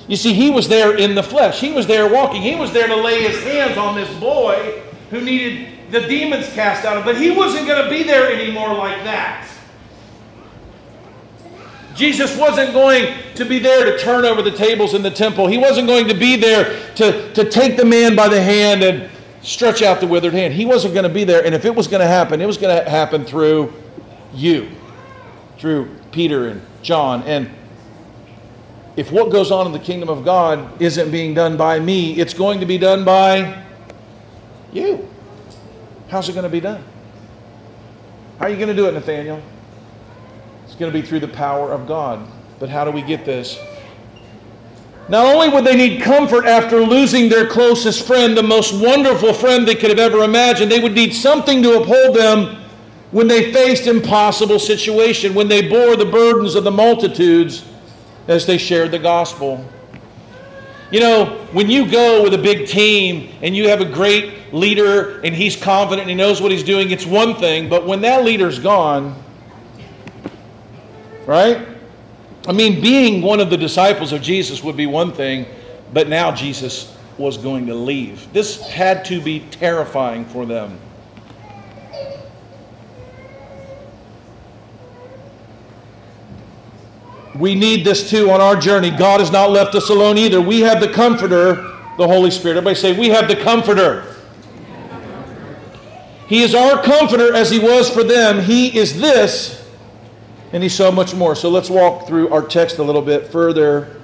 You 0.07 0.15
see, 0.15 0.33
he 0.33 0.49
was 0.49 0.67
there 0.67 0.97
in 0.97 1.13
the 1.13 1.21
flesh. 1.21 1.59
He 1.59 1.71
was 1.71 1.85
there 1.85 2.11
walking. 2.11 2.41
He 2.41 2.55
was 2.55 2.73
there 2.73 2.87
to 2.87 2.95
lay 2.95 3.21
his 3.21 3.43
hands 3.43 3.77
on 3.77 3.95
this 3.95 4.11
boy 4.19 4.81
who 5.11 5.21
needed 5.21 5.91
the 5.91 6.01
demons 6.01 6.51
cast 6.53 6.83
out 6.83 6.97
of 6.97 7.03
him. 7.03 7.13
But 7.13 7.21
he 7.21 7.29
wasn't 7.29 7.67
going 7.67 7.83
to 7.83 7.89
be 7.91 8.01
there 8.01 8.31
anymore 8.33 8.73
like 8.73 9.03
that. 9.03 9.47
Jesus 11.99 12.37
wasn't 12.37 12.71
going 12.71 13.13
to 13.35 13.43
be 13.43 13.59
there 13.59 13.83
to 13.83 13.99
turn 13.99 14.23
over 14.23 14.41
the 14.41 14.51
tables 14.51 14.93
in 14.93 15.01
the 15.01 15.11
temple. 15.11 15.47
He 15.47 15.57
wasn't 15.57 15.87
going 15.87 16.07
to 16.07 16.13
be 16.13 16.37
there 16.37 16.93
to, 16.95 17.33
to 17.33 17.49
take 17.49 17.75
the 17.75 17.83
man 17.83 18.15
by 18.15 18.29
the 18.29 18.41
hand 18.41 18.83
and 18.83 19.09
stretch 19.41 19.81
out 19.81 19.99
the 19.99 20.07
withered 20.07 20.31
hand. 20.31 20.53
He 20.53 20.65
wasn't 20.65 20.93
going 20.93 21.03
to 21.03 21.13
be 21.13 21.25
there. 21.25 21.45
And 21.45 21.53
if 21.53 21.65
it 21.65 21.75
was 21.75 21.87
going 21.87 21.99
to 21.99 22.07
happen, 22.07 22.39
it 22.39 22.45
was 22.45 22.57
going 22.57 22.73
to 22.73 22.89
happen 22.89 23.25
through 23.25 23.73
you, 24.33 24.69
through 25.57 25.93
Peter 26.13 26.47
and 26.47 26.61
John 26.81 27.21
and 27.23 27.49
if 28.95 29.11
what 29.11 29.31
goes 29.31 29.51
on 29.51 29.65
in 29.65 29.71
the 29.71 29.79
kingdom 29.79 30.09
of 30.09 30.25
God 30.25 30.81
isn't 30.81 31.11
being 31.11 31.33
done 31.33 31.55
by 31.55 31.79
me, 31.79 32.19
it's 32.19 32.33
going 32.33 32.59
to 32.59 32.65
be 32.65 32.77
done 32.77 33.05
by 33.05 33.63
you. 34.73 35.07
How's 36.09 36.27
it 36.27 36.33
going 36.33 36.43
to 36.43 36.49
be 36.49 36.59
done? 36.59 36.83
How 38.39 38.45
are 38.45 38.49
you 38.49 38.55
going 38.55 38.69
to 38.69 38.75
do 38.75 38.87
it, 38.87 38.93
Nathaniel? 38.93 39.41
Going 40.79 40.93
to 40.93 40.97
be 40.97 41.05
through 41.05 41.19
the 41.19 41.27
power 41.27 41.73
of 41.73 41.87
God. 41.87 42.25
But 42.57 42.69
how 42.69 42.85
do 42.85 42.91
we 42.91 43.01
get 43.01 43.25
this? 43.25 43.59
Not 45.09 45.25
only 45.25 45.49
would 45.49 45.65
they 45.65 45.75
need 45.75 46.01
comfort 46.01 46.45
after 46.45 46.79
losing 46.79 47.27
their 47.27 47.45
closest 47.45 48.07
friend, 48.07 48.37
the 48.37 48.43
most 48.43 48.73
wonderful 48.81 49.33
friend 49.33 49.67
they 49.67 49.75
could 49.75 49.89
have 49.89 49.99
ever 49.99 50.19
imagined, 50.19 50.71
they 50.71 50.79
would 50.79 50.93
need 50.93 51.13
something 51.13 51.61
to 51.63 51.81
uphold 51.81 52.15
them 52.15 52.63
when 53.11 53.27
they 53.27 53.51
faced 53.51 53.87
impossible 53.87 54.57
situation, 54.57 55.33
when 55.33 55.49
they 55.49 55.67
bore 55.67 55.97
the 55.97 56.05
burdens 56.05 56.55
of 56.55 56.63
the 56.63 56.71
multitudes 56.71 57.65
as 58.29 58.45
they 58.45 58.57
shared 58.57 58.91
the 58.91 58.99
gospel. 58.99 59.67
You 60.91 61.01
know, 61.01 61.45
when 61.51 61.69
you 61.69 61.91
go 61.91 62.23
with 62.23 62.33
a 62.33 62.37
big 62.37 62.67
team 62.67 63.33
and 63.41 63.53
you 63.53 63.67
have 63.67 63.81
a 63.81 63.85
great 63.85 64.53
leader 64.53 65.19
and 65.21 65.35
he's 65.35 65.57
confident 65.57 66.03
and 66.03 66.09
he 66.09 66.15
knows 66.15 66.41
what 66.41 66.51
he's 66.51 66.63
doing, 66.63 66.91
it's 66.91 67.05
one 67.05 67.35
thing. 67.35 67.67
But 67.67 67.85
when 67.85 67.99
that 68.01 68.23
leader's 68.23 68.59
gone, 68.59 69.21
right? 71.29 71.67
I 72.47 72.53
mean, 72.53 72.81
being 72.81 73.21
one 73.21 73.39
of 73.39 73.51
the 73.51 73.57
disciples 73.57 74.13
of 74.13 74.19
Jesus 74.19 74.63
would 74.63 74.75
be 74.75 74.87
one 74.87 75.13
thing, 75.13 75.45
but 75.93 76.09
now 76.09 76.33
Jesus 76.33 76.97
was 77.19 77.37
going 77.37 77.67
to 77.67 77.75
leave. 77.75 78.33
This 78.33 78.59
had 78.61 79.05
to 79.05 79.21
be 79.21 79.41
terrifying 79.51 80.25
for 80.25 80.47
them. 80.47 80.79
We 87.35 87.53
need 87.53 87.85
this 87.85 88.09
too 88.09 88.31
on 88.31 88.41
our 88.41 88.55
journey. 88.55 88.89
God 88.89 89.19
has 89.19 89.29
not 89.31 89.51
left 89.51 89.75
us 89.75 89.89
alone 89.89 90.17
either. 90.17 90.41
We 90.41 90.61
have 90.61 90.81
the 90.81 90.91
Comforter, 90.91 91.77
the 91.99 92.07
Holy 92.07 92.31
Spirit. 92.31 92.57
Everybody 92.57 92.75
say, 92.75 92.97
We 92.97 93.09
have 93.09 93.27
the 93.27 93.35
Comforter. 93.35 94.15
He 96.25 96.41
is 96.41 96.55
our 96.55 96.81
Comforter 96.81 97.35
as 97.35 97.51
He 97.51 97.59
was 97.59 97.87
for 97.87 98.03
them. 98.03 98.41
He 98.43 98.75
is 98.75 98.99
this, 98.99 99.58
and 100.53 100.63
He's 100.63 100.75
so 100.75 100.91
much 100.91 101.13
more. 101.13 101.35
So 101.35 101.49
let's 101.49 101.69
walk 101.69 102.07
through 102.07 102.29
our 102.29 102.41
text 102.41 102.77
a 102.79 102.83
little 102.83 103.01
bit 103.01 103.27
further 103.27 103.99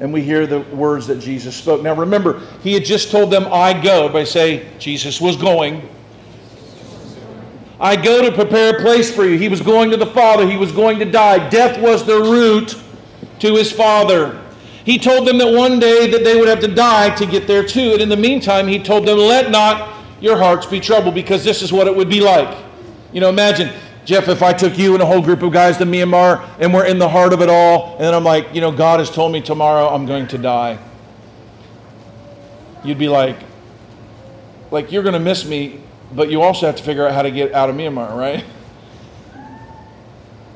and 0.00 0.12
we 0.12 0.22
hear 0.22 0.46
the 0.46 0.60
words 0.74 1.06
that 1.08 1.18
Jesus 1.18 1.56
spoke. 1.56 1.82
Now 1.82 1.94
remember, 1.94 2.40
He 2.62 2.72
had 2.74 2.84
just 2.84 3.10
told 3.10 3.30
them, 3.30 3.46
I 3.50 3.72
go. 3.72 4.06
Everybody 4.06 4.26
say, 4.26 4.68
Jesus 4.78 5.20
was 5.20 5.36
going. 5.36 5.88
I 7.80 7.94
go 7.94 8.28
to 8.28 8.34
prepare 8.34 8.76
a 8.76 8.80
place 8.80 9.14
for 9.14 9.24
you. 9.24 9.38
He 9.38 9.48
was 9.48 9.60
going 9.60 9.90
to 9.90 9.96
the 9.96 10.06
Father. 10.06 10.48
He 10.48 10.56
was 10.56 10.72
going 10.72 10.98
to 10.98 11.04
die. 11.04 11.48
Death 11.48 11.80
was 11.80 12.04
the 12.04 12.18
route 12.18 12.76
to 13.38 13.54
his 13.54 13.70
Father. 13.70 14.42
He 14.84 14.98
told 14.98 15.28
them 15.28 15.38
that 15.38 15.52
one 15.52 15.78
day 15.78 16.10
that 16.10 16.24
they 16.24 16.36
would 16.36 16.48
have 16.48 16.60
to 16.60 16.74
die 16.74 17.14
to 17.14 17.26
get 17.26 17.46
there 17.46 17.62
too. 17.62 17.92
And 17.92 18.00
in 18.00 18.08
the 18.08 18.16
meantime, 18.16 18.66
he 18.66 18.82
told 18.82 19.06
them, 19.06 19.18
let 19.18 19.50
not 19.50 19.94
your 20.20 20.38
hearts 20.38 20.66
be 20.66 20.80
troubled 20.80 21.14
because 21.14 21.44
this 21.44 21.62
is 21.62 21.72
what 21.72 21.86
it 21.86 21.94
would 21.94 22.08
be 22.08 22.20
like. 22.20 22.56
You 23.12 23.20
know, 23.20 23.28
imagine, 23.28 23.70
Jeff, 24.08 24.28
if 24.28 24.42
I 24.42 24.54
took 24.54 24.78
you 24.78 24.94
and 24.94 25.02
a 25.02 25.06
whole 25.06 25.20
group 25.20 25.42
of 25.42 25.52
guys 25.52 25.76
to 25.76 25.84
Myanmar 25.84 26.48
and 26.58 26.72
we're 26.72 26.86
in 26.86 26.98
the 26.98 27.10
heart 27.10 27.34
of 27.34 27.42
it 27.42 27.50
all, 27.50 27.92
and 27.96 28.04
then 28.04 28.14
I'm 28.14 28.24
like, 28.24 28.54
you 28.54 28.62
know, 28.62 28.72
God 28.72 29.00
has 29.00 29.10
told 29.10 29.32
me 29.32 29.42
tomorrow 29.42 29.86
I'm 29.86 30.06
going 30.06 30.26
to 30.28 30.38
die. 30.38 30.78
You'd 32.82 32.96
be 32.96 33.10
like, 33.10 33.36
like, 34.70 34.90
you're 34.92 35.02
going 35.02 35.12
to 35.12 35.20
miss 35.20 35.44
me 35.44 35.82
but 36.12 36.30
you 36.30 36.40
also 36.40 36.64
have 36.64 36.76
to 36.76 36.82
figure 36.82 37.06
out 37.06 37.12
how 37.12 37.20
to 37.20 37.30
get 37.30 37.52
out 37.52 37.68
of 37.68 37.76
Myanmar, 37.76 38.14
right? 38.16 38.44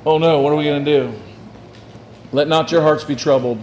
Oh 0.05 0.19
no, 0.19 0.41
what 0.41 0.53
are 0.53 0.57
we 0.57 0.65
going 0.65 0.85
to 0.85 0.99
do? 0.99 1.15
Let 2.33 2.49
not 2.49 2.73
your 2.73 2.83
hearts 2.83 3.05
be 3.05 3.15
troubled. 3.15 3.61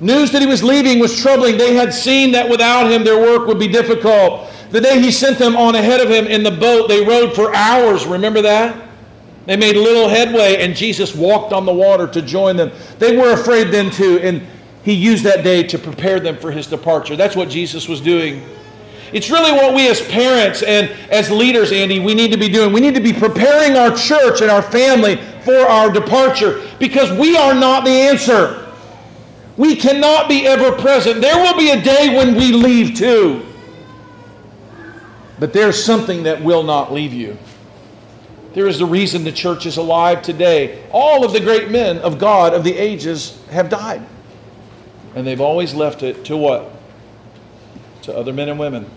News 0.00 0.32
that 0.32 0.40
he 0.40 0.48
was 0.48 0.62
leaving 0.62 0.98
was 0.98 1.20
troubling. 1.20 1.58
They 1.58 1.74
had 1.74 1.92
seen 1.92 2.32
that 2.32 2.48
without 2.48 2.90
him 2.90 3.04
their 3.04 3.18
work 3.18 3.46
would 3.48 3.58
be 3.58 3.68
difficult. 3.68 4.48
The 4.70 4.80
day 4.80 4.98
he 5.02 5.12
sent 5.12 5.38
them 5.38 5.54
on 5.54 5.74
ahead 5.74 6.00
of 6.00 6.08
him 6.08 6.26
in 6.26 6.42
the 6.42 6.50
boat, 6.50 6.88
they 6.88 7.04
rowed 7.04 7.34
for 7.34 7.54
hours. 7.54 8.06
Remember 8.06 8.40
that? 8.40 8.91
They 9.46 9.56
made 9.56 9.76
little 9.76 10.08
headway, 10.08 10.56
and 10.64 10.76
Jesus 10.76 11.14
walked 11.14 11.52
on 11.52 11.66
the 11.66 11.72
water 11.72 12.06
to 12.06 12.22
join 12.22 12.56
them. 12.56 12.70
They 12.98 13.16
were 13.16 13.32
afraid 13.32 13.68
then 13.68 13.90
too, 13.90 14.20
and 14.22 14.46
he 14.84 14.92
used 14.92 15.24
that 15.24 15.42
day 15.42 15.62
to 15.64 15.78
prepare 15.78 16.20
them 16.20 16.36
for 16.36 16.50
his 16.50 16.66
departure. 16.66 17.16
That's 17.16 17.36
what 17.36 17.48
Jesus 17.48 17.88
was 17.88 18.00
doing. 18.00 18.44
It's 19.12 19.30
really 19.30 19.52
what 19.52 19.74
we 19.74 19.88
as 19.88 20.00
parents 20.00 20.62
and 20.62 20.88
as 21.10 21.30
leaders, 21.30 21.70
Andy, 21.70 22.00
we 22.00 22.14
need 22.14 22.32
to 22.32 22.38
be 22.38 22.48
doing. 22.48 22.72
We 22.72 22.80
need 22.80 22.94
to 22.94 23.00
be 23.00 23.12
preparing 23.12 23.76
our 23.76 23.94
church 23.94 24.40
and 24.40 24.50
our 24.50 24.62
family 24.62 25.16
for 25.44 25.54
our 25.54 25.92
departure 25.92 26.66
because 26.78 27.16
we 27.18 27.36
are 27.36 27.52
not 27.52 27.84
the 27.84 27.90
answer. 27.90 28.72
We 29.58 29.76
cannot 29.76 30.28
be 30.28 30.46
ever 30.46 30.72
present. 30.72 31.20
There 31.20 31.36
will 31.36 31.56
be 31.58 31.70
a 31.70 31.82
day 31.82 32.16
when 32.16 32.34
we 32.34 32.52
leave 32.52 32.96
too. 32.96 33.44
But 35.38 35.52
there's 35.52 35.82
something 35.82 36.22
that 36.22 36.42
will 36.42 36.62
not 36.62 36.92
leave 36.92 37.12
you. 37.12 37.36
There 38.54 38.66
is 38.66 38.78
the 38.78 38.86
reason 38.86 39.24
the 39.24 39.32
church 39.32 39.66
is 39.66 39.76
alive 39.76 40.22
today. 40.22 40.84
All 40.90 41.24
of 41.24 41.32
the 41.32 41.40
great 41.40 41.70
men 41.70 41.98
of 41.98 42.18
God 42.18 42.52
of 42.52 42.64
the 42.64 42.76
ages 42.76 43.38
have 43.50 43.68
died. 43.68 44.06
And 45.14 45.26
they've 45.26 45.40
always 45.40 45.74
left 45.74 46.02
it 46.02 46.24
to 46.26 46.36
what? 46.36 46.70
To 48.02 48.16
other 48.16 48.32
men 48.32 48.48
and 48.48 48.58
women. 48.58 48.90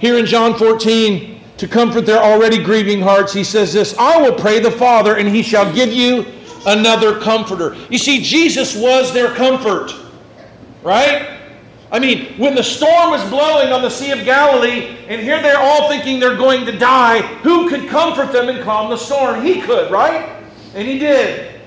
Here 0.00 0.18
in 0.18 0.26
John 0.26 0.54
14, 0.58 1.40
to 1.58 1.68
comfort 1.68 2.04
their 2.04 2.18
already 2.18 2.62
grieving 2.62 3.00
hearts, 3.00 3.32
he 3.32 3.44
says 3.44 3.72
this 3.72 3.96
I 3.98 4.20
will 4.20 4.34
pray 4.34 4.60
the 4.60 4.70
Father, 4.70 5.16
and 5.16 5.28
he 5.28 5.42
shall 5.42 5.72
give 5.72 5.92
you 5.92 6.26
another 6.66 7.18
comforter. 7.20 7.76
You 7.88 7.98
see, 7.98 8.22
Jesus 8.22 8.76
was 8.76 9.12
their 9.14 9.34
comfort, 9.34 9.94
right? 10.82 11.35
I 11.90 12.00
mean, 12.00 12.36
when 12.36 12.54
the 12.54 12.62
storm 12.62 13.10
was 13.10 13.22
blowing 13.30 13.72
on 13.72 13.80
the 13.80 13.90
Sea 13.90 14.10
of 14.10 14.24
Galilee, 14.24 14.96
and 15.08 15.20
here 15.20 15.40
they're 15.40 15.58
all 15.58 15.88
thinking 15.88 16.18
they're 16.18 16.36
going 16.36 16.66
to 16.66 16.76
die, 16.76 17.22
who 17.42 17.68
could 17.68 17.88
comfort 17.88 18.32
them 18.32 18.48
and 18.48 18.62
calm 18.64 18.90
the 18.90 18.96
storm? 18.96 19.44
He 19.44 19.60
could, 19.60 19.90
right? 19.90 20.42
And 20.74 20.86
he 20.86 20.98
did. 20.98 21.60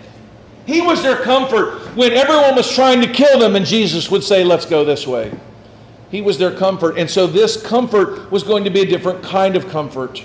He 0.66 0.82
was 0.82 1.02
their 1.02 1.18
comfort 1.18 1.96
when 1.96 2.12
everyone 2.12 2.56
was 2.56 2.72
trying 2.72 3.02
to 3.02 3.12
kill 3.12 3.40
them, 3.40 3.56
and 3.56 3.66
Jesus 3.66 4.12
would 4.12 4.24
say, 4.24 4.44
Let's 4.44 4.66
go 4.66 4.84
this 4.84 5.08
way. 5.08 5.32
He 6.12 6.22
was 6.22 6.38
their 6.38 6.56
comfort. 6.56 6.98
And 6.98 7.10
so 7.10 7.28
this 7.28 7.62
comfort 7.62 8.32
was 8.32 8.44
going 8.44 8.64
to 8.64 8.70
be 8.70 8.82
a 8.82 8.86
different 8.86 9.24
kind 9.24 9.56
of 9.56 9.70
comfort. 9.70 10.24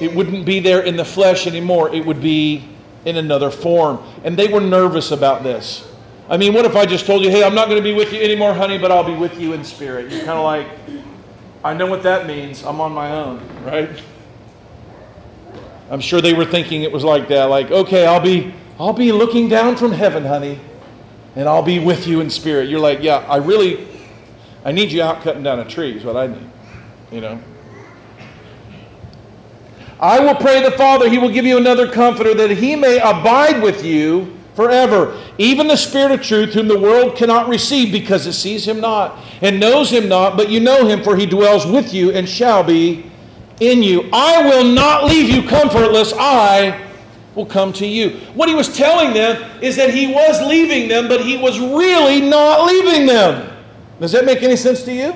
It 0.00 0.14
wouldn't 0.14 0.46
be 0.46 0.60
there 0.60 0.82
in 0.82 0.96
the 0.96 1.04
flesh 1.04 1.46
anymore, 1.46 1.92
it 1.94 2.04
would 2.04 2.20
be 2.20 2.68
in 3.04 3.16
another 3.16 3.50
form. 3.50 4.02
And 4.24 4.36
they 4.36 4.48
were 4.48 4.60
nervous 4.60 5.10
about 5.10 5.42
this. 5.42 5.87
I 6.30 6.36
mean, 6.36 6.52
what 6.52 6.66
if 6.66 6.76
I 6.76 6.84
just 6.84 7.06
told 7.06 7.22
you, 7.22 7.30
hey, 7.30 7.42
I'm 7.42 7.54
not 7.54 7.68
going 7.68 7.78
to 7.78 7.82
be 7.82 7.94
with 7.94 8.12
you 8.12 8.20
anymore, 8.20 8.52
honey, 8.52 8.76
but 8.76 8.92
I'll 8.92 9.04
be 9.04 9.14
with 9.14 9.40
you 9.40 9.54
in 9.54 9.64
spirit? 9.64 10.10
You're 10.10 10.24
kind 10.24 10.38
of 10.38 10.44
like, 10.44 10.66
I 11.64 11.72
know 11.72 11.86
what 11.86 12.02
that 12.02 12.26
means. 12.26 12.62
I'm 12.64 12.80
on 12.80 12.92
my 12.92 13.10
own, 13.10 13.40
right? 13.64 13.90
I'm 15.90 16.00
sure 16.00 16.20
they 16.20 16.34
were 16.34 16.44
thinking 16.44 16.82
it 16.82 16.92
was 16.92 17.02
like 17.02 17.28
that. 17.28 17.44
Like, 17.44 17.70
okay, 17.70 18.06
I'll 18.06 18.20
be, 18.20 18.52
I'll 18.78 18.92
be 18.92 19.10
looking 19.10 19.48
down 19.48 19.76
from 19.76 19.90
heaven, 19.90 20.22
honey, 20.22 20.60
and 21.34 21.48
I'll 21.48 21.62
be 21.62 21.78
with 21.78 22.06
you 22.06 22.20
in 22.20 22.28
spirit. 22.28 22.68
You're 22.68 22.80
like, 22.80 23.02
yeah, 23.02 23.24
I 23.26 23.36
really, 23.36 23.88
I 24.66 24.72
need 24.72 24.92
you 24.92 25.02
out 25.02 25.22
cutting 25.22 25.42
down 25.42 25.60
a 25.60 25.64
tree. 25.64 25.96
Is 25.96 26.04
what 26.04 26.16
I 26.16 26.26
need, 26.26 26.50
you 27.10 27.22
know. 27.22 27.40
I 29.98 30.20
will 30.20 30.34
pray 30.34 30.62
the 30.62 30.72
Father; 30.72 31.08
He 31.08 31.16
will 31.16 31.30
give 31.30 31.46
you 31.46 31.56
another 31.56 31.90
Comforter, 31.90 32.34
that 32.34 32.50
He 32.50 32.76
may 32.76 32.98
abide 32.98 33.62
with 33.62 33.82
you 33.82 34.37
forever. 34.58 35.16
Even 35.38 35.68
the 35.68 35.76
Spirit 35.76 36.10
of 36.10 36.20
truth, 36.20 36.52
whom 36.52 36.66
the 36.66 36.76
world 36.76 37.16
cannot 37.16 37.48
receive 37.48 37.92
because 37.92 38.26
it 38.26 38.32
sees 38.32 38.66
him 38.66 38.80
not 38.80 39.16
and 39.40 39.60
knows 39.60 39.88
him 39.88 40.08
not, 40.08 40.36
but 40.36 40.50
you 40.50 40.58
know 40.58 40.84
him, 40.84 41.00
for 41.04 41.16
he 41.16 41.26
dwells 41.26 41.64
with 41.64 41.94
you 41.94 42.10
and 42.10 42.28
shall 42.28 42.64
be 42.64 43.08
in 43.60 43.84
you. 43.84 44.10
I 44.12 44.42
will 44.42 44.64
not 44.64 45.04
leave 45.04 45.30
you 45.30 45.48
comfortless. 45.48 46.12
I 46.12 46.84
will 47.36 47.46
come 47.46 47.72
to 47.74 47.86
you. 47.86 48.18
What 48.34 48.48
he 48.48 48.56
was 48.56 48.76
telling 48.76 49.14
them 49.14 49.48
is 49.62 49.76
that 49.76 49.94
he 49.94 50.12
was 50.12 50.44
leaving 50.44 50.88
them, 50.88 51.06
but 51.06 51.20
he 51.20 51.36
was 51.36 51.60
really 51.60 52.20
not 52.20 52.66
leaving 52.66 53.06
them. 53.06 53.56
Does 54.00 54.10
that 54.10 54.24
make 54.24 54.42
any 54.42 54.56
sense 54.56 54.82
to 54.82 54.92
you? 54.92 55.14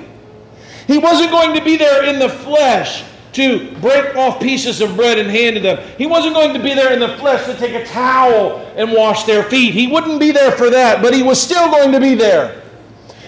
He 0.87 0.97
wasn't 0.97 1.31
going 1.31 1.53
to 1.53 1.61
be 1.61 1.75
there 1.75 2.05
in 2.05 2.17
the 2.17 2.29
flesh 2.29 3.03
to 3.33 3.75
break 3.81 4.15
off 4.15 4.39
pieces 4.39 4.79
of 4.81 4.95
bread 4.95 5.17
and 5.17 5.29
hand 5.29 5.55
to 5.55 5.61
them. 5.61 5.87
He 5.97 6.05
wasn't 6.05 6.35
going 6.35 6.53
to 6.53 6.59
be 6.61 6.73
there 6.73 6.93
in 6.93 6.99
the 6.99 7.17
flesh 7.17 7.45
to 7.45 7.55
take 7.55 7.73
a 7.73 7.85
towel 7.85 8.59
and 8.75 8.91
wash 8.91 9.23
their 9.23 9.43
feet. 9.43 9.73
He 9.73 9.87
wouldn't 9.87 10.19
be 10.19 10.31
there 10.31 10.51
for 10.51 10.69
that, 10.69 11.01
but 11.01 11.13
he 11.13 11.23
was 11.23 11.41
still 11.41 11.69
going 11.69 11.91
to 11.91 11.99
be 11.99 12.15
there. 12.15 12.61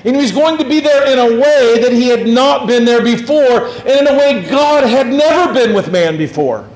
And 0.04 0.16
he 0.16 0.22
was 0.22 0.32
going 0.32 0.60
to 0.60 0.66
be 0.66 0.80
there 0.80 1.12
in 1.12 1.18
a 1.18 1.42
way 1.42 1.80
that 1.82 1.92
he 1.92 2.08
had 2.08 2.28
not 2.28 2.68
been 2.68 2.86
there 2.86 3.04
before, 3.04 3.68
and 3.68 3.88
in 3.88 4.08
a 4.08 4.16
way 4.16 4.48
God 4.48 4.84
had 4.84 5.08
never 5.08 5.52
been 5.52 5.74
with 5.74 5.92
man 5.92 6.18
before. 6.18 6.70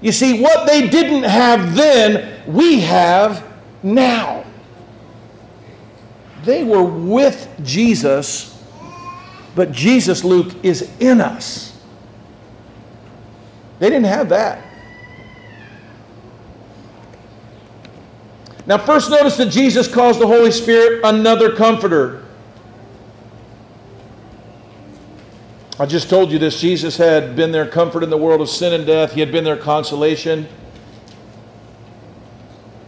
You 0.00 0.12
see, 0.12 0.40
what 0.40 0.66
they 0.66 0.88
didn't 0.88 1.24
have 1.24 1.74
then, 1.74 2.42
we 2.46 2.80
have 2.80 3.44
now. 3.82 4.44
They 6.44 6.64
were 6.64 6.84
with 6.84 7.48
Jesus, 7.62 8.62
but 9.54 9.72
Jesus, 9.72 10.22
Luke, 10.22 10.54
is 10.62 10.90
in 11.00 11.20
us. 11.20 11.65
They 13.78 13.90
didn't 13.90 14.06
have 14.06 14.28
that. 14.30 14.64
Now, 18.66 18.78
first 18.78 19.10
notice 19.10 19.36
that 19.36 19.50
Jesus 19.50 19.86
calls 19.86 20.18
the 20.18 20.26
Holy 20.26 20.50
Spirit 20.50 21.00
another 21.04 21.54
comforter. 21.54 22.24
I 25.78 25.86
just 25.86 26.10
told 26.10 26.32
you 26.32 26.38
this. 26.38 26.60
Jesus 26.60 26.96
had 26.96 27.36
been 27.36 27.52
their 27.52 27.68
comfort 27.68 28.02
in 28.02 28.10
the 28.10 28.16
world 28.16 28.40
of 28.40 28.48
sin 28.48 28.72
and 28.72 28.86
death, 28.86 29.12
He 29.12 29.20
had 29.20 29.30
been 29.30 29.44
their 29.44 29.56
consolation. 29.56 30.48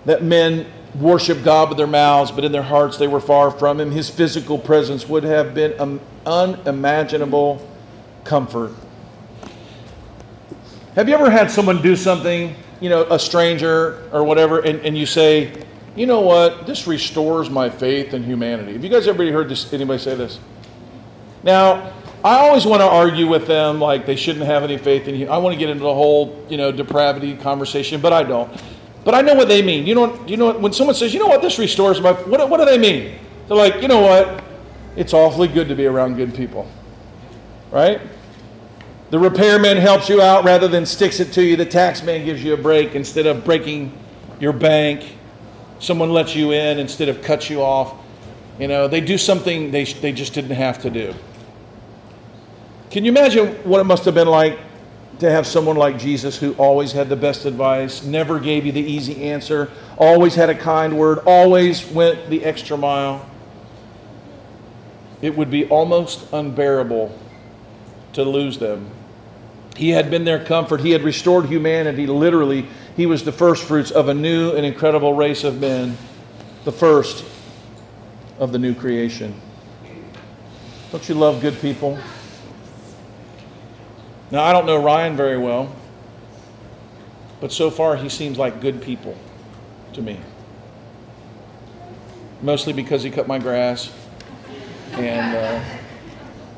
That 0.05 0.22
men 0.24 0.66
worship 0.94 1.44
God 1.44 1.68
with 1.68 1.77
their 1.77 1.87
mouths, 1.87 2.33
but 2.33 2.44
in 2.44 2.51
their 2.51 2.62
hearts 2.62 2.96
they 2.96 3.07
were 3.07 3.20
far 3.20 3.51
from 3.51 3.79
Him. 3.79 3.90
His 3.90 4.09
physical 4.09 4.59
presence 4.59 5.07
would 5.09 5.22
have 5.22 5.55
been 5.55 5.72
an 5.79 6.01
unimaginable 6.27 7.64
comfort. 8.24 8.72
Have 10.99 11.09
you 11.09 11.15
ever 11.15 11.31
had 11.31 11.49
someone 11.49 11.81
do 11.81 11.95
something, 11.95 12.57
you 12.81 12.91
know, 12.91 13.05
a 13.09 13.21
stranger 13.21 14.03
or 14.13 14.25
whatever, 14.25 14.59
and, 14.59 14.81
and 14.81 14.99
you 14.99 15.07
say, 15.07 15.53
you 15.95 16.07
know 16.07 16.23
what, 16.23 16.67
this 16.67 16.89
restores 16.89 17.49
my 17.49 17.71
faith 17.71 18.15
in 18.15 18.25
humanity? 18.25 18.73
Have 18.73 18.83
you 18.83 18.91
guys 18.91 19.07
ever 19.07 19.25
heard 19.31 19.49
this, 19.49 19.73
anybody 19.73 20.01
say 20.01 20.17
this? 20.17 20.41
Now, 21.45 21.93
I 22.25 22.39
always 22.39 22.67
want 22.67 22.81
to 22.81 22.87
argue 22.89 23.29
with 23.29 23.47
them 23.47 23.81
like 23.81 24.07
they 24.07 24.17
shouldn't 24.17 24.45
have 24.47 24.65
any 24.65 24.77
faith 24.77 25.07
in 25.07 25.15
you. 25.15 25.29
I 25.29 25.39
want 25.39 25.55
to 25.55 25.57
get 25.57 25.71
into 25.71 25.85
the 25.85 25.95
whole, 25.95 26.45
you 26.49 26.57
know, 26.57 26.73
depravity 26.73 27.37
conversation, 27.37 28.01
but 28.01 28.13
I 28.13 28.25
don't. 28.25 28.51
But 29.05 29.15
I 29.15 29.21
know 29.21 29.35
what 29.35 29.47
they 29.47 29.63
mean. 29.63 29.87
You 29.87 29.95
know, 29.95 30.27
you 30.27 30.37
know 30.37 30.47
what, 30.47 30.61
when 30.61 30.73
someone 30.73 30.97
says, 30.97 31.15
you 31.15 31.21
know 31.21 31.29
what, 31.29 31.43
this 31.43 31.61
restores 31.61 32.01
my, 32.01 32.11
what, 32.11 32.51
what 32.51 32.57
do 32.57 32.65
they 32.65 32.77
mean? 32.77 33.21
They're 33.47 33.57
like, 33.57 33.83
you 33.83 33.87
know 33.87 34.01
what, 34.01 34.43
it's 34.97 35.15
awfully 35.15 35.47
good 35.47 35.69
to 35.69 35.77
be 35.77 35.87
around 35.87 36.17
good 36.17 36.35
people, 36.35 36.69
right? 37.71 38.01
The 39.11 39.18
repairman 39.18 39.79
helps 39.79 40.11
you 40.11 40.21
out 40.21 40.44
rather 40.44 40.68
than 40.68 40.85
sticks 40.85 41.18
it 41.18 41.33
to 41.33 41.42
you. 41.42 41.57
The 41.57 41.64
taxman 41.64 42.27
gives 42.27 42.44
you 42.44 42.53
a 42.53 42.59
break 42.59 42.94
instead 42.94 43.27
of 43.27 43.42
breaking 43.42 43.97
your 44.38 44.53
bank. 44.53 45.16
Someone 45.79 46.11
lets 46.11 46.35
you 46.35 46.53
in 46.53 46.79
instead 46.79 47.09
of 47.09 47.23
cuts 47.23 47.49
you 47.49 47.62
off. 47.62 47.94
You 48.59 48.68
know, 48.68 48.87
they 48.87 49.01
do 49.01 49.16
something 49.16 49.71
they, 49.71 49.85
they 49.85 50.12
just 50.12 50.35
didn't 50.35 50.57
have 50.57 50.83
to 50.83 50.90
do. 50.90 51.14
Can 52.90 53.05
you 53.05 53.11
imagine 53.11 53.55
what 53.64 53.81
it 53.81 53.85
must 53.85 54.05
have 54.05 54.14
been 54.14 54.29
like 54.29 54.59
to 55.21 55.31
have 55.31 55.47
someone 55.47 55.77
like 55.77 55.99
Jesus 55.99 56.38
who 56.38 56.53
always 56.55 56.92
had 56.92 57.09
the 57.09 57.16
best 57.16 57.47
advice, 57.47 58.03
never 58.03 58.38
gave 58.38 58.66
you 58.66 58.73
the 58.73 58.81
easy 58.81 59.25
answer, 59.31 59.71
always 59.97 60.35
had 60.35 60.51
a 60.51 60.55
kind 60.55 60.99
word, 60.99 61.21
always 61.27 61.87
went 61.87 62.29
the 62.29 62.44
extra 62.44 62.77
mile? 62.77 63.29
It 65.23 65.35
would 65.35 65.51
be 65.51 65.66
almost 65.66 66.31
unbearable 66.33 67.18
to 68.12 68.23
lose 68.23 68.59
them 68.59 68.90
he 69.79 69.91
had 69.91 70.11
been 70.11 70.25
their 70.25 70.45
comfort. 70.45 70.81
He 70.81 70.91
had 70.91 71.05
restored 71.05 71.47
humanity. 71.47 72.09
Literally, 72.09 72.67
he 72.97 73.07
was 73.07 73.23
the 73.23 73.31
first 73.31 73.62
fruits 73.62 73.93
of 73.93 74.09
a 74.09 74.14
new 74.14 74.51
and 74.51 74.67
incredible 74.67 75.14
race 75.14 75.45
of 75.45 75.61
men, 75.61 75.97
the 76.64 76.73
first 76.73 77.25
of 78.41 78.51
the 78.51 78.59
new 78.59 78.75
creation. 78.75 79.41
Don't 80.91 81.09
you 81.09 81.14
love 81.14 81.41
good 81.41 81.61
people? 81.61 81.97
Now, 84.33 84.43
I 84.43 84.53
don't 84.53 84.67
know 84.67 84.83
Ryan 84.83 85.17
very 85.17 85.38
well, 85.38 85.73
but 87.41 87.53
so 87.53 87.71
far 87.71 87.95
he 87.95 88.09
seems 88.09 88.37
like 88.37 88.61
good 88.61 88.83
people 88.83 89.17
to 89.93 90.03
me. 90.03 90.19
Mostly 92.43 92.73
because 92.73 93.05
he 93.05 93.12
cut 93.12 93.29
my 93.29 93.38
grass 93.38 93.93
and 94.95 95.37
uh, 95.37 95.79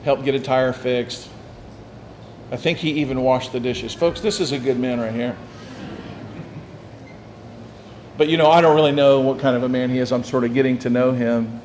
helped 0.05 0.25
get 0.25 0.35
a 0.35 0.41
tire 0.41 0.73
fixed 0.73 1.30
I 2.51 2.57
think 2.57 2.79
he 2.79 2.91
even 3.01 3.23
washed 3.23 3.53
the 3.53 3.61
dishes. 3.61 3.95
Folks, 3.95 4.21
this 4.21 4.41
is 4.41 4.53
a 4.53 4.59
good 4.59 4.79
man 4.79 4.99
right 5.01 5.13
here. 5.13 5.37
But 8.17 8.29
you 8.29 8.37
know, 8.37 8.51
I 8.51 8.61
don't 8.61 8.75
really 8.75 8.93
know 8.93 9.21
what 9.21 9.39
kind 9.39 9.57
of 9.57 9.63
a 9.63 9.69
man 9.69 9.89
he 9.89 9.99
is. 9.99 10.13
I'm 10.13 10.25
sort 10.25 10.45
of 10.45 10.53
getting 10.53 10.79
to 10.81 10.91
know 10.91 11.13
him. 11.13 11.61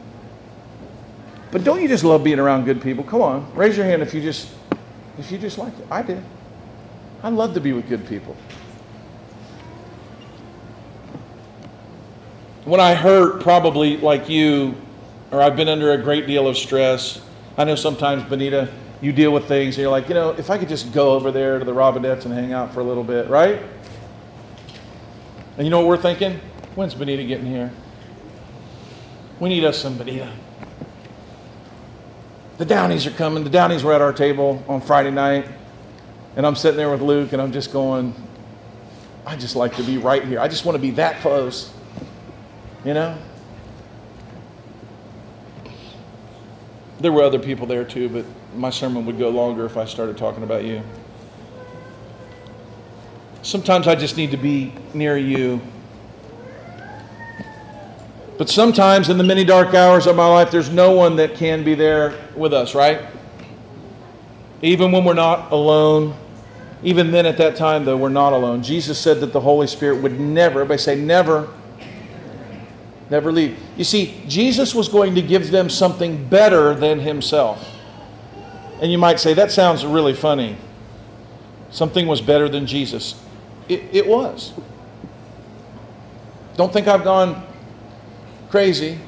But 1.52 1.63
don't 1.63 1.82
you 1.82 1.88
just 1.88 2.04
love 2.04 2.24
being 2.24 2.39
around 2.39 2.65
good 2.65 2.82
people? 2.82 3.04
Come 3.04 3.21
on, 3.21 3.54
raise 3.56 3.76
your 3.76 3.86
hand 3.86 4.02
if 4.02 4.13
you 4.13 4.21
just 4.21 4.50
if 5.17 5.32
you 5.32 5.38
just 5.38 5.58
like 5.58 5.78
it. 5.80 5.88
I 5.89 6.02
did. 6.02 6.24
I 7.24 7.30
love 7.30 7.54
to 7.56 7.60
be 7.60 7.74
with 7.74 7.89
good 7.89 8.08
people. 8.08 8.36
When 12.65 12.80
I 12.80 12.93
hurt, 12.93 13.41
probably 13.41 13.98
like 13.98 14.30
you, 14.30 14.76
or 15.32 15.41
I've 15.41 15.56
been 15.56 15.67
under 15.67 15.91
a 15.91 15.98
great 15.98 16.28
deal 16.28 16.48
of 16.48 16.58
stress. 16.58 17.21
I 17.58 17.63
know 17.63 17.76
sometimes, 17.76 18.24
Benita, 18.24 18.71
you 19.06 19.13
deal 19.13 19.32
with 19.32 19.48
things 19.48 19.76
and 19.76 19.84
you're 19.84 19.91
like, 19.91 20.10
you 20.10 20.15
know, 20.15 20.32
if 20.32 20.50
I 20.50 20.58
could 20.58 20.68
just 20.68 20.91
go 20.91 21.12
over 21.12 21.32
there 21.32 21.60
to 21.60 21.65
the 21.65 21.72
Robinettes 21.72 22.26
and 22.26 22.34
hang 22.34 22.54
out 22.54 22.74
for 22.74 22.80
a 22.80 22.84
little 22.84 23.04
bit, 23.04 23.30
right? 23.30 23.62
And 25.58 25.65
you 25.65 25.70
know 25.70 25.78
what 25.78 25.88
we're 25.88 26.02
thinking? 26.02 26.39
When's 26.74 26.96
Benita 26.96 27.24
getting 27.24 27.46
here? 27.46 27.72
We 29.39 29.50
need 29.50 29.63
us 29.63 29.78
some 29.78 29.96
Benita. 29.96 30.34
The 32.58 32.65
Downies 32.65 33.06
are 33.06 33.12
coming. 33.12 33.44
The 33.44 33.50
Downies 33.52 33.84
were 33.84 33.94
at 33.94 34.02
our 34.02 34.12
table 34.12 34.63
on 34.68 34.82
Friday 34.82 35.12
night. 35.12 35.48
And 36.36 36.44
I'm 36.44 36.56
sitting 36.56 36.78
there 36.78 36.89
with 36.89 37.02
Luke 37.02 37.32
and 37.32 37.39
I'm 37.39 37.52
just 37.52 37.72
going, 37.72 38.15
I 39.24 39.36
just 39.36 39.56
like 39.56 39.76
to 39.76 39.84
be 39.84 40.00
right 40.00 40.26
here. 40.26 40.39
I 40.39 40.48
just 40.48 40.65
want 40.65 40.78
to 40.78 40.82
be 40.82 40.91
that 40.91 41.22
close. 41.22 41.72
You 42.84 42.96
know? 42.96 43.15
There 47.00 47.12
were 47.12 47.22
other 47.22 47.39
people 47.39 47.68
there 47.68 47.84
too, 47.84 48.10
but 48.10 48.26
my 48.56 48.70
sermon 48.70 49.06
would 49.06 49.18
go 49.18 49.30
longer 49.30 49.65
if 49.65 49.78
I 49.78 49.86
started 49.86 50.18
talking 50.18 50.44
about 50.44 50.63
you. 50.63 50.82
Sometimes 53.41 53.88
I 53.88 53.96
just 53.96 54.18
need 54.18 54.32
to 54.32 54.38
be 54.38 54.74
near 54.94 55.18
you. 55.18 55.62
But 58.38 58.50
sometimes 58.50 59.10
in 59.10 59.18
the 59.18 59.24
many 59.24 59.46
dark 59.46 59.74
hours 59.74 60.08
of 60.08 60.15
my 60.15 60.28
life, 60.28 60.52
there's 60.52 60.70
no 60.70 60.91
one 60.91 61.15
that 61.18 61.36
can 61.36 61.63
be 61.63 61.76
there 61.76 62.13
with 62.36 62.54
us, 62.54 62.76
right? 62.76 63.02
Even 64.62 64.91
when 64.91 65.06
we're 65.06 65.13
not 65.13 65.52
alone. 65.52 66.15
Even 66.84 67.12
then, 67.12 67.26
at 67.26 67.38
that 67.38 67.56
time, 67.56 67.86
though, 67.86 67.98
we're 67.98 68.10
not 68.10 68.34
alone. 68.34 68.62
Jesus 68.62 69.00
said 69.00 69.20
that 69.22 69.32
the 69.32 69.39
Holy 69.39 69.68
Spirit 69.68 70.02
would 70.02 70.20
never, 70.20 70.62
everybody 70.62 70.80
say, 70.80 70.96
never, 70.96 71.48
never 73.10 73.32
leave. 73.32 73.58
You 73.78 73.84
see, 73.84 74.22
Jesus 74.28 74.76
was 74.76 74.89
going 74.89 75.15
to 75.15 75.22
give 75.22 75.52
them 75.52 75.70
something 75.70 76.28
better 76.28 76.74
than 76.74 77.00
himself. 77.00 77.75
And 78.82 78.92
you 78.92 78.98
might 78.98 79.20
say, 79.20 79.34
that 79.34 79.52
sounds 79.52 79.86
really 79.86 80.14
funny. 80.14 80.58
Something 81.72 82.08
was 82.08 82.22
better 82.22 82.50
than 82.50 82.66
Jesus. 82.66 83.22
It, 83.68 83.84
it 83.92 84.08
was. 84.08 84.54
Don't 86.58 86.72
think 86.72 86.88
I've 86.88 87.04
gone 87.04 87.46
crazy. 88.50 89.00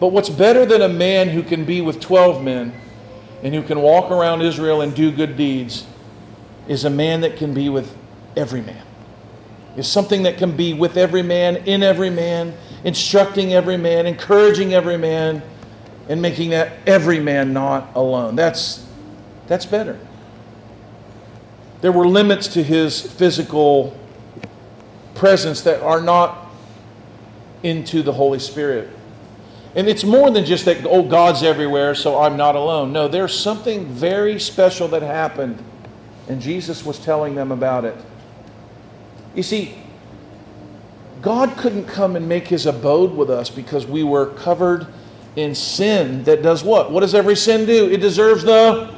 But 0.00 0.08
what's 0.08 0.28
better 0.28 0.66
than 0.66 0.82
a 0.82 0.88
man 0.88 1.28
who 1.28 1.42
can 1.42 1.64
be 1.64 1.80
with 1.80 2.00
12 2.00 2.42
men 2.42 2.72
and 3.42 3.54
who 3.54 3.62
can 3.62 3.80
walk 3.80 4.10
around 4.10 4.42
Israel 4.42 4.80
and 4.80 4.94
do 4.94 5.12
good 5.12 5.36
deeds 5.36 5.86
is 6.66 6.84
a 6.84 6.90
man 6.90 7.20
that 7.20 7.36
can 7.36 7.54
be 7.54 7.68
with 7.68 7.96
every 8.36 8.62
man. 8.62 8.84
Is 9.76 9.86
something 9.86 10.24
that 10.24 10.38
can 10.38 10.56
be 10.56 10.74
with 10.74 10.96
every 10.96 11.22
man, 11.22 11.56
in 11.56 11.82
every 11.82 12.10
man, 12.10 12.54
instructing 12.84 13.52
every 13.52 13.76
man, 13.76 14.06
encouraging 14.06 14.74
every 14.74 14.96
man, 14.96 15.42
and 16.08 16.20
making 16.20 16.50
that 16.50 16.72
every 16.86 17.20
man 17.20 17.52
not 17.52 17.94
alone. 17.94 18.36
That's, 18.36 18.86
that's 19.46 19.66
better. 19.66 19.98
There 21.80 21.92
were 21.92 22.06
limits 22.06 22.48
to 22.48 22.62
his 22.62 23.00
physical 23.00 23.96
presence 25.14 25.62
that 25.62 25.82
are 25.82 26.00
not 26.00 26.50
into 27.62 28.02
the 28.02 28.12
Holy 28.12 28.38
Spirit. 28.38 28.88
And 29.74 29.88
it's 29.88 30.04
more 30.04 30.30
than 30.30 30.44
just 30.44 30.64
that, 30.66 30.84
oh, 30.84 31.02
God's 31.02 31.42
everywhere, 31.42 31.94
so 31.94 32.20
I'm 32.20 32.36
not 32.36 32.56
alone. 32.56 32.92
No, 32.92 33.08
there's 33.08 33.36
something 33.36 33.86
very 33.86 34.38
special 34.38 34.86
that 34.88 35.02
happened, 35.02 35.62
and 36.28 36.42
Jesus 36.42 36.84
was 36.84 36.98
telling 36.98 37.34
them 37.34 37.50
about 37.50 37.84
it. 37.84 37.96
You 39.34 39.42
see, 39.42 39.74
God 41.22 41.56
couldn't 41.56 41.86
come 41.86 42.16
and 42.16 42.28
make 42.28 42.48
his 42.48 42.66
abode 42.66 43.12
with 43.12 43.30
us 43.30 43.48
because 43.48 43.86
we 43.86 44.02
were 44.02 44.26
covered 44.26 44.86
in 45.36 45.54
sin 45.54 46.24
that 46.24 46.42
does 46.42 46.62
what? 46.62 46.90
What 46.90 47.00
does 47.00 47.14
every 47.14 47.36
sin 47.36 47.66
do? 47.66 47.90
It 47.90 47.98
deserves 47.98 48.42
the 48.42 48.94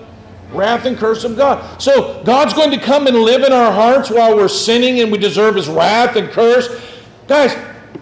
wrath 0.52 0.84
and 0.86 0.96
curse 0.96 1.24
of 1.24 1.36
God. 1.36 1.80
So 1.80 2.22
God's 2.24 2.54
going 2.54 2.70
to 2.70 2.78
come 2.78 3.06
and 3.06 3.16
live 3.16 3.42
in 3.42 3.52
our 3.52 3.72
hearts 3.72 4.10
while 4.10 4.36
we're 4.36 4.48
sinning 4.48 5.00
and 5.00 5.10
we 5.10 5.18
deserve 5.18 5.54
his 5.56 5.68
wrath 5.68 6.16
and 6.16 6.28
curse. 6.30 6.68
Guys, 7.26 7.56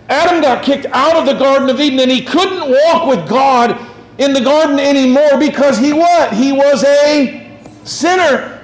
Adam 0.09 0.43
got 0.43 0.65
kicked 0.65 0.87
out 0.87 1.17
of 1.17 1.27
the 1.27 1.35
Garden 1.35 1.71
of 1.71 1.81
Eden 1.81 2.01
and 2.01 2.11
he 2.11 2.25
couldn't 2.25 2.71
walk 2.71 3.07
with 3.07 3.29
God 3.29 3.79
in 4.19 4.33
the 4.33 4.41
garden 4.41 4.79
anymore 4.79 5.39
because 5.39 5.79
he 5.79 5.93
what? 5.93 6.33
He 6.33 6.53
was 6.53 6.85
a 6.85 7.59
sinner. 7.85 8.61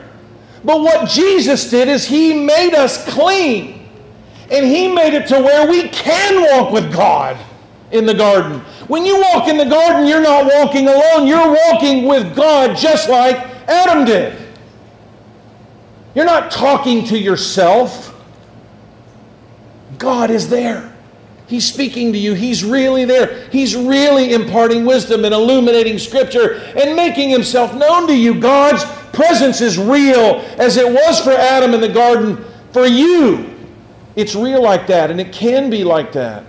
But 0.64 0.80
what 0.80 1.08
Jesus 1.08 1.70
did 1.70 1.88
is 1.88 2.06
he 2.06 2.34
made 2.34 2.74
us 2.74 3.08
clean. 3.08 3.88
And 4.50 4.64
he 4.66 4.92
made 4.92 5.14
it 5.14 5.26
to 5.28 5.40
where 5.40 5.68
we 5.68 5.88
can 5.88 6.42
walk 6.42 6.72
with 6.72 6.92
God 6.92 7.38
in 7.90 8.06
the 8.06 8.14
garden. 8.14 8.62
When 8.88 9.04
you 9.04 9.20
walk 9.20 9.48
in 9.48 9.58
the 9.58 9.66
garden, 9.66 10.06
you're 10.06 10.22
not 10.22 10.46
walking 10.46 10.88
alone. 10.88 11.26
You're 11.26 11.56
walking 11.70 12.06
with 12.06 12.34
God 12.34 12.76
just 12.76 13.08
like 13.08 13.36
Adam 13.68 14.04
did. 14.04 14.36
You're 16.14 16.24
not 16.24 16.50
talking 16.50 17.04
to 17.06 17.18
yourself. 17.18 18.14
God 19.98 20.30
is 20.30 20.48
there. 20.48 20.92
He's 21.46 21.66
speaking 21.66 22.12
to 22.12 22.18
you. 22.18 22.34
He's 22.34 22.64
really 22.64 23.04
there. 23.04 23.48
He's 23.50 23.76
really 23.76 24.32
imparting 24.32 24.84
wisdom 24.84 25.24
and 25.24 25.34
illuminating 25.34 25.98
scripture 25.98 26.54
and 26.76 26.96
making 26.96 27.30
himself 27.30 27.74
known 27.74 28.06
to 28.06 28.16
you. 28.16 28.40
God's 28.40 28.84
presence 29.14 29.60
is 29.60 29.78
real 29.78 30.40
as 30.58 30.76
it 30.76 30.86
was 30.86 31.20
for 31.20 31.32
Adam 31.32 31.74
in 31.74 31.80
the 31.80 31.88
garden 31.88 32.44
for 32.72 32.86
you. 32.86 33.54
It's 34.16 34.34
real 34.34 34.62
like 34.62 34.86
that, 34.88 35.10
and 35.10 35.20
it 35.20 35.32
can 35.32 35.70
be 35.70 35.84
like 35.84 36.12
that. 36.12 36.44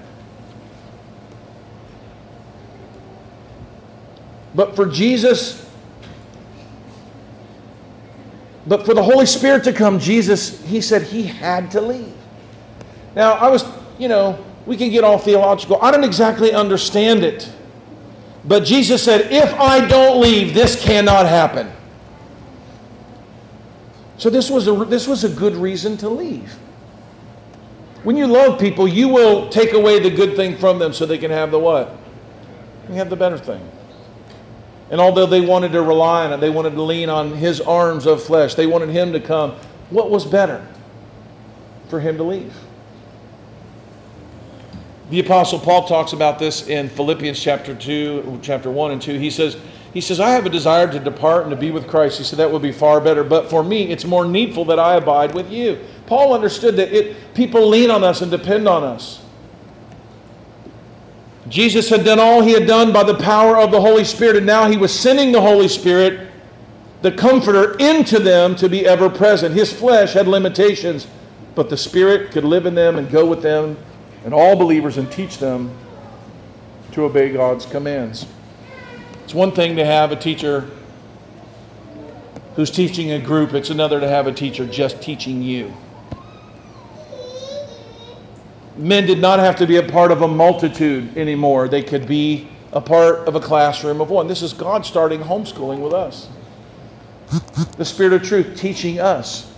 But 4.59 4.75
for 4.75 4.85
Jesus, 4.85 5.65
but 8.67 8.85
for 8.85 8.93
the 8.93 9.01
Holy 9.01 9.25
Spirit 9.25 9.63
to 9.63 9.71
come, 9.71 9.99
Jesus, 9.99 10.61
he 10.65 10.81
said 10.81 11.03
he 11.03 11.23
had 11.23 11.71
to 11.71 11.79
leave. 11.79 12.13
Now, 13.15 13.35
I 13.35 13.47
was, 13.47 13.63
you 13.97 14.09
know, 14.09 14.37
we 14.65 14.75
can 14.75 14.89
get 14.89 15.05
all 15.05 15.17
theological. 15.17 15.81
I 15.81 15.91
don't 15.91 16.03
exactly 16.03 16.51
understand 16.51 17.23
it. 17.23 17.49
But 18.43 18.65
Jesus 18.65 19.01
said, 19.01 19.31
if 19.31 19.53
I 19.53 19.87
don't 19.87 20.19
leave, 20.19 20.53
this 20.53 20.83
cannot 20.83 21.25
happen. 21.25 21.71
So 24.17 24.29
this 24.29 24.49
was 24.49 24.67
a, 24.67 24.73
this 24.83 25.07
was 25.07 25.23
a 25.23 25.29
good 25.29 25.55
reason 25.55 25.95
to 25.99 26.09
leave. 26.09 26.51
When 28.03 28.17
you 28.17 28.27
love 28.27 28.59
people, 28.59 28.89
you 28.89 29.07
will 29.07 29.47
take 29.47 29.71
away 29.71 29.99
the 29.99 30.09
good 30.09 30.35
thing 30.35 30.57
from 30.57 30.79
them 30.79 30.91
so 30.91 31.05
they 31.05 31.17
can 31.17 31.31
have 31.31 31.49
the 31.49 31.59
what? 31.59 31.95
They 32.89 32.95
have 32.95 33.09
the 33.09 33.15
better 33.15 33.37
thing. 33.37 33.65
And 34.91 34.99
although 34.99 35.25
they 35.25 35.41
wanted 35.41 35.71
to 35.73 35.81
rely 35.81 36.25
on 36.25 36.33
it, 36.33 36.37
they 36.37 36.49
wanted 36.49 36.71
to 36.71 36.81
lean 36.81 37.09
on 37.09 37.31
his 37.33 37.61
arms 37.61 38.05
of 38.05 38.23
flesh, 38.23 38.55
they 38.55 38.67
wanted 38.67 38.89
him 38.89 39.13
to 39.13 39.19
come. 39.19 39.51
What 39.89 40.09
was 40.09 40.25
better? 40.25 40.65
For 41.89 41.99
him 41.99 42.17
to 42.17 42.23
leave. 42.23 42.55
The 45.09 45.19
apostle 45.19 45.59
Paul 45.59 45.87
talks 45.87 46.13
about 46.13 46.37
this 46.37 46.67
in 46.67 46.87
Philippians 46.89 47.41
chapter 47.41 47.73
2, 47.73 48.39
chapter 48.43 48.69
1 48.69 48.91
and 48.91 49.01
2. 49.01 49.17
He 49.17 49.31
says, 49.31 49.57
he 49.91 50.01
says, 50.01 50.19
I 50.19 50.29
have 50.29 50.45
a 50.45 50.51
desire 50.51 50.91
to 50.91 50.99
depart 50.99 51.43
and 51.43 51.51
to 51.51 51.57
be 51.57 51.71
with 51.71 51.87
Christ. 51.87 52.19
He 52.19 52.23
said, 52.23 52.37
that 52.37 52.51
would 52.51 52.61
be 52.61 52.71
far 52.71 53.01
better. 53.01 53.23
But 53.23 53.49
for 53.49 53.63
me, 53.63 53.89
it's 53.89 54.05
more 54.05 54.23
needful 54.23 54.65
that 54.65 54.77
I 54.77 54.97
abide 54.97 55.33
with 55.33 55.51
you. 55.51 55.79
Paul 56.05 56.33
understood 56.33 56.75
that 56.75 56.93
it, 56.93 57.33
people 57.33 57.67
lean 57.67 57.89
on 57.89 58.03
us 58.03 58.21
and 58.21 58.29
depend 58.29 58.67
on 58.67 58.83
us. 58.83 59.25
Jesus 61.47 61.89
had 61.89 62.03
done 62.03 62.19
all 62.19 62.41
he 62.41 62.51
had 62.51 62.67
done 62.67 62.91
by 62.91 63.03
the 63.03 63.15
power 63.15 63.57
of 63.57 63.71
the 63.71 63.79
Holy 63.79 64.03
Spirit, 64.03 64.35
and 64.35 64.45
now 64.45 64.69
he 64.69 64.77
was 64.77 64.93
sending 64.93 65.31
the 65.31 65.41
Holy 65.41 65.67
Spirit, 65.67 66.29
the 67.01 67.11
Comforter, 67.11 67.77
into 67.77 68.19
them 68.19 68.55
to 68.57 68.67
be 68.67 68.85
ever 68.85 69.09
present. 69.09 69.55
His 69.55 69.71
flesh 69.71 70.13
had 70.13 70.27
limitations, 70.27 71.07
but 71.55 71.69
the 71.69 71.77
Spirit 71.77 72.31
could 72.31 72.43
live 72.43 72.65
in 72.65 72.75
them 72.75 72.97
and 72.97 73.09
go 73.09 73.25
with 73.25 73.41
them 73.41 73.77
and 74.25 74.33
all 74.33 74.55
believers 74.55 74.97
and 74.97 75.09
teach 75.11 75.37
them 75.37 75.75
to 76.91 77.03
obey 77.03 77.31
God's 77.31 77.65
commands. 77.65 78.25
It's 79.23 79.33
one 79.33 79.51
thing 79.51 79.75
to 79.77 79.85
have 79.85 80.11
a 80.11 80.15
teacher 80.15 80.69
who's 82.55 82.71
teaching 82.71 83.11
a 83.11 83.19
group, 83.19 83.53
it's 83.53 83.69
another 83.69 83.99
to 83.99 84.07
have 84.07 84.27
a 84.27 84.33
teacher 84.33 84.65
just 84.65 85.01
teaching 85.01 85.41
you. 85.41 85.73
Men 88.79 89.05
did 89.05 89.19
not 89.19 89.39
have 89.39 89.57
to 89.57 89.67
be 89.67 89.75
a 89.75 89.83
part 89.83 90.09
of 90.09 90.21
a 90.21 90.27
multitude 90.27 91.17
anymore, 91.17 91.67
they 91.67 91.83
could 91.83 92.07
be 92.07 92.47
a 92.71 92.79
part 92.79 93.27
of 93.27 93.35
a 93.35 93.39
classroom 93.41 93.99
of 93.99 94.09
one. 94.09 94.27
This 94.27 94.41
is 94.41 94.53
God 94.53 94.85
starting 94.85 95.19
homeschooling 95.19 95.81
with 95.81 95.91
us. 95.91 96.29
The 97.77 97.83
Spirit 97.83 98.13
of 98.13 98.23
truth 98.23 98.57
teaching 98.57 99.01
us. 99.01 99.53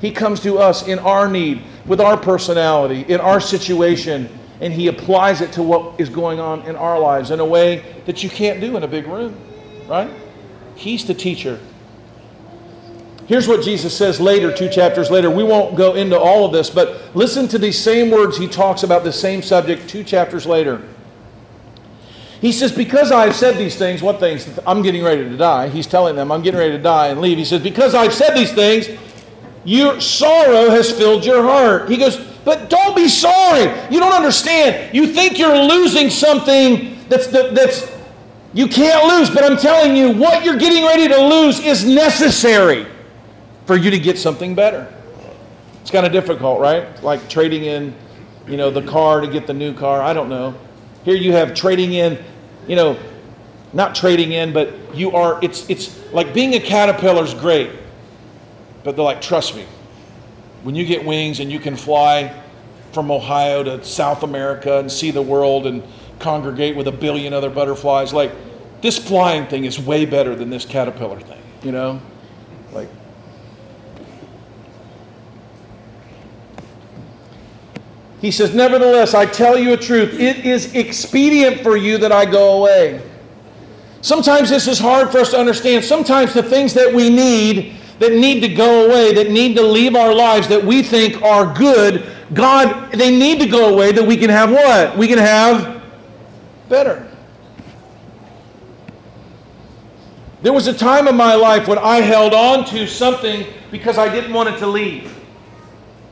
He 0.00 0.12
comes 0.12 0.38
to 0.40 0.58
us 0.58 0.86
in 0.86 1.00
our 1.00 1.28
need, 1.28 1.62
with 1.84 2.00
our 2.00 2.16
personality, 2.16 3.00
in 3.12 3.20
our 3.20 3.40
situation, 3.40 4.28
and 4.60 4.72
he 4.72 4.86
applies 4.86 5.40
it 5.40 5.50
to 5.54 5.64
what 5.64 6.00
is 6.00 6.08
going 6.08 6.38
on 6.38 6.62
in 6.62 6.76
our 6.76 6.98
lives 6.98 7.32
in 7.32 7.40
a 7.40 7.44
way 7.44 7.82
that 8.06 8.22
you 8.22 8.30
can't 8.30 8.60
do 8.60 8.76
in 8.76 8.84
a 8.84 8.88
big 8.88 9.08
room, 9.08 9.34
right? 9.88 10.10
He's 10.76 11.04
the 11.04 11.14
teacher. 11.14 11.58
Here's 13.30 13.46
what 13.46 13.62
Jesus 13.62 13.96
says 13.96 14.20
later, 14.20 14.52
two 14.52 14.68
chapters 14.68 15.08
later. 15.08 15.30
We 15.30 15.44
won't 15.44 15.76
go 15.76 15.94
into 15.94 16.18
all 16.18 16.44
of 16.44 16.52
this, 16.52 16.68
but 16.68 17.14
listen 17.14 17.46
to 17.46 17.60
these 17.60 17.78
same 17.78 18.10
words 18.10 18.36
he 18.36 18.48
talks 18.48 18.82
about 18.82 19.04
the 19.04 19.12
same 19.12 19.40
subject 19.40 19.88
two 19.88 20.02
chapters 20.02 20.46
later. 20.46 20.82
He 22.40 22.50
says, 22.50 22.72
Because 22.72 23.12
I've 23.12 23.36
said 23.36 23.56
these 23.56 23.76
things, 23.76 24.02
what 24.02 24.18
things? 24.18 24.58
I'm 24.66 24.82
getting 24.82 25.04
ready 25.04 25.22
to 25.22 25.36
die. 25.36 25.68
He's 25.68 25.86
telling 25.86 26.16
them, 26.16 26.32
I'm 26.32 26.42
getting 26.42 26.58
ready 26.58 26.72
to 26.72 26.82
die 26.82 27.06
and 27.06 27.20
leave. 27.20 27.38
He 27.38 27.44
says, 27.44 27.62
Because 27.62 27.94
I've 27.94 28.12
said 28.12 28.34
these 28.34 28.52
things, 28.52 28.88
your 29.64 30.00
sorrow 30.00 30.68
has 30.68 30.90
filled 30.90 31.24
your 31.24 31.44
heart. 31.44 31.88
He 31.88 31.98
goes, 31.98 32.16
but 32.44 32.68
don't 32.68 32.96
be 32.96 33.06
sorry. 33.06 33.70
You 33.94 34.00
don't 34.00 34.12
understand. 34.12 34.92
You 34.92 35.06
think 35.06 35.38
you're 35.38 35.56
losing 35.56 36.10
something 36.10 36.98
that's, 37.08 37.28
that's 37.28 37.96
you 38.54 38.66
can't 38.66 39.06
lose, 39.06 39.30
but 39.30 39.44
I'm 39.44 39.56
telling 39.56 39.94
you, 39.94 40.14
what 40.14 40.44
you're 40.44 40.58
getting 40.58 40.84
ready 40.84 41.06
to 41.06 41.28
lose 41.28 41.60
is 41.60 41.84
necessary 41.84 42.89
for 43.70 43.76
you 43.76 43.92
to 43.92 44.00
get 44.00 44.18
something 44.18 44.56
better. 44.56 44.92
It's 45.80 45.92
kind 45.92 46.04
of 46.04 46.10
difficult, 46.10 46.58
right? 46.58 47.00
Like 47.04 47.28
trading 47.28 47.62
in 47.62 47.94
you 48.48 48.56
know, 48.56 48.68
the 48.68 48.82
car 48.82 49.20
to 49.20 49.28
get 49.28 49.46
the 49.46 49.54
new 49.54 49.72
car. 49.72 50.02
I 50.02 50.12
don't 50.12 50.28
know. 50.28 50.56
Here 51.04 51.14
you 51.14 51.34
have 51.34 51.54
trading 51.54 51.92
in, 51.92 52.18
you 52.66 52.74
know, 52.74 52.98
not 53.72 53.94
trading 53.94 54.32
in, 54.32 54.52
but 54.52 54.74
you 54.92 55.12
are, 55.12 55.38
it's, 55.40 55.70
it's 55.70 55.96
like 56.12 56.34
being 56.34 56.54
a 56.54 56.58
caterpillar 56.58 57.22
is 57.22 57.32
great. 57.32 57.70
But 58.82 58.96
they're 58.96 59.04
like, 59.04 59.22
trust 59.22 59.54
me, 59.54 59.64
when 60.64 60.74
you 60.74 60.84
get 60.84 61.04
wings 61.04 61.38
and 61.38 61.48
you 61.52 61.60
can 61.60 61.76
fly 61.76 62.42
from 62.90 63.08
Ohio 63.12 63.62
to 63.62 63.84
South 63.84 64.24
America 64.24 64.80
and 64.80 64.90
see 64.90 65.12
the 65.12 65.22
world 65.22 65.68
and 65.68 65.84
congregate 66.18 66.74
with 66.74 66.88
a 66.88 66.92
billion 66.92 67.32
other 67.32 67.50
butterflies, 67.50 68.12
like, 68.12 68.32
this 68.80 68.98
flying 68.98 69.46
thing 69.46 69.64
is 69.64 69.78
way 69.78 70.06
better 70.06 70.34
than 70.34 70.50
this 70.50 70.64
caterpillar 70.64 71.20
thing, 71.20 71.40
you 71.62 71.70
know? 71.70 72.00
Like, 72.72 72.88
he 78.20 78.30
says, 78.30 78.54
Nevertheless, 78.54 79.14
I 79.14 79.26
tell 79.26 79.58
you 79.58 79.72
a 79.72 79.76
truth. 79.76 80.18
It 80.18 80.44
is 80.44 80.74
expedient 80.74 81.62
for 81.62 81.76
you 81.76 81.98
that 81.98 82.12
I 82.12 82.26
go 82.26 82.58
away. 82.58 83.02
Sometimes 84.02 84.48
this 84.48 84.66
is 84.66 84.78
hard 84.78 85.10
for 85.10 85.18
us 85.18 85.30
to 85.30 85.38
understand. 85.38 85.84
Sometimes 85.84 86.34
the 86.34 86.42
things 86.42 86.74
that 86.74 86.92
we 86.92 87.10
need, 87.10 87.76
that 87.98 88.12
need 88.12 88.40
to 88.40 88.48
go 88.48 88.86
away, 88.86 89.12
that 89.14 89.30
need 89.30 89.56
to 89.56 89.62
leave 89.62 89.94
our 89.94 90.14
lives, 90.14 90.48
that 90.48 90.62
we 90.62 90.82
think 90.82 91.20
are 91.22 91.54
good, 91.54 92.06
God, 92.32 92.92
they 92.92 93.16
need 93.16 93.40
to 93.40 93.46
go 93.46 93.72
away 93.74 93.92
that 93.92 94.06
we 94.06 94.16
can 94.16 94.30
have 94.30 94.50
what? 94.50 94.96
We 94.96 95.08
can 95.08 95.18
have 95.18 95.82
better. 96.68 97.06
There 100.42 100.52
was 100.52 100.66
a 100.66 100.74
time 100.74 101.08
in 101.08 101.16
my 101.16 101.34
life 101.34 101.68
when 101.68 101.78
I 101.78 102.00
held 102.00 102.32
on 102.32 102.64
to 102.66 102.86
something 102.86 103.46
because 103.70 103.98
I 103.98 104.08
didn't 104.08 104.32
want 104.32 104.48
it 104.48 104.58
to 104.58 104.66
leave. 104.66 105.19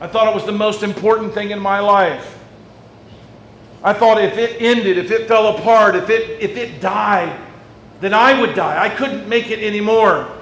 I 0.01 0.07
thought 0.07 0.29
it 0.29 0.35
was 0.35 0.47
the 0.47 0.53
most 0.53 0.83
important 0.83 1.35
thing 1.35 1.51
in 1.51 1.59
my 1.59 1.81
life. 1.81 2.39
I 3.83 3.93
thought 3.93 4.23
if 4.23 4.37
it 4.39 4.61
ended, 4.61 4.99
if 4.99 5.11
it 5.11 5.29
fell 5.29 5.57
apart, 5.57 5.95
if 5.95 6.11
it, 6.11 6.41
if 6.41 6.57
it 6.57 6.81
died, 6.81 7.39
then 8.01 8.15
I 8.15 8.41
would 8.41 8.55
die. 8.55 8.83
I 8.83 8.89
couldn't 8.89 9.29
make 9.29 9.51
it 9.51 9.61
anymore. 9.61 10.33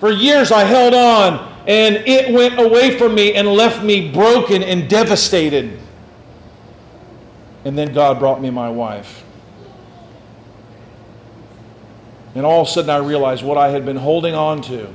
For 0.00 0.10
years 0.10 0.52
I 0.52 0.64
held 0.64 0.94
on 0.94 1.52
and 1.66 1.96
it 1.96 2.32
went 2.32 2.58
away 2.58 2.96
from 2.96 3.14
me 3.14 3.34
and 3.34 3.48
left 3.48 3.82
me 3.82 4.10
broken 4.10 4.62
and 4.62 4.88
devastated. 4.88 5.78
And 7.64 7.76
then 7.76 7.92
God 7.92 8.18
brought 8.18 8.40
me 8.40 8.50
my 8.50 8.70
wife. 8.70 9.24
And 12.34 12.46
all 12.46 12.62
of 12.62 12.68
a 12.68 12.70
sudden 12.70 12.90
I 12.90 12.98
realized 12.98 13.44
what 13.44 13.58
I 13.58 13.70
had 13.70 13.84
been 13.84 13.96
holding 13.96 14.34
on 14.34 14.62
to, 14.62 14.88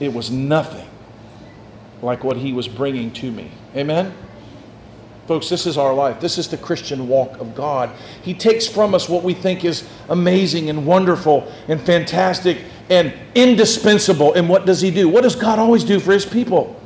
it 0.00 0.12
was 0.12 0.30
nothing 0.30 0.83
like 2.04 2.22
what 2.22 2.36
He 2.36 2.52
was 2.52 2.68
bringing 2.68 3.10
to 3.14 3.32
me. 3.32 3.50
Amen? 3.74 4.14
Folks, 5.26 5.48
this 5.48 5.66
is 5.66 5.78
our 5.78 5.94
life. 5.94 6.20
This 6.20 6.36
is 6.36 6.48
the 6.48 6.58
Christian 6.58 7.08
walk 7.08 7.40
of 7.40 7.54
God. 7.54 7.90
He 8.22 8.34
takes 8.34 8.66
from 8.66 8.94
us 8.94 9.08
what 9.08 9.22
we 9.22 9.32
think 9.32 9.64
is 9.64 9.88
amazing 10.10 10.68
and 10.68 10.86
wonderful 10.86 11.50
and 11.66 11.80
fantastic 11.80 12.58
and 12.90 13.12
indispensable. 13.34 14.34
And 14.34 14.48
what 14.48 14.66
does 14.66 14.82
He 14.82 14.90
do? 14.90 15.08
What 15.08 15.22
does 15.22 15.34
God 15.34 15.58
always 15.58 15.82
do 15.82 15.98
for 15.98 16.12
His 16.12 16.26
people? 16.26 16.78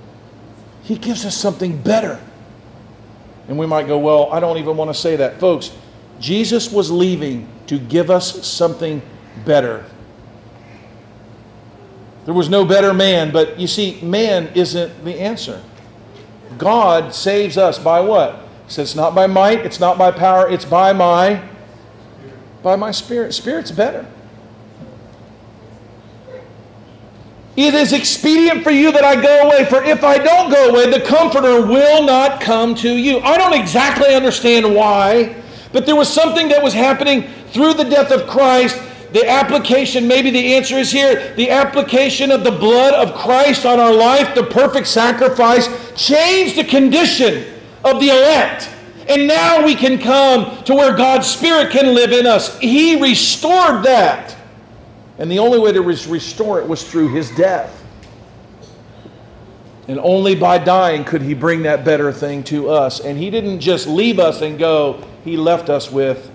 He 0.85 0.97
gives 0.97 1.25
us 1.27 1.37
something 1.37 1.83
better. 1.83 2.21
And 3.49 3.59
we 3.59 3.67
might 3.67 3.89
go, 3.89 3.99
well, 3.99 4.33
I 4.33 4.39
don't 4.41 4.59
even 4.59 4.77
want 4.77 4.91
to 4.91 4.95
say 4.95 5.17
that. 5.17 5.41
Folks, 5.41 5.73
Jesus 6.21 6.71
was 6.71 6.91
leaving 6.91 7.49
to 7.67 7.79
give 7.79 8.11
us 8.11 8.47
something 8.47 9.03
better. 9.45 9.85
There 12.29 12.35
was 12.35 12.51
no 12.51 12.67
better 12.67 12.93
man, 12.93 13.31
but 13.33 13.59
you 13.59 13.67
see, 13.67 13.99
man 14.03 14.49
isn't 14.55 15.03
the 15.03 15.19
answer. 15.19 15.63
God 16.59 17.15
saves 17.15 17.57
us 17.57 17.79
by 17.79 18.01
what? 18.01 18.35
He 18.67 18.73
says 18.73 18.91
it's 18.91 18.95
not 18.95 19.15
by 19.15 19.27
might, 19.27 19.61
it's 19.61 19.81
not 19.81 19.97
by 19.97 20.11
power, 20.11 20.47
it's 20.47 20.67
by 20.67 20.93
my 20.93 21.43
by 22.63 22.77
my 22.77 22.91
spirit. 22.91 23.33
Spirit's 23.33 23.71
better. 23.71 24.07
It 27.57 27.73
is 27.73 27.95
expedient 27.95 28.63
for 28.63 28.73
you 28.73 28.93
that 28.93 29.05
I 29.05 29.19
go 29.19 29.49
away, 29.49 29.65
for 29.65 29.83
if 29.83 30.05
I 30.05 30.19
don't 30.19 30.51
go 30.51 30.69
away, 30.69 30.91
the 30.91 31.01
Comforter 31.01 31.67
will 31.67 32.05
not 32.05 32.43
come 32.43 32.75
to 32.75 32.95
you. 32.95 33.21
I 33.21 33.39
don't 33.39 33.59
exactly 33.59 34.15
understand 34.15 34.75
why, 34.75 35.35
but 35.73 35.87
there 35.87 35.97
was 35.97 36.13
something 36.13 36.51
that 36.51 36.63
was 36.63 36.75
happening 36.75 37.23
through 37.53 37.73
the 37.73 37.85
death 37.85 38.11
of 38.11 38.29
Christ 38.29 38.79
the 39.13 39.29
application, 39.29 40.07
maybe 40.07 40.31
the 40.31 40.55
answer 40.55 40.77
is 40.77 40.93
here 40.93 41.35
the 41.35 41.51
application 41.51 42.31
of 42.31 42.45
the 42.45 42.51
blood 42.51 42.95
of 42.95 43.15
Christ 43.15 43.65
on 43.65 43.81
our 43.81 43.93
life, 43.93 44.35
the 44.35 44.45
perfect 44.45 44.87
sacrifice, 44.87 45.69
changed 45.97 46.57
the 46.57 46.65
condition 46.65 47.55
of 47.85 48.01
the 48.01 48.09
elect. 48.09 48.69
And 49.09 49.27
now 49.27 49.65
we 49.65 49.75
can 49.75 49.99
come 49.99 50.63
to 50.65 50.75
where 50.75 50.95
God's 50.95 51.27
Spirit 51.27 51.71
can 51.71 51.95
live 51.95 52.13
in 52.13 52.27
us. 52.27 52.59
He 52.59 53.01
restored 53.01 53.83
that. 53.85 54.37
And 55.19 55.31
the 55.31 55.39
only 55.39 55.59
way 55.59 55.73
to 55.73 55.81
restore 55.81 56.61
it 56.61 56.69
was 56.69 56.89
through 56.89 57.09
His 57.09 57.31
death. 57.31 57.75
And 59.89 59.99
only 60.01 60.35
by 60.35 60.59
dying 60.59 61.05
could 61.05 61.23
He 61.23 61.33
bring 61.33 61.63
that 61.63 61.87
better 61.87 62.13
thing 62.13 62.45
to 62.45 62.69
us. 62.69 63.01
And 63.01 63.19
He 63.19 63.31
didn't 63.31 63.61
just 63.61 63.87
leave 63.87 64.19
us 64.19 64.43
and 64.43 64.59
go, 64.59 65.03
He 65.25 65.39
left 65.39 65.71
us 65.71 65.91
with 65.91 66.31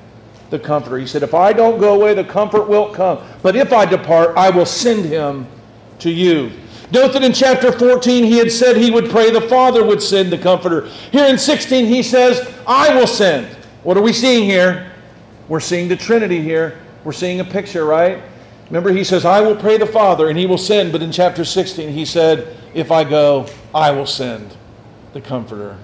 the 0.54 0.60
Comforter. 0.60 0.99
He 0.99 1.08
said, 1.08 1.24
If 1.24 1.34
I 1.34 1.51
don't 1.51 1.80
go 1.80 1.95
away, 1.95 2.14
the 2.14 2.24
Comfort 2.24 2.70
will 2.70 2.93
come. 2.93 3.20
But 3.41 3.56
if 3.56 3.74
I 3.74 3.86
depart, 3.86 4.38
I 4.38 4.51
will 4.51 4.68
send 4.68 5.04
him 5.04 5.47
to 5.97 6.12
you. 6.12 6.51
Note 6.91 7.14
that 7.14 7.24
in 7.24 7.34
chapter 7.34 7.72
14, 7.72 8.24
he 8.24 8.38
had 8.38 8.51
said 8.51 8.78
he 8.78 8.91
would 8.91 9.10
pray 9.10 9.32
the 9.32 9.41
Father 9.41 9.84
would 9.84 10.01
send 10.01 10.32
the 10.32 10.38
Comforter. 10.38 10.88
Here 11.12 11.26
in 11.26 11.39
16, 11.39 11.88
he 11.88 12.04
says, 12.04 12.56
I 12.68 12.93
will 12.93 13.08
send. 13.08 13.47
What 13.82 13.97
are 13.97 14.04
we 14.04 14.14
seeing 14.14 14.43
here? 14.43 14.91
We're 15.47 15.60
seeing 15.60 15.88
the 15.88 15.95
Trinity 15.95 16.39
here. 16.39 16.78
We're 17.04 17.14
seeing 17.14 17.39
a 17.39 17.43
picture, 17.43 17.86
right? 17.86 18.22
Remember, 18.68 18.91
he 18.91 19.04
says, 19.04 19.26
I 19.26 19.41
will 19.41 19.56
pray 19.56 19.80
the 19.80 19.88
Father, 19.88 20.30
and 20.30 20.38
he 20.38 20.45
will 20.45 20.60
send. 20.60 20.91
But 20.91 21.01
in 21.01 21.12
chapter 21.12 21.43
16, 21.43 21.89
he 21.89 22.06
said, 22.06 22.56
If 22.76 22.91
I 22.91 23.04
go, 23.04 23.47
I 23.74 23.89
will 23.89 24.06
send 24.06 24.56
the 25.14 25.22
Comforter. 25.22 25.80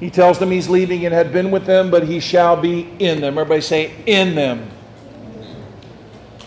He 0.00 0.10
tells 0.10 0.38
them 0.38 0.50
he's 0.50 0.68
leaving 0.68 1.04
and 1.04 1.14
had 1.14 1.32
been 1.32 1.50
with 1.50 1.66
them, 1.66 1.90
but 1.90 2.06
he 2.06 2.20
shall 2.20 2.56
be 2.56 2.88
in 2.98 3.20
them. 3.20 3.36
Everybody 3.36 3.60
say, 3.60 3.92
in 4.06 4.34
them. 4.34 4.70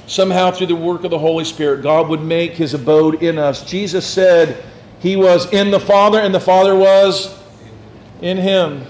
Somehow, 0.07 0.51
through 0.51 0.67
the 0.67 0.75
work 0.75 1.03
of 1.03 1.11
the 1.11 1.19
Holy 1.19 1.45
Spirit, 1.45 1.83
God 1.83 2.07
would 2.09 2.21
make 2.21 2.53
his 2.53 2.73
abode 2.73 3.21
in 3.23 3.37
us. 3.37 3.63
Jesus 3.65 4.05
said 4.05 4.63
he 4.99 5.15
was 5.15 5.51
in 5.53 5.71
the 5.71 5.79
Father, 5.79 6.19
and 6.19 6.33
the 6.33 6.39
Father 6.39 6.75
was 6.75 7.37
in 8.21 8.37
him. 8.37 8.85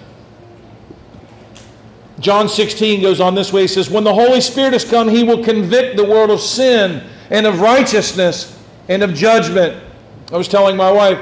John 2.20 2.48
16 2.48 3.02
goes 3.02 3.20
on 3.20 3.34
this 3.34 3.52
way. 3.52 3.62
He 3.62 3.68
says, 3.68 3.90
When 3.90 4.04
the 4.04 4.14
Holy 4.14 4.42
Spirit 4.42 4.74
has 4.74 4.86
come, 4.86 5.08
he 5.10 5.24
will 5.24 5.44
convict 5.44 5.98
the 5.98 6.04
world 6.04 6.30
of 6.30 6.40
sin 6.40 7.04
and 7.32 7.48
of 7.48 7.62
righteousness 7.62 8.60
and 8.88 9.02
of 9.02 9.16
judgment. 9.16 9.82
I 10.32 10.38
was 10.38 10.48
telling 10.48 10.78
my 10.78 10.92
wife, 10.92 11.20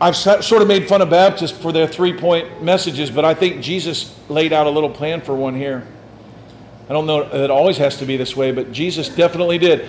I've 0.00 0.16
sort 0.16 0.62
of 0.62 0.68
made 0.68 0.88
fun 0.88 1.02
of 1.02 1.10
Baptists 1.10 1.50
for 1.50 1.72
their 1.72 1.88
three 1.88 2.16
point 2.16 2.62
messages, 2.62 3.10
but 3.10 3.24
I 3.24 3.34
think 3.34 3.62
Jesus 3.62 4.16
laid 4.28 4.52
out 4.52 4.66
a 4.66 4.70
little 4.70 4.90
plan 4.90 5.20
for 5.20 5.34
one 5.34 5.56
here. 5.56 5.86
I 6.88 6.92
don't 6.92 7.06
know 7.06 7.24
that 7.24 7.44
it 7.44 7.50
always 7.50 7.78
has 7.78 7.98
to 7.98 8.06
be 8.06 8.16
this 8.16 8.36
way, 8.36 8.52
but 8.52 8.70
Jesus 8.70 9.08
definitely 9.08 9.58
did. 9.58 9.88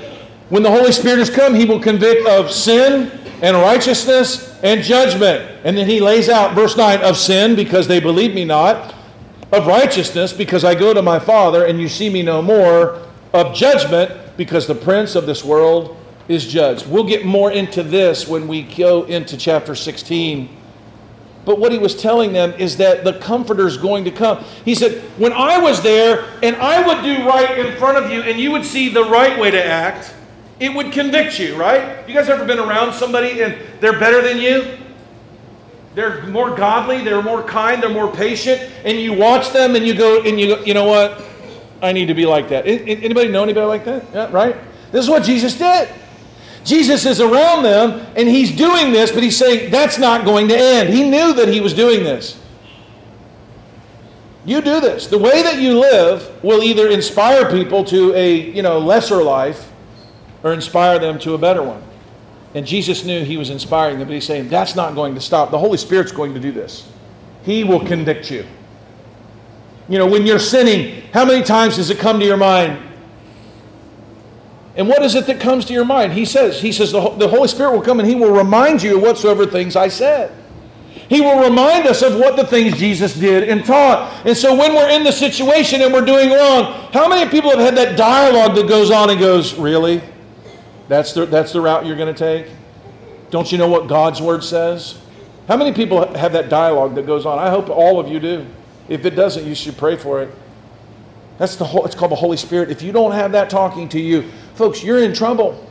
When 0.49 0.63
the 0.63 0.71
Holy 0.71 0.91
Spirit 0.91 1.19
has 1.19 1.29
come, 1.29 1.53
he 1.53 1.65
will 1.65 1.79
convict 1.79 2.27
of 2.27 2.51
sin 2.51 3.11
and 3.43 3.55
righteousness 3.55 4.59
and 4.63 4.83
judgment. 4.83 5.61
And 5.63 5.77
then 5.77 5.87
he 5.87 5.99
lays 5.99 6.27
out 6.27 6.55
verse 6.55 6.75
9 6.75 7.01
of 7.01 7.15
sin 7.15 7.55
because 7.55 7.87
they 7.87 7.99
believe 7.99 8.33
me 8.33 8.45
not, 8.45 8.95
of 9.51 9.67
righteousness 9.67 10.33
because 10.33 10.63
I 10.63 10.73
go 10.73 10.91
to 10.93 11.03
my 11.03 11.19
Father 11.19 11.65
and 11.65 11.79
you 11.79 11.87
see 11.87 12.09
me 12.09 12.23
no 12.23 12.41
more, 12.41 12.99
of 13.31 13.55
judgment 13.55 14.11
because 14.37 14.65
the 14.65 14.75
prince 14.75 15.13
of 15.13 15.27
this 15.27 15.43
world 15.43 15.95
is 16.29 16.47
judged. 16.47 16.87
We'll 16.87 17.03
get 17.03 17.25
more 17.25 17.51
into 17.51 17.83
this 17.83 18.27
when 18.27 18.47
we 18.47 18.61
go 18.61 19.03
into 19.03 19.35
chapter 19.35 19.75
16. 19.75 20.57
But 21.43 21.59
what 21.59 21.71
he 21.71 21.79
was 21.79 21.99
telling 21.99 22.31
them 22.31 22.53
is 22.53 22.77
that 22.77 23.03
the 23.03 23.13
comforter 23.13 23.65
is 23.65 23.77
going 23.77 24.05
to 24.05 24.11
come. 24.11 24.43
He 24.63 24.75
said, 24.75 25.01
When 25.17 25.33
I 25.33 25.57
was 25.57 25.81
there 25.81 26.29
and 26.43 26.55
I 26.57 26.85
would 26.85 27.03
do 27.03 27.27
right 27.27 27.57
in 27.57 27.75
front 27.77 27.97
of 27.97 28.11
you 28.11 28.21
and 28.21 28.39
you 28.39 28.51
would 28.51 28.63
see 28.63 28.89
the 28.89 29.03
right 29.03 29.37
way 29.39 29.49
to 29.49 29.65
act, 29.65 30.13
it 30.59 30.73
would 30.73 30.91
convict 30.91 31.39
you, 31.39 31.55
right? 31.55 32.07
You 32.07 32.13
guys 32.13 32.29
ever 32.29 32.45
been 32.45 32.59
around 32.59 32.93
somebody 32.93 33.41
and 33.41 33.57
they're 33.79 33.99
better 33.99 34.21
than 34.21 34.37
you? 34.37 34.77
They're 35.95 36.27
more 36.27 36.55
godly, 36.55 37.03
they're 37.03 37.23
more 37.23 37.41
kind, 37.41 37.81
they're 37.81 37.89
more 37.89 38.13
patient, 38.13 38.71
and 38.85 38.99
you 38.99 39.13
watch 39.13 39.51
them 39.51 39.75
and 39.75 39.87
you 39.87 39.95
go, 39.95 40.21
and 40.21 40.39
you 40.39 40.55
go, 40.55 40.63
you 40.63 40.75
know 40.75 40.85
what? 40.85 41.25
I 41.81 41.91
need 41.93 42.07
to 42.07 42.13
be 42.13 42.27
like 42.27 42.49
that. 42.49 42.67
Anybody 42.67 43.29
know 43.29 43.41
anybody 43.41 43.65
like 43.65 43.85
that? 43.85 44.05
Yeah, 44.13 44.31
right? 44.31 44.55
This 44.91 45.03
is 45.03 45.09
what 45.09 45.23
Jesus 45.23 45.57
did. 45.57 45.89
Jesus 46.69 47.03
is 47.07 47.19
around 47.19 47.63
them 47.63 48.05
and 48.15 48.29
he's 48.29 48.55
doing 48.55 48.93
this, 48.93 49.11
but 49.11 49.23
he's 49.23 49.35
saying 49.35 49.71
that's 49.71 49.97
not 49.97 50.23
going 50.23 50.47
to 50.49 50.55
end. 50.55 50.89
He 50.89 51.03
knew 51.03 51.33
that 51.33 51.47
he 51.47 51.61
was 51.61 51.73
doing 51.73 52.03
this. 52.03 52.39
You 54.45 54.61
do 54.61 54.79
this. 54.79 55.07
The 55.07 55.17
way 55.17 55.41
that 55.41 55.59
you 55.59 55.79
live 55.79 56.43
will 56.43 56.61
either 56.61 56.87
inspire 56.87 57.49
people 57.49 57.83
to 57.85 58.13
a, 58.13 58.51
you 58.51 58.61
know, 58.61 58.77
lesser 58.77 59.23
life 59.23 59.71
or 60.43 60.53
inspire 60.53 60.99
them 60.99 61.17
to 61.19 61.33
a 61.33 61.39
better 61.39 61.63
one. 61.63 61.81
And 62.53 62.67
Jesus 62.67 63.03
knew 63.03 63.23
he 63.23 63.35
was 63.35 63.49
inspiring 63.49 63.97
them, 63.97 64.07
but 64.07 64.13
he's 64.13 64.25
saying, 64.25 64.49
that's 64.49 64.75
not 64.75 64.93
going 64.93 65.15
to 65.15 65.21
stop. 65.21 65.49
The 65.49 65.59
Holy 65.59 65.77
Spirit's 65.77 66.11
going 66.11 66.35
to 66.35 66.39
do 66.39 66.51
this. 66.51 66.87
He 67.43 67.63
will 67.63 67.83
convict 67.83 68.29
you. 68.29 68.45
You 69.87 69.97
know, 69.97 70.07
when 70.07 70.27
you're 70.27 70.39
sinning, 70.39 71.01
how 71.13 71.25
many 71.25 71.43
times 71.43 71.77
does 71.77 71.89
it 71.89 71.97
come 71.97 72.19
to 72.19 72.25
your 72.25 72.37
mind? 72.37 72.88
And 74.79 74.87
what 74.87 75.03
is 75.03 75.13
it 75.13 75.27
that 75.27 75.41
comes 75.41 75.65
to 75.65 75.73
your 75.73 75.83
mind? 75.83 76.13
He 76.13 76.23
says, 76.23 76.61
He 76.61 76.71
says, 76.71 76.93
the, 76.93 77.09
the 77.09 77.27
Holy 77.27 77.49
Spirit 77.49 77.73
will 77.73 77.81
come 77.81 77.99
and 77.99 78.07
He 78.07 78.15
will 78.15 78.31
remind 78.31 78.81
you 78.81 78.95
of 78.95 79.03
whatsoever 79.03 79.45
things 79.45 79.75
I 79.75 79.89
said. 79.89 80.33
He 81.09 81.19
will 81.19 81.43
remind 81.43 81.85
us 81.85 82.01
of 82.01 82.15
what 82.15 82.37
the 82.37 82.47
things 82.47 82.77
Jesus 82.77 83.13
did 83.13 83.49
and 83.49 83.65
taught. 83.65 84.25
And 84.25 84.37
so 84.37 84.55
when 84.55 84.73
we're 84.73 84.89
in 84.89 85.03
the 85.03 85.11
situation 85.11 85.81
and 85.81 85.91
we're 85.91 86.05
doing 86.05 86.29
wrong, 86.29 86.89
how 86.93 87.09
many 87.09 87.29
people 87.29 87.49
have 87.49 87.59
had 87.59 87.75
that 87.75 87.97
dialogue 87.97 88.55
that 88.55 88.69
goes 88.69 88.89
on 88.89 89.09
and 89.09 89.19
goes, 89.19 89.53
Really? 89.55 90.01
That's 90.87 91.11
the, 91.11 91.25
that's 91.25 91.51
the 91.51 91.59
route 91.59 91.85
you're 91.85 91.97
going 91.97 92.15
to 92.15 92.17
take? 92.17 92.49
Don't 93.31 93.51
you 93.51 93.57
know 93.57 93.67
what 93.67 93.87
God's 93.87 94.21
word 94.21 94.45
says? 94.45 94.97
How 95.49 95.57
many 95.57 95.73
people 95.73 96.07
have 96.15 96.31
that 96.31 96.47
dialogue 96.47 96.95
that 96.95 97.05
goes 97.05 97.25
on? 97.25 97.37
I 97.37 97.49
hope 97.49 97.69
all 97.69 97.99
of 97.99 98.07
you 98.07 98.21
do. 98.21 98.47
If 98.87 99.03
it 99.03 99.11
doesn't, 99.11 99.45
you 99.45 99.55
should 99.55 99.77
pray 99.77 99.97
for 99.97 100.21
it. 100.21 100.33
That's 101.39 101.55
the 101.55 101.65
whole, 101.65 101.85
it's 101.85 101.95
called 101.95 102.11
the 102.11 102.17
Holy 102.17 102.37
Spirit. 102.37 102.69
If 102.69 102.81
you 102.81 102.91
don't 102.91 103.13
have 103.13 103.31
that 103.31 103.49
talking 103.49 103.87
to 103.89 103.99
you, 103.99 104.29
folks, 104.55 104.83
you're 104.83 105.01
in 105.01 105.13
trouble. 105.13 105.65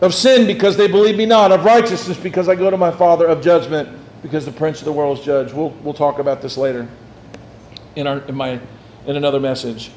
Of 0.00 0.14
sin 0.14 0.46
because 0.46 0.78
they 0.78 0.86
believe 0.86 1.18
me 1.18 1.26
not, 1.26 1.52
of 1.52 1.64
righteousness 1.64 2.16
because 2.16 2.48
I 2.48 2.54
go 2.54 2.70
to 2.70 2.78
my 2.78 2.90
Father, 2.90 3.26
of 3.26 3.42
judgment 3.42 3.88
because 4.22 4.46
the 4.46 4.52
prince 4.52 4.78
of 4.78 4.86
the 4.86 4.92
world 4.92 5.18
is 5.18 5.24
judged. 5.24 5.52
We'll, 5.52 5.70
we'll 5.82 5.92
talk 5.92 6.20
about 6.20 6.40
this 6.40 6.56
later 6.56 6.88
in, 7.96 8.06
our, 8.06 8.20
in, 8.20 8.34
my, 8.34 8.60
in 9.06 9.16
another 9.16 9.40
message. 9.40 9.90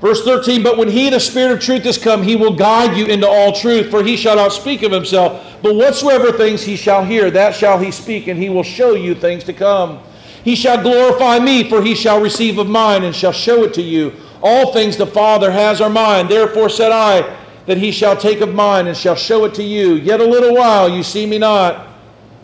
Verse 0.00 0.24
13, 0.24 0.62
but 0.62 0.78
when 0.78 0.88
he, 0.88 1.10
the 1.10 1.20
Spirit 1.20 1.52
of 1.52 1.60
truth, 1.60 1.84
is 1.84 1.98
come, 1.98 2.22
he 2.22 2.36
will 2.36 2.54
guide 2.54 2.96
you 2.96 3.04
into 3.06 3.28
all 3.28 3.52
truth, 3.52 3.90
for 3.90 4.02
he 4.02 4.16
shall 4.16 4.36
not 4.36 4.52
speak 4.52 4.82
of 4.82 4.92
himself, 4.92 5.58
but 5.62 5.74
whatsoever 5.74 6.32
things 6.32 6.62
he 6.62 6.76
shall 6.76 7.04
hear, 7.04 7.30
that 7.30 7.54
shall 7.54 7.78
he 7.78 7.90
speak, 7.90 8.28
and 8.28 8.40
he 8.40 8.48
will 8.48 8.62
show 8.62 8.94
you 8.94 9.14
things 9.14 9.44
to 9.44 9.52
come. 9.52 10.00
He 10.44 10.54
shall 10.54 10.82
glorify 10.82 11.38
me, 11.38 11.68
for 11.68 11.82
he 11.82 11.94
shall 11.94 12.20
receive 12.20 12.58
of 12.58 12.68
mine, 12.68 13.04
and 13.04 13.14
shall 13.14 13.32
show 13.32 13.64
it 13.64 13.74
to 13.74 13.82
you. 13.82 14.12
All 14.42 14.72
things 14.72 14.96
the 14.96 15.06
Father 15.06 15.50
has 15.50 15.80
are 15.80 15.90
mine. 15.90 16.28
Therefore 16.28 16.70
said 16.70 16.92
I, 16.92 17.36
that 17.66 17.76
he 17.76 17.92
shall 17.92 18.16
take 18.16 18.40
of 18.40 18.54
mine, 18.54 18.86
and 18.86 18.96
shall 18.96 19.16
show 19.16 19.44
it 19.44 19.54
to 19.54 19.62
you. 19.62 19.94
Yet 19.94 20.20
a 20.20 20.24
little 20.24 20.54
while 20.54 20.88
you 20.88 21.02
see 21.02 21.26
me 21.26 21.38
not. 21.38 21.88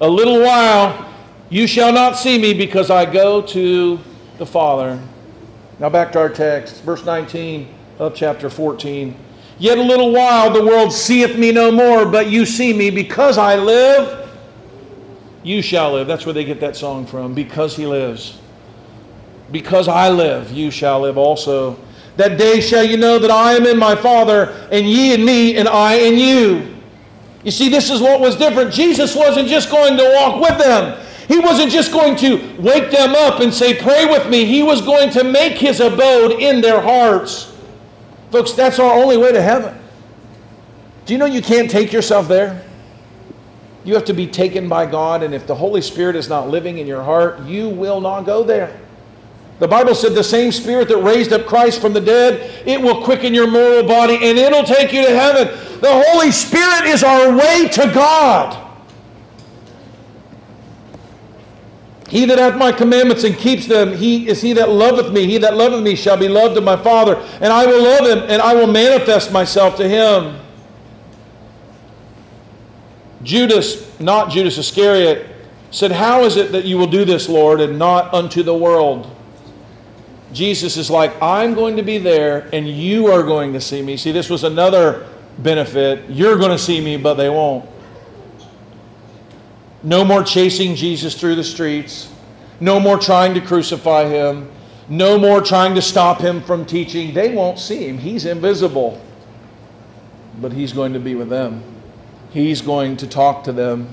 A 0.00 0.08
little 0.08 0.40
while 0.42 1.10
you 1.48 1.66
shall 1.66 1.92
not 1.92 2.16
see 2.16 2.38
me, 2.38 2.52
because 2.52 2.90
I 2.90 3.10
go 3.10 3.40
to 3.42 3.98
the 4.38 4.46
Father. 4.46 5.00
Now 5.78 5.88
back 5.88 6.12
to 6.12 6.18
our 6.18 6.28
text, 6.28 6.82
verse 6.82 7.04
19 7.04 7.68
of 7.98 8.14
chapter 8.14 8.50
14. 8.50 9.16
Yet 9.58 9.78
a 9.78 9.82
little 9.82 10.12
while 10.12 10.52
the 10.52 10.64
world 10.64 10.92
seeth 10.92 11.38
me 11.38 11.50
no 11.50 11.72
more, 11.72 12.04
but 12.04 12.28
you 12.28 12.44
see 12.44 12.74
me 12.74 12.90
because 12.90 13.38
I 13.38 13.56
live. 13.56 14.25
You 15.46 15.62
shall 15.62 15.92
live. 15.92 16.08
That's 16.08 16.26
where 16.26 16.32
they 16.32 16.44
get 16.44 16.58
that 16.58 16.74
song 16.74 17.06
from. 17.06 17.32
Because 17.32 17.76
he 17.76 17.86
lives. 17.86 18.36
Because 19.52 19.86
I 19.86 20.10
live, 20.10 20.50
you 20.50 20.72
shall 20.72 21.02
live 21.02 21.16
also. 21.16 21.78
That 22.16 22.36
day 22.36 22.60
shall 22.60 22.82
you 22.82 22.96
know 22.96 23.20
that 23.20 23.30
I 23.30 23.52
am 23.52 23.64
in 23.64 23.78
my 23.78 23.94
Father, 23.94 24.68
and 24.72 24.84
ye 24.84 25.14
in 25.14 25.24
me, 25.24 25.56
and 25.56 25.68
I 25.68 25.98
in 25.98 26.18
you. 26.18 26.74
You 27.44 27.52
see, 27.52 27.68
this 27.68 27.90
is 27.90 28.00
what 28.00 28.18
was 28.18 28.34
different. 28.34 28.72
Jesus 28.72 29.14
wasn't 29.14 29.46
just 29.46 29.70
going 29.70 29.96
to 29.96 30.12
walk 30.16 30.40
with 30.40 30.58
them. 30.58 31.00
He 31.28 31.38
wasn't 31.38 31.70
just 31.70 31.92
going 31.92 32.16
to 32.16 32.56
wake 32.58 32.90
them 32.90 33.14
up 33.14 33.38
and 33.38 33.54
say, 33.54 33.80
Pray 33.80 34.04
with 34.04 34.28
me. 34.28 34.46
He 34.46 34.64
was 34.64 34.80
going 34.80 35.10
to 35.10 35.22
make 35.22 35.58
his 35.58 35.78
abode 35.78 36.40
in 36.40 36.60
their 36.60 36.80
hearts. 36.80 37.56
Folks, 38.32 38.50
that's 38.50 38.80
our 38.80 38.92
only 38.92 39.16
way 39.16 39.30
to 39.30 39.40
heaven. 39.40 39.78
Do 41.04 41.12
you 41.12 41.18
know 41.18 41.26
you 41.26 41.40
can't 41.40 41.70
take 41.70 41.92
yourself 41.92 42.26
there? 42.26 42.64
You 43.86 43.94
have 43.94 44.04
to 44.06 44.12
be 44.12 44.26
taken 44.26 44.68
by 44.68 44.84
God, 44.84 45.22
and 45.22 45.32
if 45.32 45.46
the 45.46 45.54
Holy 45.54 45.80
Spirit 45.80 46.16
is 46.16 46.28
not 46.28 46.48
living 46.48 46.78
in 46.78 46.88
your 46.88 47.04
heart, 47.04 47.40
you 47.44 47.68
will 47.68 48.00
not 48.00 48.22
go 48.22 48.42
there. 48.42 48.76
The 49.60 49.68
Bible 49.68 49.94
said 49.94 50.14
the 50.14 50.24
same 50.24 50.50
Spirit 50.50 50.88
that 50.88 50.98
raised 50.98 51.32
up 51.32 51.46
Christ 51.46 51.80
from 51.80 51.92
the 51.92 52.00
dead, 52.00 52.66
it 52.66 52.80
will 52.80 53.04
quicken 53.04 53.32
your 53.32 53.48
mortal 53.48 53.86
body 53.86 54.16
and 54.16 54.36
it'll 54.36 54.64
take 54.64 54.92
you 54.92 55.06
to 55.06 55.14
heaven. 55.14 55.46
The 55.80 56.02
Holy 56.08 56.32
Spirit 56.32 56.86
is 56.86 57.04
our 57.04 57.34
way 57.34 57.68
to 57.68 57.92
God. 57.94 58.64
He 62.08 62.24
that 62.26 62.38
hath 62.38 62.56
my 62.56 62.72
commandments 62.72 63.22
and 63.22 63.36
keeps 63.36 63.66
them, 63.66 63.96
he 63.96 64.28
is 64.28 64.42
he 64.42 64.52
that 64.54 64.68
loveth 64.68 65.12
me. 65.12 65.26
He 65.26 65.38
that 65.38 65.56
loveth 65.56 65.82
me 65.82 65.94
shall 65.94 66.16
be 66.16 66.28
loved 66.28 66.58
of 66.58 66.64
my 66.64 66.76
Father, 66.76 67.16
and 67.40 67.52
I 67.52 67.66
will 67.66 67.82
love 67.82 68.06
him, 68.06 68.28
and 68.28 68.42
I 68.42 68.52
will 68.52 68.66
manifest 68.66 69.32
myself 69.32 69.76
to 69.76 69.88
him. 69.88 70.40
Judas, 73.26 73.98
not 73.98 74.30
Judas 74.30 74.56
Iscariot, 74.56 75.26
said, 75.72 75.90
How 75.90 76.22
is 76.22 76.36
it 76.36 76.52
that 76.52 76.64
you 76.64 76.78
will 76.78 76.86
do 76.86 77.04
this, 77.04 77.28
Lord, 77.28 77.60
and 77.60 77.78
not 77.78 78.14
unto 78.14 78.42
the 78.42 78.54
world? 78.54 79.10
Jesus 80.32 80.76
is 80.76 80.90
like, 80.90 81.20
I'm 81.20 81.54
going 81.54 81.76
to 81.76 81.82
be 81.82 81.98
there, 81.98 82.48
and 82.52 82.68
you 82.68 83.08
are 83.08 83.22
going 83.22 83.52
to 83.52 83.60
see 83.60 83.82
me. 83.82 83.96
See, 83.96 84.12
this 84.12 84.30
was 84.30 84.44
another 84.44 85.08
benefit. 85.38 86.08
You're 86.08 86.36
going 86.36 86.50
to 86.52 86.58
see 86.58 86.80
me, 86.80 86.96
but 86.96 87.14
they 87.14 87.28
won't. 87.28 87.68
No 89.82 90.04
more 90.04 90.22
chasing 90.22 90.74
Jesus 90.74 91.18
through 91.18 91.34
the 91.34 91.44
streets. 91.44 92.12
No 92.60 92.78
more 92.78 92.98
trying 92.98 93.34
to 93.34 93.40
crucify 93.40 94.04
him. 94.04 94.50
No 94.88 95.18
more 95.18 95.40
trying 95.40 95.74
to 95.74 95.82
stop 95.82 96.20
him 96.20 96.42
from 96.42 96.64
teaching. 96.64 97.12
They 97.12 97.34
won't 97.34 97.58
see 97.58 97.88
him. 97.88 97.98
He's 97.98 98.24
invisible. 98.24 99.00
But 100.40 100.52
he's 100.52 100.72
going 100.72 100.92
to 100.92 101.00
be 101.00 101.14
with 101.14 101.28
them, 101.28 101.62
he's 102.30 102.62
going 102.62 102.96
to 102.98 103.06
talk 103.06 103.44
to 103.44 103.52
them. 103.52 103.88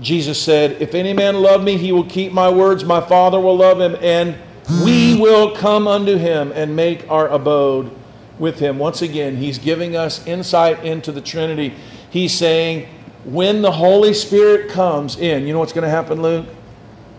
Jesus 0.00 0.40
said, 0.40 0.80
If 0.80 0.94
any 0.94 1.12
man 1.12 1.36
love 1.36 1.62
me, 1.62 1.76
he 1.76 1.92
will 1.92 2.04
keep 2.04 2.32
my 2.32 2.48
words. 2.48 2.84
My 2.84 3.00
Father 3.00 3.38
will 3.38 3.56
love 3.56 3.80
him, 3.80 3.96
and 4.00 4.36
we 4.84 5.18
will 5.20 5.54
come 5.54 5.86
unto 5.86 6.16
him 6.16 6.52
and 6.52 6.74
make 6.74 7.08
our 7.10 7.28
abode 7.28 7.90
with 8.38 8.58
him. 8.58 8.78
Once 8.78 9.02
again, 9.02 9.36
he's 9.36 9.58
giving 9.58 9.96
us 9.96 10.26
insight 10.26 10.82
into 10.84 11.12
the 11.12 11.20
Trinity. 11.20 11.74
He's 12.08 12.32
saying, 12.32 12.88
when 13.24 13.60
the 13.60 13.70
Holy 13.70 14.14
Spirit 14.14 14.70
comes 14.70 15.18
in, 15.18 15.46
you 15.46 15.52
know 15.52 15.58
what's 15.58 15.74
going 15.74 15.84
to 15.84 15.90
happen, 15.90 16.22
Luke? 16.22 16.46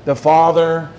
The 0.05 0.15
Father 0.15 0.89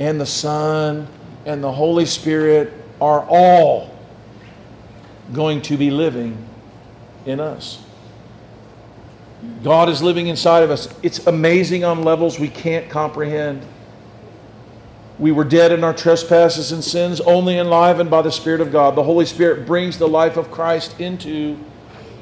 and 0.00 0.20
the 0.20 0.26
Son 0.26 1.06
and 1.46 1.62
the 1.62 1.70
Holy 1.70 2.06
Spirit 2.06 2.72
are 3.00 3.24
all 3.28 3.96
going 5.32 5.62
to 5.62 5.76
be 5.76 5.90
living 5.90 6.44
in 7.28 7.40
us. 7.40 7.82
God 9.62 9.88
is 9.88 10.02
living 10.02 10.26
inside 10.26 10.62
of 10.62 10.70
us. 10.70 10.92
It's 11.02 11.26
amazing 11.26 11.84
on 11.84 12.02
levels 12.02 12.40
we 12.40 12.48
can't 12.48 12.88
comprehend. 12.90 13.64
We 15.18 15.32
were 15.32 15.44
dead 15.44 15.72
in 15.72 15.84
our 15.84 15.94
trespasses 15.94 16.72
and 16.72 16.82
sins, 16.82 17.20
only 17.20 17.58
enlivened 17.58 18.10
by 18.10 18.22
the 18.22 18.30
Spirit 18.30 18.60
of 18.60 18.72
God. 18.72 18.94
The 18.94 19.02
Holy 19.02 19.26
Spirit 19.26 19.66
brings 19.66 19.98
the 19.98 20.08
life 20.08 20.36
of 20.36 20.50
Christ 20.50 21.00
into 21.00 21.58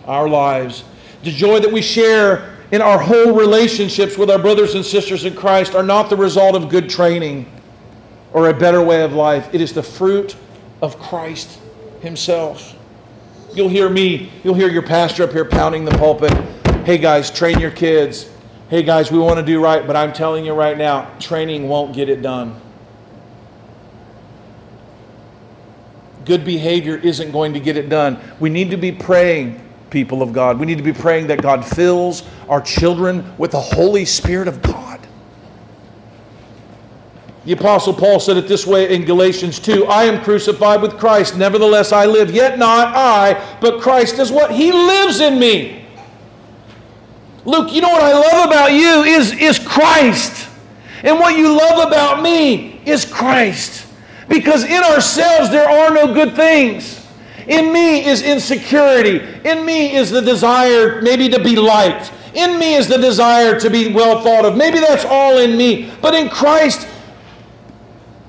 our 0.07 0.29
lives. 0.29 0.85
The 1.23 1.31
joy 1.31 1.61
that 1.61 1.73
we 1.73 1.83
share 1.83 2.57
in 2.73 2.81
our 2.81 2.99
whole 2.99 3.35
relationships 3.35 4.19
with 4.19 4.31
our 4.31 4.39
brothers 4.39 4.75
and 4.75 4.85
sisters 4.85 5.25
in 5.25 5.35
Christ 5.35 5.75
are 5.75 5.83
not 5.83 6.11
the 6.11 6.17
result 6.17 6.55
of 6.57 6.69
good 6.69 6.89
training 6.89 7.51
or 8.33 8.49
a 8.49 8.55
better 8.55 8.83
way 8.83 9.03
of 9.03 9.13
life. 9.13 9.49
It 9.55 9.61
is 9.61 9.73
the 9.73 9.83
fruit 9.83 10.37
of 10.83 10.99
Christ 10.99 11.59
Himself. 12.01 12.76
You'll 13.57 13.71
hear 13.71 13.89
me, 13.89 14.31
you'll 14.45 14.53
hear 14.53 14.69
your 14.69 14.83
pastor 14.83 15.23
up 15.23 15.33
here 15.33 15.47
pounding 15.47 15.87
the 15.87 15.93
pulpit. 15.93 16.31
Hey 16.85 16.99
guys, 16.99 17.31
train 17.31 17.59
your 17.59 17.71
kids. 17.71 18.29
Hey 18.69 18.83
guys, 18.83 19.11
we 19.11 19.19
want 19.19 19.39
to 19.39 19.43
do 19.43 19.63
right, 19.63 19.87
but 19.87 19.97
I'm 19.97 20.13
telling 20.13 20.45
you 20.45 20.53
right 20.53 20.77
now, 20.77 21.11
training 21.19 21.67
won't 21.67 21.95
get 21.95 22.11
it 22.11 22.21
done. 22.21 22.61
Good 26.27 26.45
behavior 26.45 26.99
isn't 26.99 27.33
going 27.33 27.55
to 27.55 27.61
get 27.61 27.79
it 27.79 27.89
done. 27.89 28.21
We 28.41 28.51
need 28.51 28.73
to 28.73 28.77
be 28.77 28.93
praying 28.93 29.67
people 29.89 30.21
of 30.21 30.35
God. 30.35 30.61
We 30.61 30.67
need 30.67 30.77
to 30.77 30.85
be 30.85 30.93
praying 30.93 31.29
that 31.29 31.41
God 31.41 31.65
fills 31.65 32.25
our 32.51 32.61
children 32.61 33.25
with 33.39 33.53
the 33.53 33.61
Holy 33.61 34.05
Spirit 34.05 34.49
of 34.49 34.61
God. 34.61 34.86
The 37.47 37.53
Apostle 37.53 37.95
Paul 37.95 38.19
said 38.19 38.37
it 38.37 38.49
this 38.49 38.67
way 38.67 38.93
in 38.93 39.05
Galatians 39.05 39.61
2 39.61 39.87
I 39.87 40.05
am 40.05 40.23
crucified 40.25 40.83
with 40.83 40.99
Christ, 40.99 41.37
nevertheless 41.37 41.93
I 41.93 42.05
live, 42.05 42.33
yet 42.33 42.59
not 42.59 42.89
I, 42.97 43.57
but 43.61 43.81
Christ 43.81 44.19
is 44.19 44.33
what? 44.33 44.51
He 44.51 44.73
lives 44.73 45.21
in 45.21 45.39
me. 45.39 45.87
Luke, 47.45 47.73
you 47.73 47.81
know 47.81 47.89
what 47.89 48.03
I 48.03 48.13
love 48.13 48.49
about 48.49 48.73
you 48.73 49.05
is, 49.05 49.33
is 49.33 49.61
Christ. 49.61 50.49
And 51.05 51.21
what 51.21 51.39
you 51.39 51.57
love 51.57 51.87
about 51.87 52.21
me 52.21 52.81
is 52.85 53.05
Christ. 53.05 53.87
Because 54.29 54.65
in 54.65 54.83
ourselves 54.83 55.49
there 55.51 55.69
are 55.69 55.95
no 55.95 56.13
good 56.13 56.35
things. 56.35 57.07
In 57.47 57.73
me 57.73 58.05
is 58.05 58.23
insecurity. 58.23 59.21
In 59.49 59.65
me 59.65 59.95
is 59.95 60.11
the 60.11 60.21
desire 60.21 61.01
maybe 61.01 61.29
to 61.29 61.41
be 61.41 61.55
liked. 61.55 62.13
In 62.35 62.59
me 62.59 62.75
is 62.75 62.89
the 62.89 62.99
desire 62.99 63.61
to 63.61 63.71
be 63.71 63.95
well 63.95 64.21
thought 64.25 64.45
of. 64.45 64.57
Maybe 64.57 64.81
that's 64.81 65.05
all 65.05 65.39
in 65.39 65.57
me. 65.57 65.93
But 66.03 66.15
in 66.15 66.29
Christ, 66.29 66.89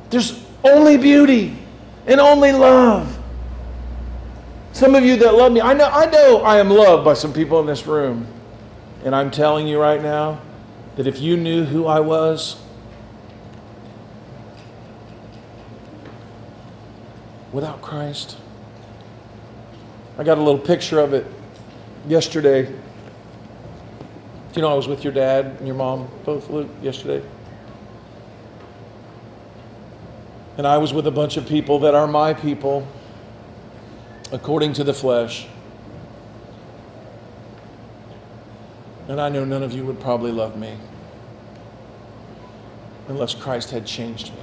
there's 0.09 0.43
only 0.63 0.97
beauty 0.97 1.57
and 2.05 2.19
only 2.19 2.51
love. 2.51 3.17
Some 4.71 4.95
of 4.95 5.03
you 5.03 5.17
that 5.17 5.33
love 5.33 5.51
me, 5.51 5.61
I 5.61 5.73
know, 5.73 5.89
I 5.89 6.09
know 6.09 6.41
I 6.41 6.59
am 6.59 6.69
loved 6.69 7.03
by 7.03 7.13
some 7.13 7.33
people 7.33 7.59
in 7.59 7.65
this 7.65 7.87
room. 7.87 8.27
And 9.03 9.15
I'm 9.15 9.31
telling 9.31 9.67
you 9.67 9.79
right 9.79 10.01
now 10.01 10.39
that 10.95 11.07
if 11.07 11.19
you 11.19 11.37
knew 11.37 11.63
who 11.63 11.85
I 11.85 11.99
was, 11.99 12.61
without 17.51 17.81
Christ, 17.81 18.37
I 20.17 20.23
got 20.23 20.37
a 20.37 20.41
little 20.41 20.59
picture 20.59 20.99
of 20.99 21.13
it 21.13 21.25
yesterday. 22.07 22.71
You 24.55 24.61
know, 24.61 24.69
I 24.69 24.73
was 24.73 24.87
with 24.87 25.03
your 25.03 25.13
dad 25.13 25.45
and 25.57 25.67
your 25.67 25.75
mom, 25.75 26.09
both 26.25 26.49
Luke, 26.49 26.69
yesterday. 26.81 27.23
And 30.57 30.65
I 30.65 30.79
was 30.79 30.91
with 30.91 31.05
a 31.05 31.11
bunch 31.11 31.37
of 31.37 31.47
people 31.47 31.79
that 31.79 31.93
are 31.93 32.07
my 32.07 32.33
people 32.33 32.87
according 34.31 34.73
to 34.73 34.83
the 34.83 34.93
flesh. 34.93 35.47
And 39.07 39.21
I 39.21 39.29
know 39.29 39.45
none 39.45 39.63
of 39.63 39.71
you 39.71 39.85
would 39.85 39.99
probably 39.99 40.31
love 40.31 40.57
me 40.57 40.75
unless 43.07 43.35
Christ 43.35 43.71
had 43.71 43.85
changed 43.85 44.33
me. 44.33 44.41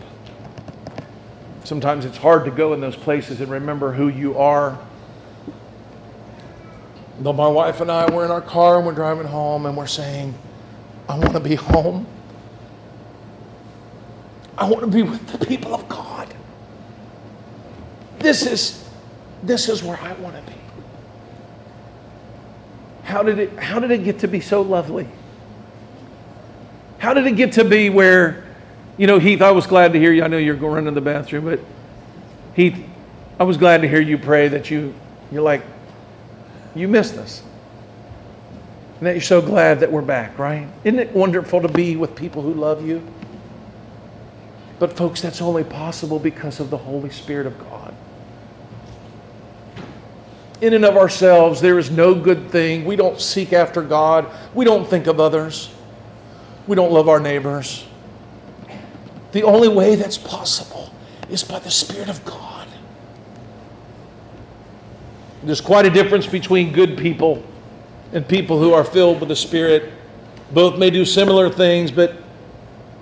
Sometimes 1.64 2.04
it's 2.04 2.16
hard 2.16 2.44
to 2.44 2.50
go 2.50 2.72
in 2.74 2.80
those 2.80 2.96
places 2.96 3.40
and 3.40 3.50
remember 3.50 3.92
who 3.92 4.08
you 4.08 4.38
are. 4.38 4.78
Though 7.20 7.32
my 7.32 7.48
wife 7.48 7.80
and 7.80 7.90
I 7.90 8.10
were 8.10 8.24
in 8.24 8.30
our 8.30 8.40
car 8.40 8.76
and 8.76 8.86
we're 8.86 8.94
driving 8.94 9.26
home 9.26 9.66
and 9.66 9.76
we're 9.76 9.86
saying, 9.86 10.34
I 11.08 11.18
want 11.18 11.32
to 11.32 11.40
be 11.40 11.56
home. 11.56 12.06
I 14.56 14.68
want 14.68 14.80
to 14.80 14.86
be 14.86 15.02
with 15.02 15.26
the 15.26 15.44
people 15.44 15.74
of. 15.74 15.84
This 18.25 18.47
is 18.47 18.89
this 19.43 19.68
is 19.68 19.83
where 19.83 20.01
I 20.01 20.14
want 20.14 20.35
to 20.35 20.51
be. 20.51 20.59
How 23.03 23.22
did 23.22 23.39
it, 23.39 23.59
how 23.59 23.79
did 23.79 23.91
it 23.91 24.03
get 24.03 24.20
to 24.20 24.29
be 24.29 24.41
so 24.41 24.62
lovely? 24.62 25.07
How 26.97 27.12
did 27.12 27.27
it 27.27 27.37
get 27.37 27.53
to 27.53 27.64
be 27.64 27.91
where, 27.91 28.47
you 28.97 29.07
know, 29.07 29.18
Heath, 29.18 29.43
I 29.43 29.51
was 29.51 29.66
glad 29.66 29.93
to 29.93 29.99
hear 29.99 30.11
you. 30.11 30.25
I 30.25 30.29
know 30.29 30.39
you're 30.39 30.57
going 30.57 30.87
to 30.87 30.91
the 30.91 31.03
bathroom, 31.03 31.45
but 31.45 31.61
Heath, 32.57 32.83
I 33.39 33.45
was 33.45 33.59
glad 33.59 33.83
to 33.83 33.89
hear 33.89 34.01
you 34.01 34.16
pray 34.16 34.49
that 34.49 34.70
you, 34.70 34.95
you're 35.31 35.43
like, 35.43 35.62
you 36.75 36.89
missed 36.89 37.18
us. 37.18 37.43
And 39.01 39.07
that 39.07 39.12
you're 39.12 39.20
so 39.20 39.43
glad 39.43 39.81
that 39.81 39.93
we're 39.93 40.01
back, 40.01 40.39
right? 40.39 40.66
Isn't 40.83 40.99
it 40.99 41.12
wonderful 41.12 41.61
to 41.61 41.68
be 41.68 41.97
with 41.97 42.16
people 42.16 42.41
who 42.41 42.55
love 42.55 42.87
you? 42.87 43.07
But, 44.79 44.97
folks, 44.97 45.20
that's 45.20 45.43
only 45.43 45.64
possible 45.64 46.18
because 46.18 46.59
of 46.59 46.70
the 46.70 46.79
Holy 46.79 47.11
Spirit 47.11 47.47
of 47.47 47.59
God 47.59 47.84
in 50.64 50.72
and 50.72 50.84
of 50.86 50.96
ourselves, 50.96 51.60
there 51.60 51.78
is 51.78 51.90
no 51.90 52.14
good 52.14 52.50
thing. 52.50 52.86
We 52.86 52.96
don't 52.96 53.20
seek 53.20 53.52
after 53.52 53.82
God. 53.82 54.26
We 54.54 54.64
don't 54.64 54.88
think 54.88 55.06
of 55.06 55.20
others. 55.20 55.70
We 56.66 56.74
don't 56.74 56.90
love 56.90 57.06
our 57.06 57.20
neighbors. 57.20 57.86
The 59.32 59.42
only 59.42 59.68
way 59.68 59.94
that's 59.94 60.16
possible 60.16 60.94
is 61.28 61.44
by 61.44 61.58
the 61.58 61.70
Spirit 61.70 62.08
of 62.08 62.24
God. 62.24 62.66
There's 65.42 65.60
quite 65.60 65.84
a 65.84 65.90
difference 65.90 66.26
between 66.26 66.72
good 66.72 66.96
people 66.96 67.44
and 68.14 68.26
people 68.26 68.58
who 68.58 68.72
are 68.72 68.84
filled 68.84 69.20
with 69.20 69.28
the 69.28 69.36
Spirit. 69.36 69.92
Both 70.52 70.78
may 70.78 70.88
do 70.88 71.04
similar 71.04 71.50
things, 71.50 71.90
but 71.90 72.12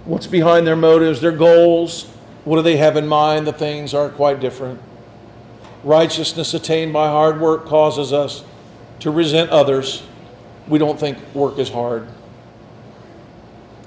what's 0.04 0.26
behind 0.26 0.66
their 0.66 0.74
motives, 0.74 1.20
their 1.20 1.30
goals, 1.30 2.06
what 2.44 2.56
do 2.56 2.62
they 2.62 2.78
have 2.78 2.96
in 2.96 3.06
mind? 3.06 3.46
The 3.46 3.52
things 3.52 3.94
are 3.94 4.08
quite 4.08 4.40
different. 4.40 4.80
Righteousness 5.84 6.54
attained 6.54 6.92
by 6.92 7.08
hard 7.08 7.40
work 7.40 7.66
causes 7.66 8.12
us 8.12 8.44
to 9.00 9.10
resent 9.10 9.50
others. 9.50 10.02
We 10.68 10.78
don't 10.78 10.98
think 10.98 11.18
work 11.34 11.58
is 11.58 11.68
hard. 11.68 12.06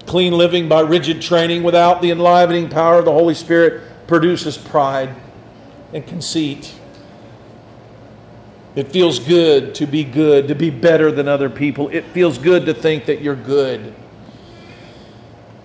Clean 0.06 0.32
living 0.32 0.68
by 0.68 0.80
rigid 0.80 1.22
training 1.22 1.62
without 1.62 2.02
the 2.02 2.10
enlivening 2.10 2.68
power 2.68 2.98
of 2.98 3.04
the 3.04 3.12
Holy 3.12 3.34
Spirit 3.34 3.82
produces 4.06 4.56
pride 4.56 5.14
and 5.92 6.06
conceit. 6.06 6.74
It 8.76 8.88
feels 8.88 9.18
good 9.18 9.74
to 9.76 9.86
be 9.86 10.04
good, 10.04 10.48
to 10.48 10.54
be 10.54 10.68
better 10.68 11.10
than 11.10 11.28
other 11.28 11.48
people. 11.48 11.88
It 11.88 12.04
feels 12.06 12.36
good 12.36 12.66
to 12.66 12.74
think 12.74 13.06
that 13.06 13.22
you're 13.22 13.34
good. 13.34 13.94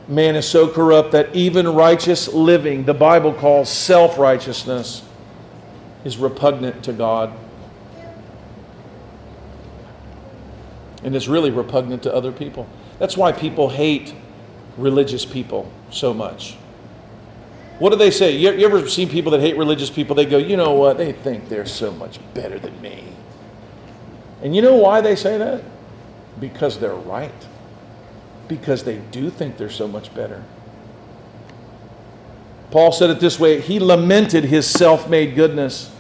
Man 0.08 0.36
is 0.36 0.48
so 0.48 0.68
corrupt 0.68 1.12
that 1.12 1.36
even 1.36 1.68
righteous 1.68 2.34
living, 2.34 2.86
the 2.86 2.94
Bible 2.94 3.34
calls 3.34 3.70
self 3.70 4.18
righteousness, 4.18 5.04
is 6.04 6.18
repugnant 6.18 6.84
to 6.84 6.94
God. 6.94 7.34
And 11.04 11.16
is 11.16 11.28
really 11.28 11.52
repugnant 11.52 12.04
to 12.04 12.14
other 12.14 12.32
people. 12.32 12.68
That's 13.00 13.18
why 13.18 13.32
people 13.32 13.70
hate 13.70 14.14
religious 14.78 15.26
people 15.26 15.72
so 15.90 16.14
much. 16.14 16.58
What 17.80 17.90
do 17.90 17.96
they 17.96 18.12
say? 18.12 18.36
You, 18.36 18.52
you 18.52 18.66
ever 18.66 18.88
seen 18.88 19.10
people 19.10 19.32
that 19.32 19.42
hate 19.42 19.58
religious 19.58 19.90
people? 19.90 20.16
They 20.16 20.26
go, 20.26 20.38
you 20.38 20.56
know 20.56 20.74
what? 20.74 20.98
They 20.98 21.12
think 21.12 21.50
they're 21.50 21.66
so 21.66 21.92
much 21.92 22.20
better 22.36 22.60
than 22.60 22.80
me. 22.80 23.04
And 24.44 24.56
you 24.56 24.62
know 24.62 24.76
why 24.76 25.02
they 25.02 25.16
say 25.16 25.40
that? 25.40 25.64
Because 26.40 26.80
they're 26.80 26.94
right. 26.94 27.34
Because 28.48 28.84
they 28.84 28.98
do 28.98 29.32
think 29.32 29.58
they're 29.58 29.72
so 29.72 29.88
much 29.88 30.14
better. 30.14 30.44
Paul 32.72 32.92
said 32.94 33.10
it 33.10 33.20
this 33.20 33.40
way 33.40 33.62
he 33.62 33.80
lamented 33.80 34.46
his 34.46 34.66
self 34.66 35.10
made 35.10 35.36
goodness. 35.36 35.92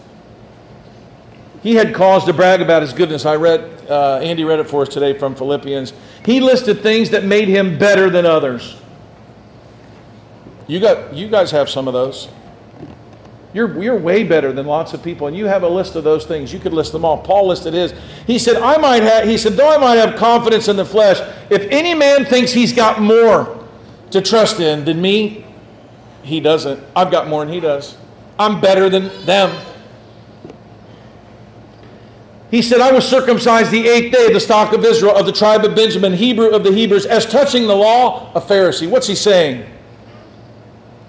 He 1.61 1.75
had 1.75 1.93
cause 1.93 2.25
to 2.25 2.33
brag 2.33 2.61
about 2.61 2.81
his 2.81 2.91
goodness. 2.91 3.25
I 3.25 3.35
read, 3.35 3.85
uh, 3.87 4.19
Andy 4.23 4.43
read 4.43 4.59
it 4.59 4.67
for 4.67 4.81
us 4.81 4.89
today 4.89 5.17
from 5.17 5.35
Philippians. 5.35 5.93
He 6.25 6.39
listed 6.39 6.81
things 6.81 7.11
that 7.11 7.23
made 7.23 7.47
him 7.49 7.77
better 7.77 8.09
than 8.09 8.25
others. 8.25 8.81
You, 10.65 10.79
got, 10.79 11.13
you 11.13 11.27
guys 11.27 11.51
have 11.51 11.69
some 11.69 11.87
of 11.87 11.93
those. 11.93 12.29
You're, 13.53 13.83
you're 13.83 13.97
way 13.97 14.23
better 14.23 14.53
than 14.53 14.65
lots 14.65 14.93
of 14.93 15.03
people, 15.03 15.27
and 15.27 15.35
you 15.35 15.45
have 15.45 15.63
a 15.63 15.67
list 15.67 15.95
of 15.95 16.03
those 16.03 16.25
things. 16.25 16.53
You 16.53 16.59
could 16.59 16.73
list 16.73 16.93
them 16.93 17.03
all. 17.03 17.17
Paul 17.17 17.47
listed 17.47 17.73
his. 17.73 17.93
He 18.25 18.39
said, 18.39 18.55
I 18.55 18.77
might 18.77 19.03
have, 19.03 19.27
he 19.27 19.37
said, 19.37 19.53
though 19.53 19.69
I 19.69 19.77
might 19.77 19.95
have 19.95 20.15
confidence 20.15 20.67
in 20.67 20.77
the 20.77 20.85
flesh, 20.85 21.19
if 21.49 21.63
any 21.69 21.93
man 21.93 22.25
thinks 22.25 22.53
he's 22.53 22.71
got 22.71 23.01
more 23.01 23.67
to 24.11 24.21
trust 24.21 24.61
in 24.61 24.85
than 24.85 25.01
me, 25.01 25.45
he 26.23 26.39
doesn't. 26.39 26.83
I've 26.95 27.11
got 27.11 27.27
more 27.27 27.43
than 27.43 27.53
he 27.53 27.59
does. 27.59 27.97
I'm 28.37 28.61
better 28.61 28.89
than 28.89 29.09
them. 29.25 29.55
He 32.49 32.61
said, 32.61 32.81
I 32.81 32.91
was 32.91 33.07
circumcised 33.07 33.71
the 33.71 33.87
eighth 33.87 34.13
day 34.13 34.27
of 34.27 34.33
the 34.33 34.39
stock 34.39 34.73
of 34.73 34.83
Israel, 34.83 35.15
of 35.15 35.25
the 35.25 35.31
tribe 35.31 35.63
of 35.63 35.73
Benjamin, 35.73 36.13
Hebrew 36.13 36.49
of 36.49 36.63
the 36.65 36.71
Hebrews, 36.71 37.05
as 37.05 37.25
touching 37.25 37.65
the 37.65 37.75
law, 37.75 38.33
a 38.33 38.41
Pharisee. 38.41 38.89
What's 38.89 39.07
he 39.07 39.15
saying? 39.15 39.65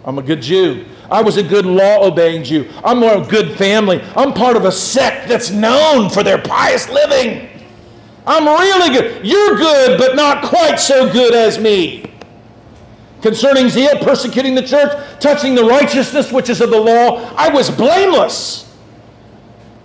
I'm 0.04 0.18
a 0.18 0.22
good 0.22 0.40
Jew. 0.40 0.84
I 1.10 1.20
was 1.20 1.36
a 1.36 1.42
good 1.42 1.66
law 1.66 2.06
obeying 2.06 2.44
Jew. 2.44 2.70
I'm 2.84 3.02
a 3.02 3.26
good 3.28 3.56
family. 3.58 4.00
I'm 4.16 4.32
part 4.32 4.56
of 4.56 4.64
a 4.64 4.72
sect 4.72 5.28
that's 5.28 5.50
known 5.50 6.10
for 6.10 6.22
their 6.22 6.38
pious 6.38 6.88
living. 6.88 7.48
I'm 8.24 8.46
really 8.46 8.96
good. 8.96 9.26
You're 9.26 9.56
good, 9.56 9.98
but 9.98 10.14
not 10.14 10.44
quite 10.44 10.76
so 10.76 11.12
good 11.12 11.34
as 11.34 11.58
me. 11.58 12.11
Concerning 13.22 13.68
zeal, 13.68 13.96
persecuting 14.00 14.54
the 14.54 14.62
church, 14.62 14.92
touching 15.20 15.54
the 15.54 15.64
righteousness 15.64 16.32
which 16.32 16.50
is 16.50 16.60
of 16.60 16.70
the 16.70 16.80
law, 16.80 17.32
I 17.36 17.48
was 17.48 17.70
blameless. 17.70 18.76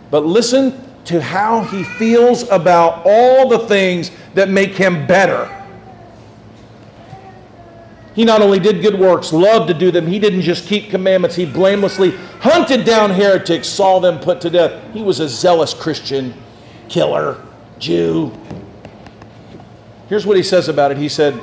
But 0.09 0.25
listen 0.25 0.83
to 1.05 1.21
how 1.21 1.63
he 1.63 1.83
feels 1.83 2.49
about 2.49 3.03
all 3.05 3.47
the 3.47 3.59
things 3.59 4.11
that 4.33 4.49
make 4.49 4.71
him 4.71 5.05
better. 5.05 5.53
He 8.15 8.25
not 8.25 8.41
only 8.41 8.59
did 8.59 8.81
good 8.81 8.99
works, 8.99 9.31
loved 9.31 9.67
to 9.67 9.75
do 9.75 9.91
them, 9.91 10.07
he 10.07 10.17
didn't 10.17 10.41
just 10.41 10.67
keep 10.67 10.89
commandments, 10.89 11.35
he 11.35 11.45
blamelessly 11.45 12.11
hunted 12.39 12.83
down 12.83 13.11
heretics, 13.11 13.69
saw 13.69 13.99
them 13.99 14.19
put 14.19 14.41
to 14.41 14.49
death. 14.49 14.81
He 14.91 15.03
was 15.03 15.19
a 15.19 15.29
zealous 15.29 15.75
Christian 15.75 16.33
killer, 16.89 17.39
Jew. 17.77 18.35
Here's 20.09 20.25
what 20.25 20.35
he 20.35 20.41
says 20.41 20.67
about 20.67 20.89
it 20.91 20.97
He 20.97 21.09
said, 21.09 21.39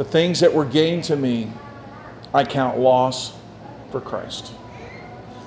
The 0.00 0.04
things 0.06 0.40
that 0.40 0.54
were 0.54 0.64
gained 0.64 1.04
to 1.04 1.16
me, 1.16 1.52
I 2.32 2.42
count 2.42 2.78
loss 2.78 3.36
for 3.90 4.00
Christ. 4.00 4.50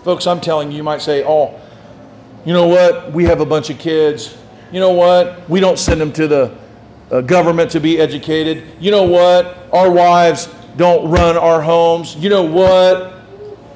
Folks, 0.03 0.27
I'm 0.27 0.39
telling 0.39 0.69
you, 0.69 0.77
you 0.77 0.83
might 0.83 1.01
say, 1.01 1.23
Oh, 1.23 1.59
you 2.45 2.53
know 2.53 2.67
what? 2.67 3.11
We 3.13 3.23
have 3.23 3.39
a 3.39 3.47
bunch 3.47 3.71
of 3.71 3.79
kids. 3.79 4.37
You 4.71 4.79
know 4.79 4.91
what? 4.91 5.49
We 5.49 5.59
don't 5.59 5.79
send 5.79 5.99
them 5.99 6.13
to 6.13 6.27
the 6.27 6.55
uh, 7.09 7.21
government 7.21 7.71
to 7.71 7.79
be 7.79 7.97
educated. 7.97 8.63
You 8.79 8.91
know 8.91 9.01
what? 9.01 9.57
Our 9.73 9.89
wives 9.89 10.53
don't 10.77 11.09
run 11.09 11.35
our 11.35 11.59
homes. 11.59 12.15
You 12.15 12.29
know 12.29 12.43
what? 12.43 13.21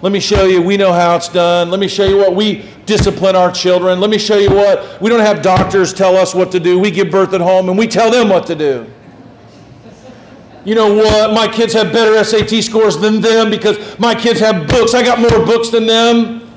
Let 0.03 0.11
me 0.11 0.19
show 0.19 0.45
you. 0.45 0.61
We 0.61 0.77
know 0.77 0.93
how 0.93 1.15
it's 1.15 1.27
done. 1.27 1.71
Let 1.71 1.79
me 1.79 1.87
show 1.87 2.05
you 2.05 2.17
what 2.17 2.35
we 2.35 2.69
discipline 2.85 3.35
our 3.35 3.51
children. 3.51 3.99
Let 3.99 4.11
me 4.11 4.19
show 4.19 4.37
you 4.37 4.51
what 4.51 5.01
we 5.01 5.09
don't 5.09 5.21
have 5.21 5.41
doctors 5.41 5.91
tell 5.91 6.15
us 6.15 6.35
what 6.35 6.51
to 6.51 6.59
do. 6.59 6.77
We 6.77 6.91
give 6.91 7.09
birth 7.09 7.33
at 7.33 7.41
home 7.41 7.67
and 7.67 7.79
we 7.79 7.87
tell 7.87 8.11
them 8.11 8.29
what 8.29 8.45
to 8.45 8.53
do. 8.53 8.87
You 10.67 10.75
know 10.75 10.93
what? 10.93 11.31
My 11.31 11.47
kids 11.47 11.71
have 11.75 11.93
better 11.93 12.21
SAT 12.21 12.61
scores 12.61 12.97
than 12.97 13.21
them 13.21 13.49
because 13.49 13.97
my 13.97 14.13
kids 14.13 14.41
have 14.41 14.67
books. 14.67 14.93
I 14.93 15.01
got 15.01 15.17
more 15.17 15.45
books 15.45 15.69
than 15.69 15.87
them. 15.87 16.51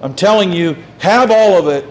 I'm 0.00 0.14
telling 0.14 0.54
you, 0.54 0.74
have 1.00 1.30
all 1.30 1.58
of 1.58 1.68
it, 1.68 1.84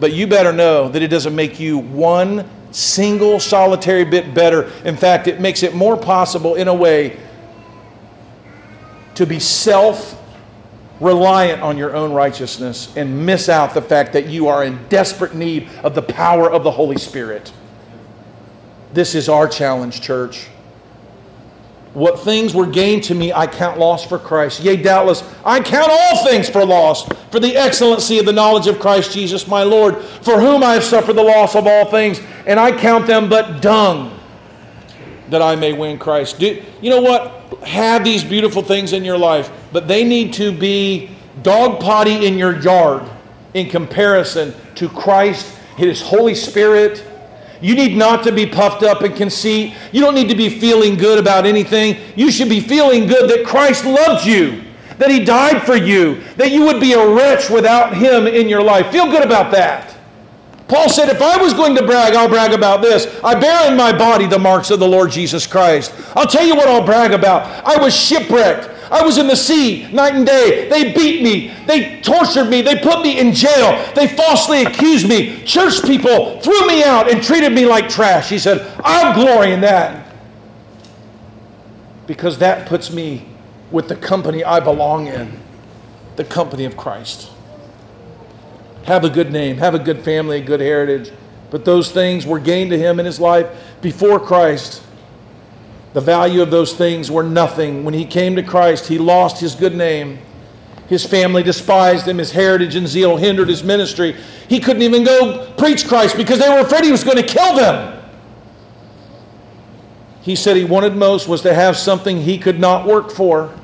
but 0.00 0.12
you 0.12 0.26
better 0.26 0.52
know 0.52 0.88
that 0.88 1.00
it 1.00 1.06
doesn't 1.06 1.36
make 1.36 1.60
you 1.60 1.78
one 1.78 2.50
single 2.72 3.38
solitary 3.38 4.04
bit 4.04 4.34
better. 4.34 4.72
In 4.84 4.96
fact, 4.96 5.28
it 5.28 5.40
makes 5.40 5.62
it 5.62 5.72
more 5.72 5.96
possible 5.96 6.56
in 6.56 6.66
a 6.66 6.74
way 6.74 7.16
to 9.14 9.24
be 9.24 9.38
self 9.38 10.20
reliant 10.98 11.62
on 11.62 11.78
your 11.78 11.94
own 11.94 12.12
righteousness 12.12 12.92
and 12.96 13.24
miss 13.24 13.48
out 13.48 13.72
the 13.72 13.82
fact 13.82 14.14
that 14.14 14.26
you 14.26 14.48
are 14.48 14.64
in 14.64 14.84
desperate 14.88 15.36
need 15.36 15.68
of 15.84 15.94
the 15.94 16.02
power 16.02 16.50
of 16.50 16.64
the 16.64 16.72
Holy 16.72 16.98
Spirit. 16.98 17.52
This 18.94 19.14
is 19.14 19.28
our 19.28 19.46
challenge, 19.46 20.00
church. 20.00 20.48
What 21.98 22.20
things 22.20 22.54
were 22.54 22.64
gained 22.64 23.02
to 23.04 23.14
me, 23.16 23.32
I 23.32 23.48
count 23.48 23.76
loss 23.76 24.06
for 24.06 24.20
Christ. 24.20 24.60
Yea, 24.60 24.76
doubtless, 24.76 25.24
I 25.44 25.58
count 25.58 25.90
all 25.90 26.24
things 26.24 26.48
for 26.48 26.64
loss 26.64 27.08
for 27.32 27.40
the 27.40 27.56
excellency 27.56 28.20
of 28.20 28.24
the 28.24 28.32
knowledge 28.32 28.68
of 28.68 28.78
Christ 28.78 29.10
Jesus 29.10 29.48
my 29.48 29.64
Lord, 29.64 30.00
for 30.00 30.40
whom 30.40 30.62
I 30.62 30.74
have 30.74 30.84
suffered 30.84 31.14
the 31.14 31.24
loss 31.24 31.56
of 31.56 31.66
all 31.66 31.86
things, 31.86 32.20
and 32.46 32.60
I 32.60 32.70
count 32.70 33.08
them 33.08 33.28
but 33.28 33.60
dung 33.60 34.16
that 35.30 35.42
I 35.42 35.56
may 35.56 35.72
win 35.72 35.98
Christ. 35.98 36.38
Do, 36.38 36.62
you 36.80 36.88
know 36.88 37.00
what? 37.00 37.64
Have 37.66 38.04
these 38.04 38.22
beautiful 38.22 38.62
things 38.62 38.92
in 38.92 39.04
your 39.04 39.18
life, 39.18 39.50
but 39.72 39.88
they 39.88 40.04
need 40.04 40.32
to 40.34 40.56
be 40.56 41.10
dog 41.42 41.80
potty 41.80 42.26
in 42.26 42.38
your 42.38 42.60
yard 42.60 43.10
in 43.54 43.68
comparison 43.68 44.54
to 44.76 44.88
Christ, 44.88 45.52
His 45.76 46.00
Holy 46.00 46.36
Spirit, 46.36 47.04
you 47.60 47.74
need 47.74 47.96
not 47.96 48.22
to 48.24 48.32
be 48.32 48.46
puffed 48.46 48.82
up 48.82 49.02
in 49.02 49.12
conceit. 49.12 49.74
You 49.92 50.00
don't 50.00 50.14
need 50.14 50.28
to 50.28 50.36
be 50.36 50.48
feeling 50.48 50.96
good 50.96 51.18
about 51.18 51.46
anything. 51.46 51.96
You 52.16 52.30
should 52.30 52.48
be 52.48 52.60
feeling 52.60 53.06
good 53.06 53.28
that 53.30 53.46
Christ 53.46 53.84
loved 53.84 54.24
you, 54.24 54.62
that 54.98 55.10
He 55.10 55.24
died 55.24 55.62
for 55.62 55.76
you, 55.76 56.22
that 56.36 56.52
you 56.52 56.64
would 56.64 56.80
be 56.80 56.92
a 56.92 57.08
wretch 57.14 57.50
without 57.50 57.96
Him 57.96 58.26
in 58.26 58.48
your 58.48 58.62
life. 58.62 58.90
Feel 58.92 59.10
good 59.10 59.24
about 59.24 59.50
that. 59.52 59.97
Paul 60.68 60.90
said, 60.90 61.08
If 61.08 61.22
I 61.22 61.38
was 61.38 61.54
going 61.54 61.74
to 61.76 61.86
brag, 61.86 62.14
I'll 62.14 62.28
brag 62.28 62.52
about 62.52 62.82
this. 62.82 63.06
I 63.24 63.38
bear 63.38 63.70
in 63.70 63.76
my 63.76 63.96
body 63.96 64.26
the 64.26 64.38
marks 64.38 64.70
of 64.70 64.78
the 64.78 64.88
Lord 64.88 65.10
Jesus 65.10 65.46
Christ. 65.46 65.94
I'll 66.14 66.26
tell 66.26 66.46
you 66.46 66.54
what 66.54 66.68
I'll 66.68 66.84
brag 66.84 67.12
about. 67.12 67.64
I 67.66 67.82
was 67.82 67.96
shipwrecked. 67.96 68.68
I 68.90 69.02
was 69.02 69.18
in 69.18 69.26
the 69.26 69.36
sea 69.36 69.90
night 69.92 70.14
and 70.14 70.26
day. 70.26 70.68
They 70.68 70.92
beat 70.92 71.22
me. 71.22 71.54
They 71.66 72.00
tortured 72.00 72.46
me. 72.46 72.62
They 72.62 72.78
put 72.78 73.02
me 73.02 73.18
in 73.18 73.32
jail. 73.32 73.92
They 73.94 74.08
falsely 74.08 74.62
accused 74.62 75.08
me. 75.08 75.42
Church 75.44 75.82
people 75.82 76.40
threw 76.40 76.66
me 76.66 76.82
out 76.82 77.10
and 77.10 77.22
treated 77.22 77.52
me 77.52 77.66
like 77.66 77.88
trash. 77.88 78.28
He 78.28 78.38
said, 78.38 78.66
I'll 78.84 79.14
glory 79.14 79.52
in 79.52 79.60
that 79.62 80.06
because 82.06 82.38
that 82.38 82.66
puts 82.66 82.90
me 82.90 83.26
with 83.70 83.88
the 83.88 83.96
company 83.96 84.42
I 84.42 84.60
belong 84.60 85.08
in, 85.08 85.38
the 86.16 86.24
company 86.24 86.64
of 86.64 86.76
Christ. 86.76 87.30
Have 88.88 89.04
a 89.04 89.10
good 89.10 89.30
name, 89.30 89.58
have 89.58 89.74
a 89.74 89.78
good 89.78 90.02
family, 90.02 90.38
a 90.38 90.42
good 90.42 90.60
heritage. 90.60 91.12
But 91.50 91.66
those 91.66 91.90
things 91.90 92.26
were 92.26 92.38
gained 92.38 92.70
to 92.70 92.78
him 92.78 92.98
in 92.98 93.04
his 93.04 93.20
life 93.20 93.46
before 93.82 94.18
Christ. 94.18 94.82
The 95.92 96.00
value 96.00 96.40
of 96.40 96.50
those 96.50 96.72
things 96.72 97.10
were 97.10 97.22
nothing. 97.22 97.84
When 97.84 97.92
he 97.92 98.06
came 98.06 98.34
to 98.36 98.42
Christ, 98.42 98.86
he 98.86 98.96
lost 98.96 99.42
his 99.42 99.54
good 99.54 99.74
name. 99.74 100.18
His 100.86 101.04
family 101.04 101.42
despised 101.42 102.08
him. 102.08 102.16
His 102.16 102.32
heritage 102.32 102.76
and 102.76 102.88
zeal 102.88 103.18
hindered 103.18 103.50
his 103.50 103.62
ministry. 103.62 104.16
He 104.48 104.58
couldn't 104.58 104.80
even 104.80 105.04
go 105.04 105.52
preach 105.58 105.86
Christ 105.86 106.16
because 106.16 106.38
they 106.38 106.48
were 106.48 106.60
afraid 106.60 106.84
he 106.84 106.90
was 106.90 107.04
going 107.04 107.18
to 107.18 107.22
kill 107.22 107.56
them. 107.56 108.02
He 110.22 110.34
said 110.34 110.56
he 110.56 110.64
wanted 110.64 110.96
most 110.96 111.28
was 111.28 111.42
to 111.42 111.52
have 111.52 111.76
something 111.76 112.22
he 112.22 112.38
could 112.38 112.58
not 112.58 112.86
work 112.86 113.10
for. 113.10 113.54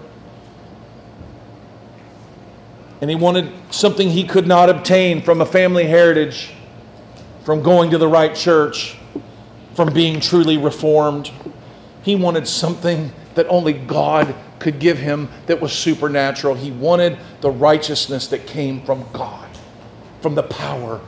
And 3.00 3.10
he 3.10 3.16
wanted 3.16 3.52
something 3.70 4.08
he 4.08 4.24
could 4.24 4.46
not 4.46 4.70
obtain 4.70 5.22
from 5.22 5.40
a 5.40 5.46
family 5.46 5.84
heritage, 5.84 6.52
from 7.44 7.62
going 7.62 7.90
to 7.90 7.98
the 7.98 8.08
right 8.08 8.34
church, 8.34 8.96
from 9.74 9.92
being 9.92 10.20
truly 10.20 10.56
reformed. 10.56 11.30
He 12.02 12.16
wanted 12.16 12.46
something 12.46 13.12
that 13.34 13.46
only 13.48 13.72
God 13.72 14.34
could 14.58 14.78
give 14.78 14.98
him 14.98 15.28
that 15.46 15.60
was 15.60 15.72
supernatural. 15.72 16.54
He 16.54 16.70
wanted 16.70 17.18
the 17.40 17.50
righteousness 17.50 18.28
that 18.28 18.46
came 18.46 18.80
from 18.82 19.04
God, 19.12 19.48
from 20.22 20.34
the 20.34 20.42
power 20.42 21.00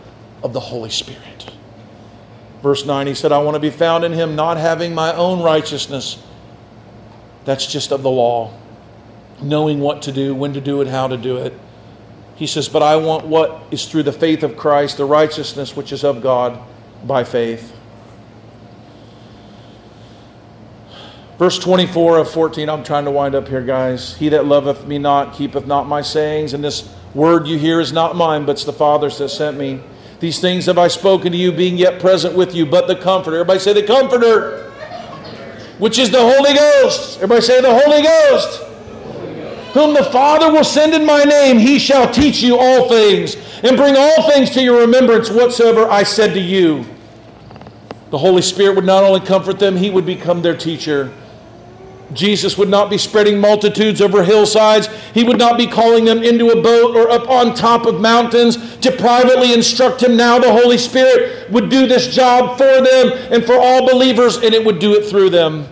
of 0.42 0.52
the 0.52 0.60
Holy 0.60 0.90
Spirit. 0.90 1.50
Verse 2.62 2.84
9, 2.84 3.06
he 3.06 3.14
said, 3.14 3.32
I 3.32 3.38
want 3.38 3.54
to 3.54 3.60
be 3.60 3.70
found 3.70 4.04
in 4.04 4.12
him, 4.12 4.34
not 4.34 4.56
having 4.56 4.94
my 4.94 5.14
own 5.14 5.42
righteousness. 5.42 6.22
That's 7.44 7.66
just 7.66 7.92
of 7.92 8.02
the 8.02 8.10
law, 8.10 8.52
knowing 9.40 9.80
what 9.80 10.02
to 10.02 10.12
do, 10.12 10.34
when 10.34 10.52
to 10.54 10.60
do 10.60 10.80
it, 10.80 10.88
how 10.88 11.06
to 11.06 11.16
do 11.16 11.36
it. 11.36 11.52
He 12.36 12.46
says, 12.46 12.68
But 12.68 12.82
I 12.82 12.96
want 12.96 13.26
what 13.26 13.62
is 13.70 13.86
through 13.86 14.04
the 14.04 14.12
faith 14.12 14.42
of 14.42 14.56
Christ, 14.56 14.98
the 14.98 15.04
righteousness 15.04 15.74
which 15.74 15.90
is 15.90 16.04
of 16.04 16.22
God 16.22 16.60
by 17.04 17.24
faith. 17.24 17.74
Verse 21.38 21.58
24 21.58 22.18
of 22.18 22.30
14, 22.30 22.68
I'm 22.68 22.82
trying 22.82 23.04
to 23.04 23.10
wind 23.10 23.34
up 23.34 23.48
here, 23.48 23.62
guys. 23.62 24.16
He 24.16 24.30
that 24.30 24.46
loveth 24.46 24.86
me 24.86 24.98
not 24.98 25.34
keepeth 25.34 25.66
not 25.66 25.86
my 25.86 26.00
sayings, 26.00 26.54
and 26.54 26.64
this 26.64 26.88
word 27.14 27.46
you 27.46 27.58
hear 27.58 27.80
is 27.80 27.92
not 27.92 28.16
mine, 28.16 28.46
but 28.46 28.52
it's 28.52 28.64
the 28.64 28.72
Father's 28.72 29.18
that 29.18 29.28
sent 29.28 29.58
me. 29.58 29.80
These 30.18 30.40
things 30.40 30.64
have 30.64 30.78
I 30.78 30.88
spoken 30.88 31.32
to 31.32 31.38
you, 31.38 31.52
being 31.52 31.76
yet 31.76 32.00
present 32.00 32.34
with 32.34 32.54
you, 32.54 32.64
but 32.64 32.86
the 32.86 32.96
Comforter. 32.96 33.36
Everybody 33.36 33.60
say 33.60 33.74
the 33.74 33.82
Comforter, 33.82 34.70
which 35.78 35.98
is 35.98 36.10
the 36.10 36.20
Holy 36.20 36.54
Ghost. 36.54 37.16
Everybody 37.16 37.42
say 37.42 37.60
the 37.60 37.80
Holy 37.84 38.02
Ghost. 38.02 38.75
Whom 39.76 39.92
the 39.92 40.04
Father 40.04 40.50
will 40.50 40.64
send 40.64 40.94
in 40.94 41.04
my 41.04 41.22
name, 41.24 41.58
he 41.58 41.78
shall 41.78 42.10
teach 42.10 42.40
you 42.40 42.56
all 42.56 42.88
things, 42.88 43.36
and 43.62 43.76
bring 43.76 43.94
all 43.94 44.30
things 44.30 44.48
to 44.52 44.62
your 44.62 44.80
remembrance 44.80 45.28
whatsoever 45.28 45.86
I 45.86 46.02
said 46.02 46.32
to 46.32 46.40
you. 46.40 46.86
The 48.08 48.16
Holy 48.16 48.40
Spirit 48.40 48.76
would 48.76 48.86
not 48.86 49.04
only 49.04 49.20
comfort 49.20 49.58
them, 49.58 49.76
he 49.76 49.90
would 49.90 50.06
become 50.06 50.40
their 50.40 50.56
teacher. 50.56 51.12
Jesus 52.14 52.56
would 52.56 52.70
not 52.70 52.88
be 52.88 52.96
spreading 52.96 53.38
multitudes 53.38 54.00
over 54.00 54.24
hillsides. 54.24 54.88
He 55.12 55.24
would 55.24 55.38
not 55.38 55.58
be 55.58 55.66
calling 55.66 56.06
them 56.06 56.22
into 56.22 56.52
a 56.52 56.62
boat 56.62 56.96
or 56.96 57.10
up 57.10 57.28
on 57.28 57.54
top 57.54 57.84
of 57.84 58.00
mountains 58.00 58.78
to 58.78 58.90
privately 58.92 59.52
instruct 59.52 60.02
him. 60.02 60.16
Now 60.16 60.38
the 60.38 60.50
Holy 60.50 60.78
Spirit 60.78 61.50
would 61.50 61.68
do 61.68 61.86
this 61.86 62.06
job 62.06 62.56
for 62.56 62.64
them 62.64 63.12
and 63.30 63.44
for 63.44 63.56
all 63.56 63.86
believers, 63.86 64.38
and 64.38 64.54
it 64.54 64.64
would 64.64 64.78
do 64.78 64.94
it 64.94 65.04
through 65.04 65.28
them. 65.28 65.68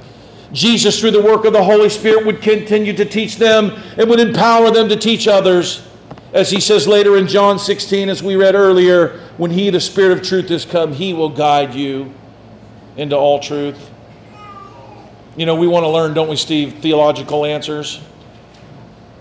Jesus, 0.55 1.01
through 1.01 1.11
the 1.11 1.21
work 1.21 1.45
of 1.45 1.53
the 1.53 1.63
Holy 1.63 1.89
Spirit, 1.89 2.25
would 2.25 2.41
continue 2.41 2.93
to 2.93 3.05
teach 3.05 3.37
them 3.37 3.71
and 3.99 4.09
would 4.09 4.21
empower 4.21 4.71
them 4.71 4.89
to 4.89 4.97
teach 4.97 5.27
others. 5.27 5.87
As 6.33 6.49
he 6.49 6.61
says 6.61 6.87
later 6.87 7.17
in 7.17 7.27
John 7.27 7.59
16, 7.59 8.09
as 8.09 8.23
we 8.23 8.37
read 8.37 8.55
earlier, 8.55 9.21
when 9.37 9.51
he, 9.51 9.71
the 9.71 9.81
Spirit 9.81 10.17
of 10.17 10.23
truth, 10.25 10.49
has 10.51 10.65
come, 10.65 10.93
he 10.93 11.13
will 11.13 11.29
guide 11.29 11.75
you 11.75 12.15
into 12.97 13.17
all 13.17 13.41
truth. 13.41 13.91
You 15.37 15.45
know, 15.45 15.57
we 15.57 15.67
want 15.67 15.83
to 15.83 15.89
learn, 15.89 16.15
don't 16.15 16.29
we, 16.29 16.37
Steve, 16.37 16.79
theological 16.79 17.45
answers? 17.45 18.01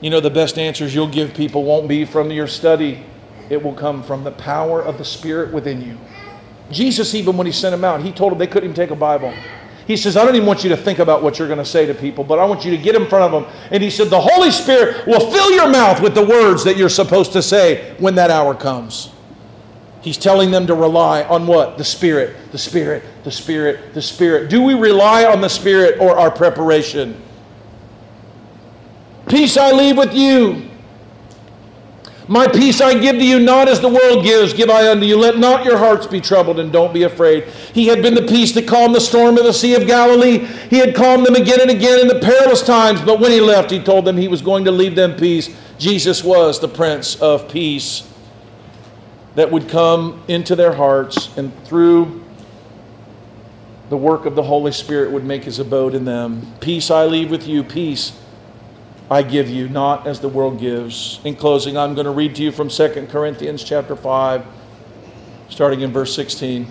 You 0.01 0.11
know, 0.11 0.19
the 0.19 0.29
best 0.29 0.59
answers 0.59 0.93
you'll 0.93 1.07
give 1.07 1.33
people 1.33 1.63
won't 1.63 1.87
be 1.87 2.05
from 2.05 2.29
your 2.29 2.47
study, 2.47 3.03
it 3.49 3.61
will 3.61 3.73
come 3.73 4.03
from 4.03 4.23
the 4.23 4.31
power 4.31 4.83
of 4.83 4.99
the 4.99 5.05
Spirit 5.05 5.51
within 5.51 5.81
you. 5.81 5.97
Jesus, 6.69 7.15
even 7.15 7.37
when 7.37 7.47
he 7.47 7.53
sent 7.53 7.71
them 7.71 7.83
out, 7.83 8.01
he 8.01 8.11
told 8.11 8.31
them 8.31 8.39
they 8.39 8.47
couldn't 8.47 8.69
even 8.69 8.75
take 8.75 8.91
a 8.91 8.95
Bible. 8.95 9.33
He 9.85 9.97
says, 9.97 10.15
I 10.15 10.23
don't 10.23 10.35
even 10.35 10.47
want 10.47 10.63
you 10.63 10.69
to 10.69 10.77
think 10.77 10.99
about 10.99 11.23
what 11.23 11.37
you're 11.37 11.47
going 11.47 11.59
to 11.59 11.65
say 11.65 11.85
to 11.85 11.93
people, 11.93 12.23
but 12.23 12.39
I 12.39 12.45
want 12.45 12.63
you 12.63 12.71
to 12.71 12.77
get 12.77 12.95
in 12.95 13.05
front 13.07 13.25
of 13.25 13.31
them. 13.31 13.53
And 13.69 13.83
he 13.83 13.89
said, 13.89 14.09
The 14.09 14.19
Holy 14.19 14.49
Spirit 14.49 15.05
will 15.05 15.31
fill 15.31 15.51
your 15.51 15.69
mouth 15.69 16.01
with 16.01 16.15
the 16.15 16.25
words 16.25 16.63
that 16.63 16.77
you're 16.77 16.89
supposed 16.89 17.33
to 17.33 17.41
say 17.41 17.95
when 17.99 18.15
that 18.15 18.31
hour 18.31 18.55
comes. 18.55 19.09
He's 20.01 20.17
telling 20.17 20.51
them 20.51 20.67
to 20.67 20.75
rely 20.75 21.23
on 21.23 21.47
what? 21.47 21.77
The 21.77 21.83
Spirit, 21.83 22.51
the 22.51 22.57
Spirit, 22.57 23.03
the 23.23 23.31
Spirit, 23.31 23.93
the 23.93 24.01
Spirit. 24.01 24.49
Do 24.49 24.61
we 24.61 24.73
rely 24.73 25.25
on 25.25 25.41
the 25.41 25.49
Spirit 25.49 25.99
or 25.99 26.17
our 26.17 26.31
preparation? 26.31 27.21
Peace 29.29 29.55
I 29.57 29.71
leave 29.71 29.97
with 29.97 30.13
you. 30.13 30.69
My 32.27 32.47
peace 32.47 32.79
I 32.79 32.97
give 32.97 33.17
to 33.17 33.25
you, 33.25 33.39
not 33.39 33.67
as 33.67 33.81
the 33.81 33.89
world 33.89 34.23
gives, 34.23 34.53
give 34.53 34.69
I 34.69 34.89
unto 34.89 35.05
you. 35.05 35.17
Let 35.17 35.37
not 35.37 35.65
your 35.65 35.77
hearts 35.77 36.07
be 36.07 36.21
troubled, 36.21 36.57
and 36.59 36.71
don't 36.71 36.93
be 36.93 37.03
afraid. 37.03 37.43
He 37.73 37.87
had 37.87 38.01
been 38.01 38.13
the 38.13 38.21
peace 38.21 38.53
that 38.53 38.67
calmed 38.67 38.95
the 38.95 39.01
storm 39.01 39.37
of 39.37 39.43
the 39.43 39.53
Sea 39.53 39.75
of 39.75 39.85
Galilee. 39.85 40.39
He 40.69 40.77
had 40.77 40.95
calmed 40.95 41.25
them 41.25 41.35
again 41.35 41.59
and 41.59 41.69
again 41.69 41.99
in 41.99 42.07
the 42.07 42.19
perilous 42.19 42.61
times, 42.61 43.01
but 43.01 43.19
when 43.19 43.31
he 43.31 43.41
left, 43.41 43.71
he 43.71 43.79
told 43.79 44.05
them 44.05 44.15
he 44.15 44.29
was 44.29 44.41
going 44.41 44.63
to 44.65 44.71
leave 44.71 44.95
them 44.95 45.15
peace. 45.17 45.53
Jesus 45.77 46.23
was 46.23 46.61
the 46.61 46.67
Prince 46.69 47.21
of 47.21 47.49
Peace 47.49 48.09
that 49.35 49.51
would 49.51 49.67
come 49.67 50.23
into 50.29 50.55
their 50.55 50.73
hearts 50.73 51.35
and 51.37 51.51
through 51.65 52.23
the 53.89 53.97
work 53.97 54.25
of 54.25 54.35
the 54.35 54.43
Holy 54.43 54.71
Spirit 54.71 55.11
would 55.11 55.25
make 55.25 55.43
his 55.43 55.59
abode 55.59 55.93
in 55.93 56.05
them. 56.05 56.53
Peace 56.61 56.89
I 56.89 57.05
leave 57.05 57.29
with 57.29 57.47
you, 57.47 57.63
peace 57.63 58.17
I 59.13 59.21
give 59.23 59.49
you, 59.49 59.69
not 59.69 60.07
as 60.07 60.19
the 60.19 60.27
world 60.27 60.59
gives. 60.59 61.19
In 61.23 61.35
closing, 61.35 61.77
I'm 61.77 61.93
going 61.93 62.05
to 62.05 62.11
read 62.11 62.35
to 62.35 62.43
you 62.43 62.51
from 62.51 62.69
2 62.69 63.07
Corinthians 63.09 63.63
chapter 63.63 63.95
5, 63.95 64.45
starting 65.49 65.81
in 65.81 65.91
verse 65.91 66.15
16. 66.15 66.67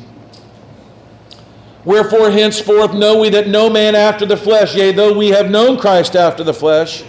Wherefore, 1.85 2.31
henceforth, 2.31 2.95
know 2.95 3.19
we 3.21 3.31
that 3.31 3.49
no 3.49 3.71
man 3.71 3.95
after 3.95 4.27
the 4.27 4.37
flesh, 4.37 4.75
yea, 4.75 4.93
though 4.93 5.17
we 5.17 5.29
have 5.29 5.51
known 5.51 5.79
Christ 5.79 6.17
after 6.17 6.45
the 6.45 6.55
flesh, 6.55 7.05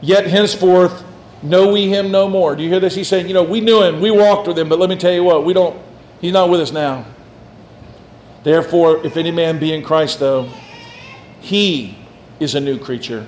yet 0.00 0.26
henceforth 0.26 1.04
Know 1.44 1.70
we 1.70 1.88
him 1.88 2.10
no 2.10 2.26
more. 2.26 2.56
Do 2.56 2.62
you 2.62 2.70
hear 2.70 2.80
this? 2.80 2.94
He's 2.94 3.06
saying, 3.06 3.28
you 3.28 3.34
know, 3.34 3.42
we 3.42 3.60
knew 3.60 3.82
him, 3.82 4.00
we 4.00 4.10
walked 4.10 4.48
with 4.48 4.58
him, 4.58 4.70
but 4.70 4.78
let 4.78 4.88
me 4.88 4.96
tell 4.96 5.12
you 5.12 5.22
what, 5.22 5.44
we 5.44 5.52
don't, 5.52 5.78
he's 6.22 6.32
not 6.32 6.48
with 6.48 6.58
us 6.58 6.72
now. 6.72 7.04
Therefore, 8.42 9.04
if 9.04 9.18
any 9.18 9.30
man 9.30 9.58
be 9.58 9.74
in 9.74 9.82
Christ, 9.82 10.20
though, 10.20 10.48
he 11.40 11.98
is 12.40 12.54
a 12.54 12.60
new 12.60 12.78
creature. 12.78 13.26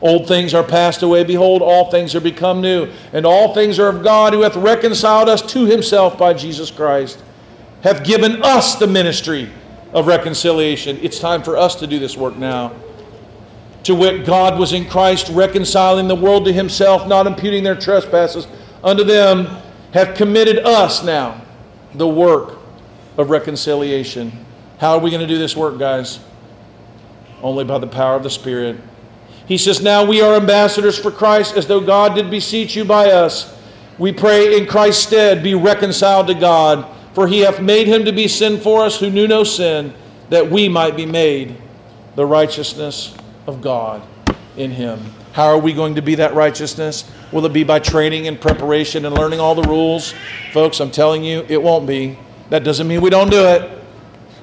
Old 0.00 0.28
things 0.28 0.52
are 0.52 0.62
passed 0.62 1.02
away. 1.02 1.24
Behold, 1.24 1.62
all 1.62 1.90
things 1.90 2.14
are 2.14 2.20
become 2.20 2.60
new. 2.60 2.88
And 3.12 3.24
all 3.24 3.54
things 3.54 3.78
are 3.78 3.88
of 3.88 4.02
God, 4.04 4.34
who 4.34 4.42
hath 4.42 4.56
reconciled 4.56 5.28
us 5.28 5.42
to 5.52 5.64
himself 5.64 6.18
by 6.18 6.34
Jesus 6.34 6.70
Christ, 6.70 7.22
hath 7.82 8.04
given 8.04 8.42
us 8.42 8.74
the 8.76 8.86
ministry 8.86 9.50
of 9.92 10.06
reconciliation. 10.06 10.98
It's 11.00 11.18
time 11.18 11.42
for 11.42 11.56
us 11.56 11.74
to 11.76 11.86
do 11.86 11.98
this 11.98 12.16
work 12.16 12.36
now. 12.36 12.72
To 13.84 13.94
wit, 13.94 14.26
God 14.26 14.58
was 14.58 14.72
in 14.72 14.84
Christ 14.84 15.30
reconciling 15.30 16.08
the 16.08 16.14
world 16.14 16.44
to 16.46 16.52
himself, 16.52 17.06
not 17.06 17.26
imputing 17.26 17.62
their 17.62 17.76
trespasses 17.76 18.46
unto 18.82 19.04
them, 19.04 19.46
hath 19.92 20.16
committed 20.16 20.58
us 20.58 21.04
now 21.04 21.40
the 21.94 22.06
work 22.06 22.58
of 23.16 23.30
reconciliation. 23.30 24.32
How 24.78 24.94
are 24.94 24.98
we 24.98 25.10
going 25.10 25.22
to 25.22 25.26
do 25.26 25.38
this 25.38 25.56
work, 25.56 25.78
guys? 25.78 26.18
Only 27.40 27.64
by 27.64 27.78
the 27.78 27.86
power 27.86 28.16
of 28.16 28.22
the 28.22 28.30
Spirit. 28.30 28.76
He 29.46 29.58
says, 29.58 29.82
Now 29.82 30.04
we 30.04 30.20
are 30.20 30.34
ambassadors 30.34 30.98
for 30.98 31.10
Christ, 31.10 31.56
as 31.56 31.66
though 31.66 31.80
God 31.80 32.14
did 32.14 32.30
beseech 32.30 32.76
you 32.76 32.84
by 32.84 33.10
us. 33.10 33.56
We 33.98 34.12
pray 34.12 34.58
in 34.58 34.66
Christ's 34.66 35.04
stead, 35.06 35.42
be 35.42 35.54
reconciled 35.54 36.26
to 36.26 36.34
God. 36.34 36.92
For 37.14 37.26
he 37.26 37.40
hath 37.40 37.62
made 37.62 37.86
him 37.86 38.04
to 38.04 38.12
be 38.12 38.28
sin 38.28 38.60
for 38.60 38.84
us 38.84 39.00
who 39.00 39.08
knew 39.08 39.26
no 39.26 39.42
sin, 39.42 39.94
that 40.28 40.50
we 40.50 40.68
might 40.68 40.96
be 40.96 41.06
made 41.06 41.56
the 42.14 42.26
righteousness 42.26 43.16
of 43.46 43.62
God 43.62 44.02
in 44.56 44.70
him. 44.70 45.00
How 45.32 45.46
are 45.46 45.58
we 45.58 45.72
going 45.72 45.94
to 45.94 46.02
be 46.02 46.14
that 46.16 46.34
righteousness? 46.34 47.10
Will 47.32 47.46
it 47.46 47.52
be 47.52 47.64
by 47.64 47.78
training 47.78 48.26
and 48.26 48.40
preparation 48.40 49.04
and 49.04 49.14
learning 49.14 49.40
all 49.40 49.54
the 49.54 49.66
rules? 49.68 50.14
Folks, 50.52 50.80
I'm 50.80 50.90
telling 50.90 51.24
you, 51.24 51.44
it 51.48 51.62
won't 51.62 51.86
be. 51.86 52.18
That 52.50 52.64
doesn't 52.64 52.86
mean 52.86 53.00
we 53.00 53.10
don't 53.10 53.30
do 53.30 53.44
it. 53.46 53.75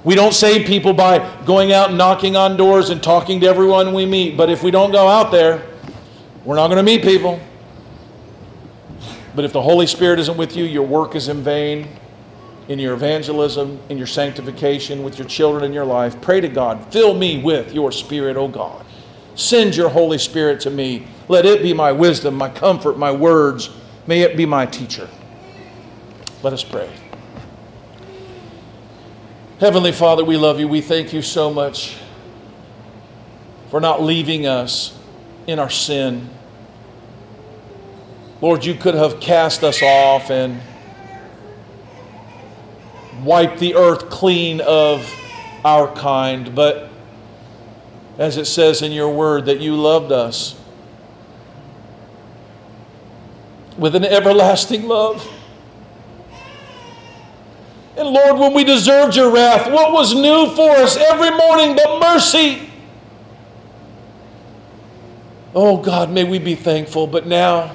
We 0.03 0.15
don't 0.15 0.33
save 0.33 0.65
people 0.67 0.93
by 0.93 1.43
going 1.45 1.71
out 1.71 1.89
and 1.89 1.97
knocking 1.97 2.35
on 2.35 2.57
doors 2.57 2.89
and 2.89 3.01
talking 3.01 3.39
to 3.41 3.47
everyone 3.47 3.93
we 3.93 4.05
meet. 4.05 4.35
But 4.35 4.49
if 4.49 4.63
we 4.63 4.71
don't 4.71 4.91
go 4.91 5.07
out 5.07 5.31
there, 5.31 5.65
we're 6.43 6.55
not 6.55 6.67
going 6.67 6.77
to 6.77 6.83
meet 6.83 7.03
people. 7.03 7.39
But 9.35 9.45
if 9.45 9.53
the 9.53 9.61
Holy 9.61 9.87
Spirit 9.87 10.19
isn't 10.19 10.37
with 10.37 10.55
you, 10.55 10.65
your 10.65 10.83
work 10.83 11.15
is 11.15 11.29
in 11.29 11.41
vain 11.41 11.87
in 12.67 12.79
your 12.79 12.93
evangelism, 12.93 13.79
in 13.89 13.97
your 13.97 14.07
sanctification, 14.07 15.03
with 15.03 15.17
your 15.17 15.27
children 15.27 15.63
in 15.63 15.73
your 15.73 15.85
life. 15.85 16.19
Pray 16.21 16.41
to 16.41 16.47
God, 16.47 16.91
fill 16.91 17.13
me 17.13 17.41
with 17.41 17.73
your 17.73 17.91
Spirit, 17.91 18.37
O 18.37 18.47
God. 18.47 18.85
Send 19.35 19.75
your 19.75 19.89
Holy 19.89 20.17
Spirit 20.17 20.59
to 20.61 20.69
me. 20.69 21.07
Let 21.27 21.45
it 21.45 21.61
be 21.61 21.73
my 21.73 21.91
wisdom, 21.91 22.35
my 22.35 22.49
comfort, 22.49 22.97
my 22.97 23.11
words. 23.11 23.69
May 24.05 24.21
it 24.21 24.37
be 24.37 24.45
my 24.45 24.65
teacher. 24.65 25.09
Let 26.43 26.53
us 26.53 26.63
pray. 26.63 27.02
Heavenly 29.63 29.93
Father, 29.93 30.25
we 30.25 30.35
love 30.35 30.59
you. 30.59 30.67
We 30.67 30.81
thank 30.81 31.13
you 31.13 31.21
so 31.21 31.49
much 31.49 31.95
for 33.69 33.79
not 33.79 34.01
leaving 34.01 34.45
us 34.45 34.93
in 35.47 35.57
our 35.57 35.69
sin. 35.69 36.29
Lord, 38.41 38.65
you 38.65 38.73
could 38.73 38.93
have 38.93 39.21
cast 39.21 39.63
us 39.63 39.81
off 39.81 40.29
and 40.29 40.59
wiped 43.23 43.59
the 43.59 43.75
earth 43.75 44.09
clean 44.09 44.59
of 44.59 45.09
our 45.63 45.87
kind, 45.95 46.53
but 46.53 46.89
as 48.17 48.35
it 48.35 48.47
says 48.47 48.81
in 48.81 48.91
your 48.91 49.11
word, 49.15 49.45
that 49.45 49.61
you 49.61 49.77
loved 49.77 50.11
us 50.11 50.59
with 53.77 53.95
an 53.95 54.03
everlasting 54.03 54.89
love. 54.89 55.25
And 58.03 58.13
Lord, 58.13 58.37
when 58.37 58.53
we 58.53 58.65
deserved 58.65 59.15
your 59.15 59.31
wrath, 59.31 59.71
what 59.71 59.93
was 59.93 60.13
new 60.13 60.53
for 60.57 60.71
us 60.71 60.97
every 60.97 61.29
morning 61.29 61.73
but 61.73 62.01
mercy? 62.01 62.69
Oh 65.55 65.77
God, 65.77 66.09
may 66.11 66.25
we 66.25 66.37
be 66.37 66.53
thankful. 66.53 67.07
But 67.07 67.27
now, 67.27 67.73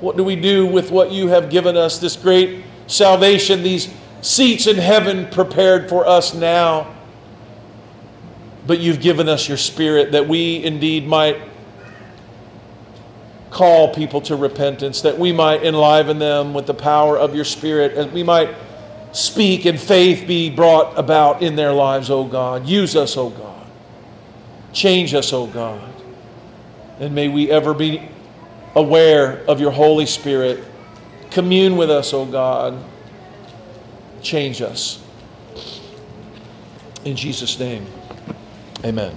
what 0.00 0.18
do 0.18 0.24
we 0.24 0.36
do 0.36 0.66
with 0.66 0.90
what 0.90 1.10
you 1.10 1.28
have 1.28 1.48
given 1.48 1.74
us, 1.74 1.98
this 1.98 2.16
great 2.16 2.64
salvation, 2.86 3.62
these 3.62 3.88
seats 4.20 4.66
in 4.66 4.76
heaven 4.76 5.26
prepared 5.30 5.88
for 5.88 6.06
us 6.06 6.34
now? 6.34 6.94
But 8.66 8.78
you've 8.78 9.00
given 9.00 9.26
us 9.26 9.48
your 9.48 9.56
Spirit 9.56 10.12
that 10.12 10.28
we 10.28 10.62
indeed 10.62 11.06
might 11.06 11.40
call 13.48 13.94
people 13.94 14.20
to 14.22 14.36
repentance, 14.36 15.00
that 15.00 15.18
we 15.18 15.32
might 15.32 15.62
enliven 15.62 16.18
them 16.18 16.52
with 16.52 16.66
the 16.66 16.74
power 16.74 17.18
of 17.18 17.34
your 17.34 17.46
Spirit, 17.46 17.96
and 17.96 18.12
we 18.12 18.22
might 18.22 18.54
speak 19.12 19.66
and 19.66 19.78
faith 19.78 20.26
be 20.26 20.50
brought 20.50 20.98
about 20.98 21.42
in 21.42 21.56
their 21.56 21.72
lives, 21.72 22.10
O 22.10 22.24
God. 22.24 22.66
Use 22.66 22.96
us, 22.96 23.16
O 23.16 23.30
God. 23.30 23.66
Change 24.72 25.14
us, 25.14 25.32
O 25.32 25.46
God. 25.46 25.92
And 26.98 27.14
may 27.14 27.28
we 27.28 27.50
ever 27.50 27.74
be 27.74 28.08
aware 28.74 29.44
of 29.46 29.60
your 29.60 29.70
Holy 29.70 30.06
Spirit. 30.06 30.64
Commune 31.30 31.76
with 31.76 31.90
us, 31.90 32.12
O 32.12 32.24
God. 32.24 32.82
Change 34.22 34.62
us. 34.62 35.02
In 37.04 37.16
Jesus' 37.16 37.58
name, 37.58 37.84
amen. 38.84 39.16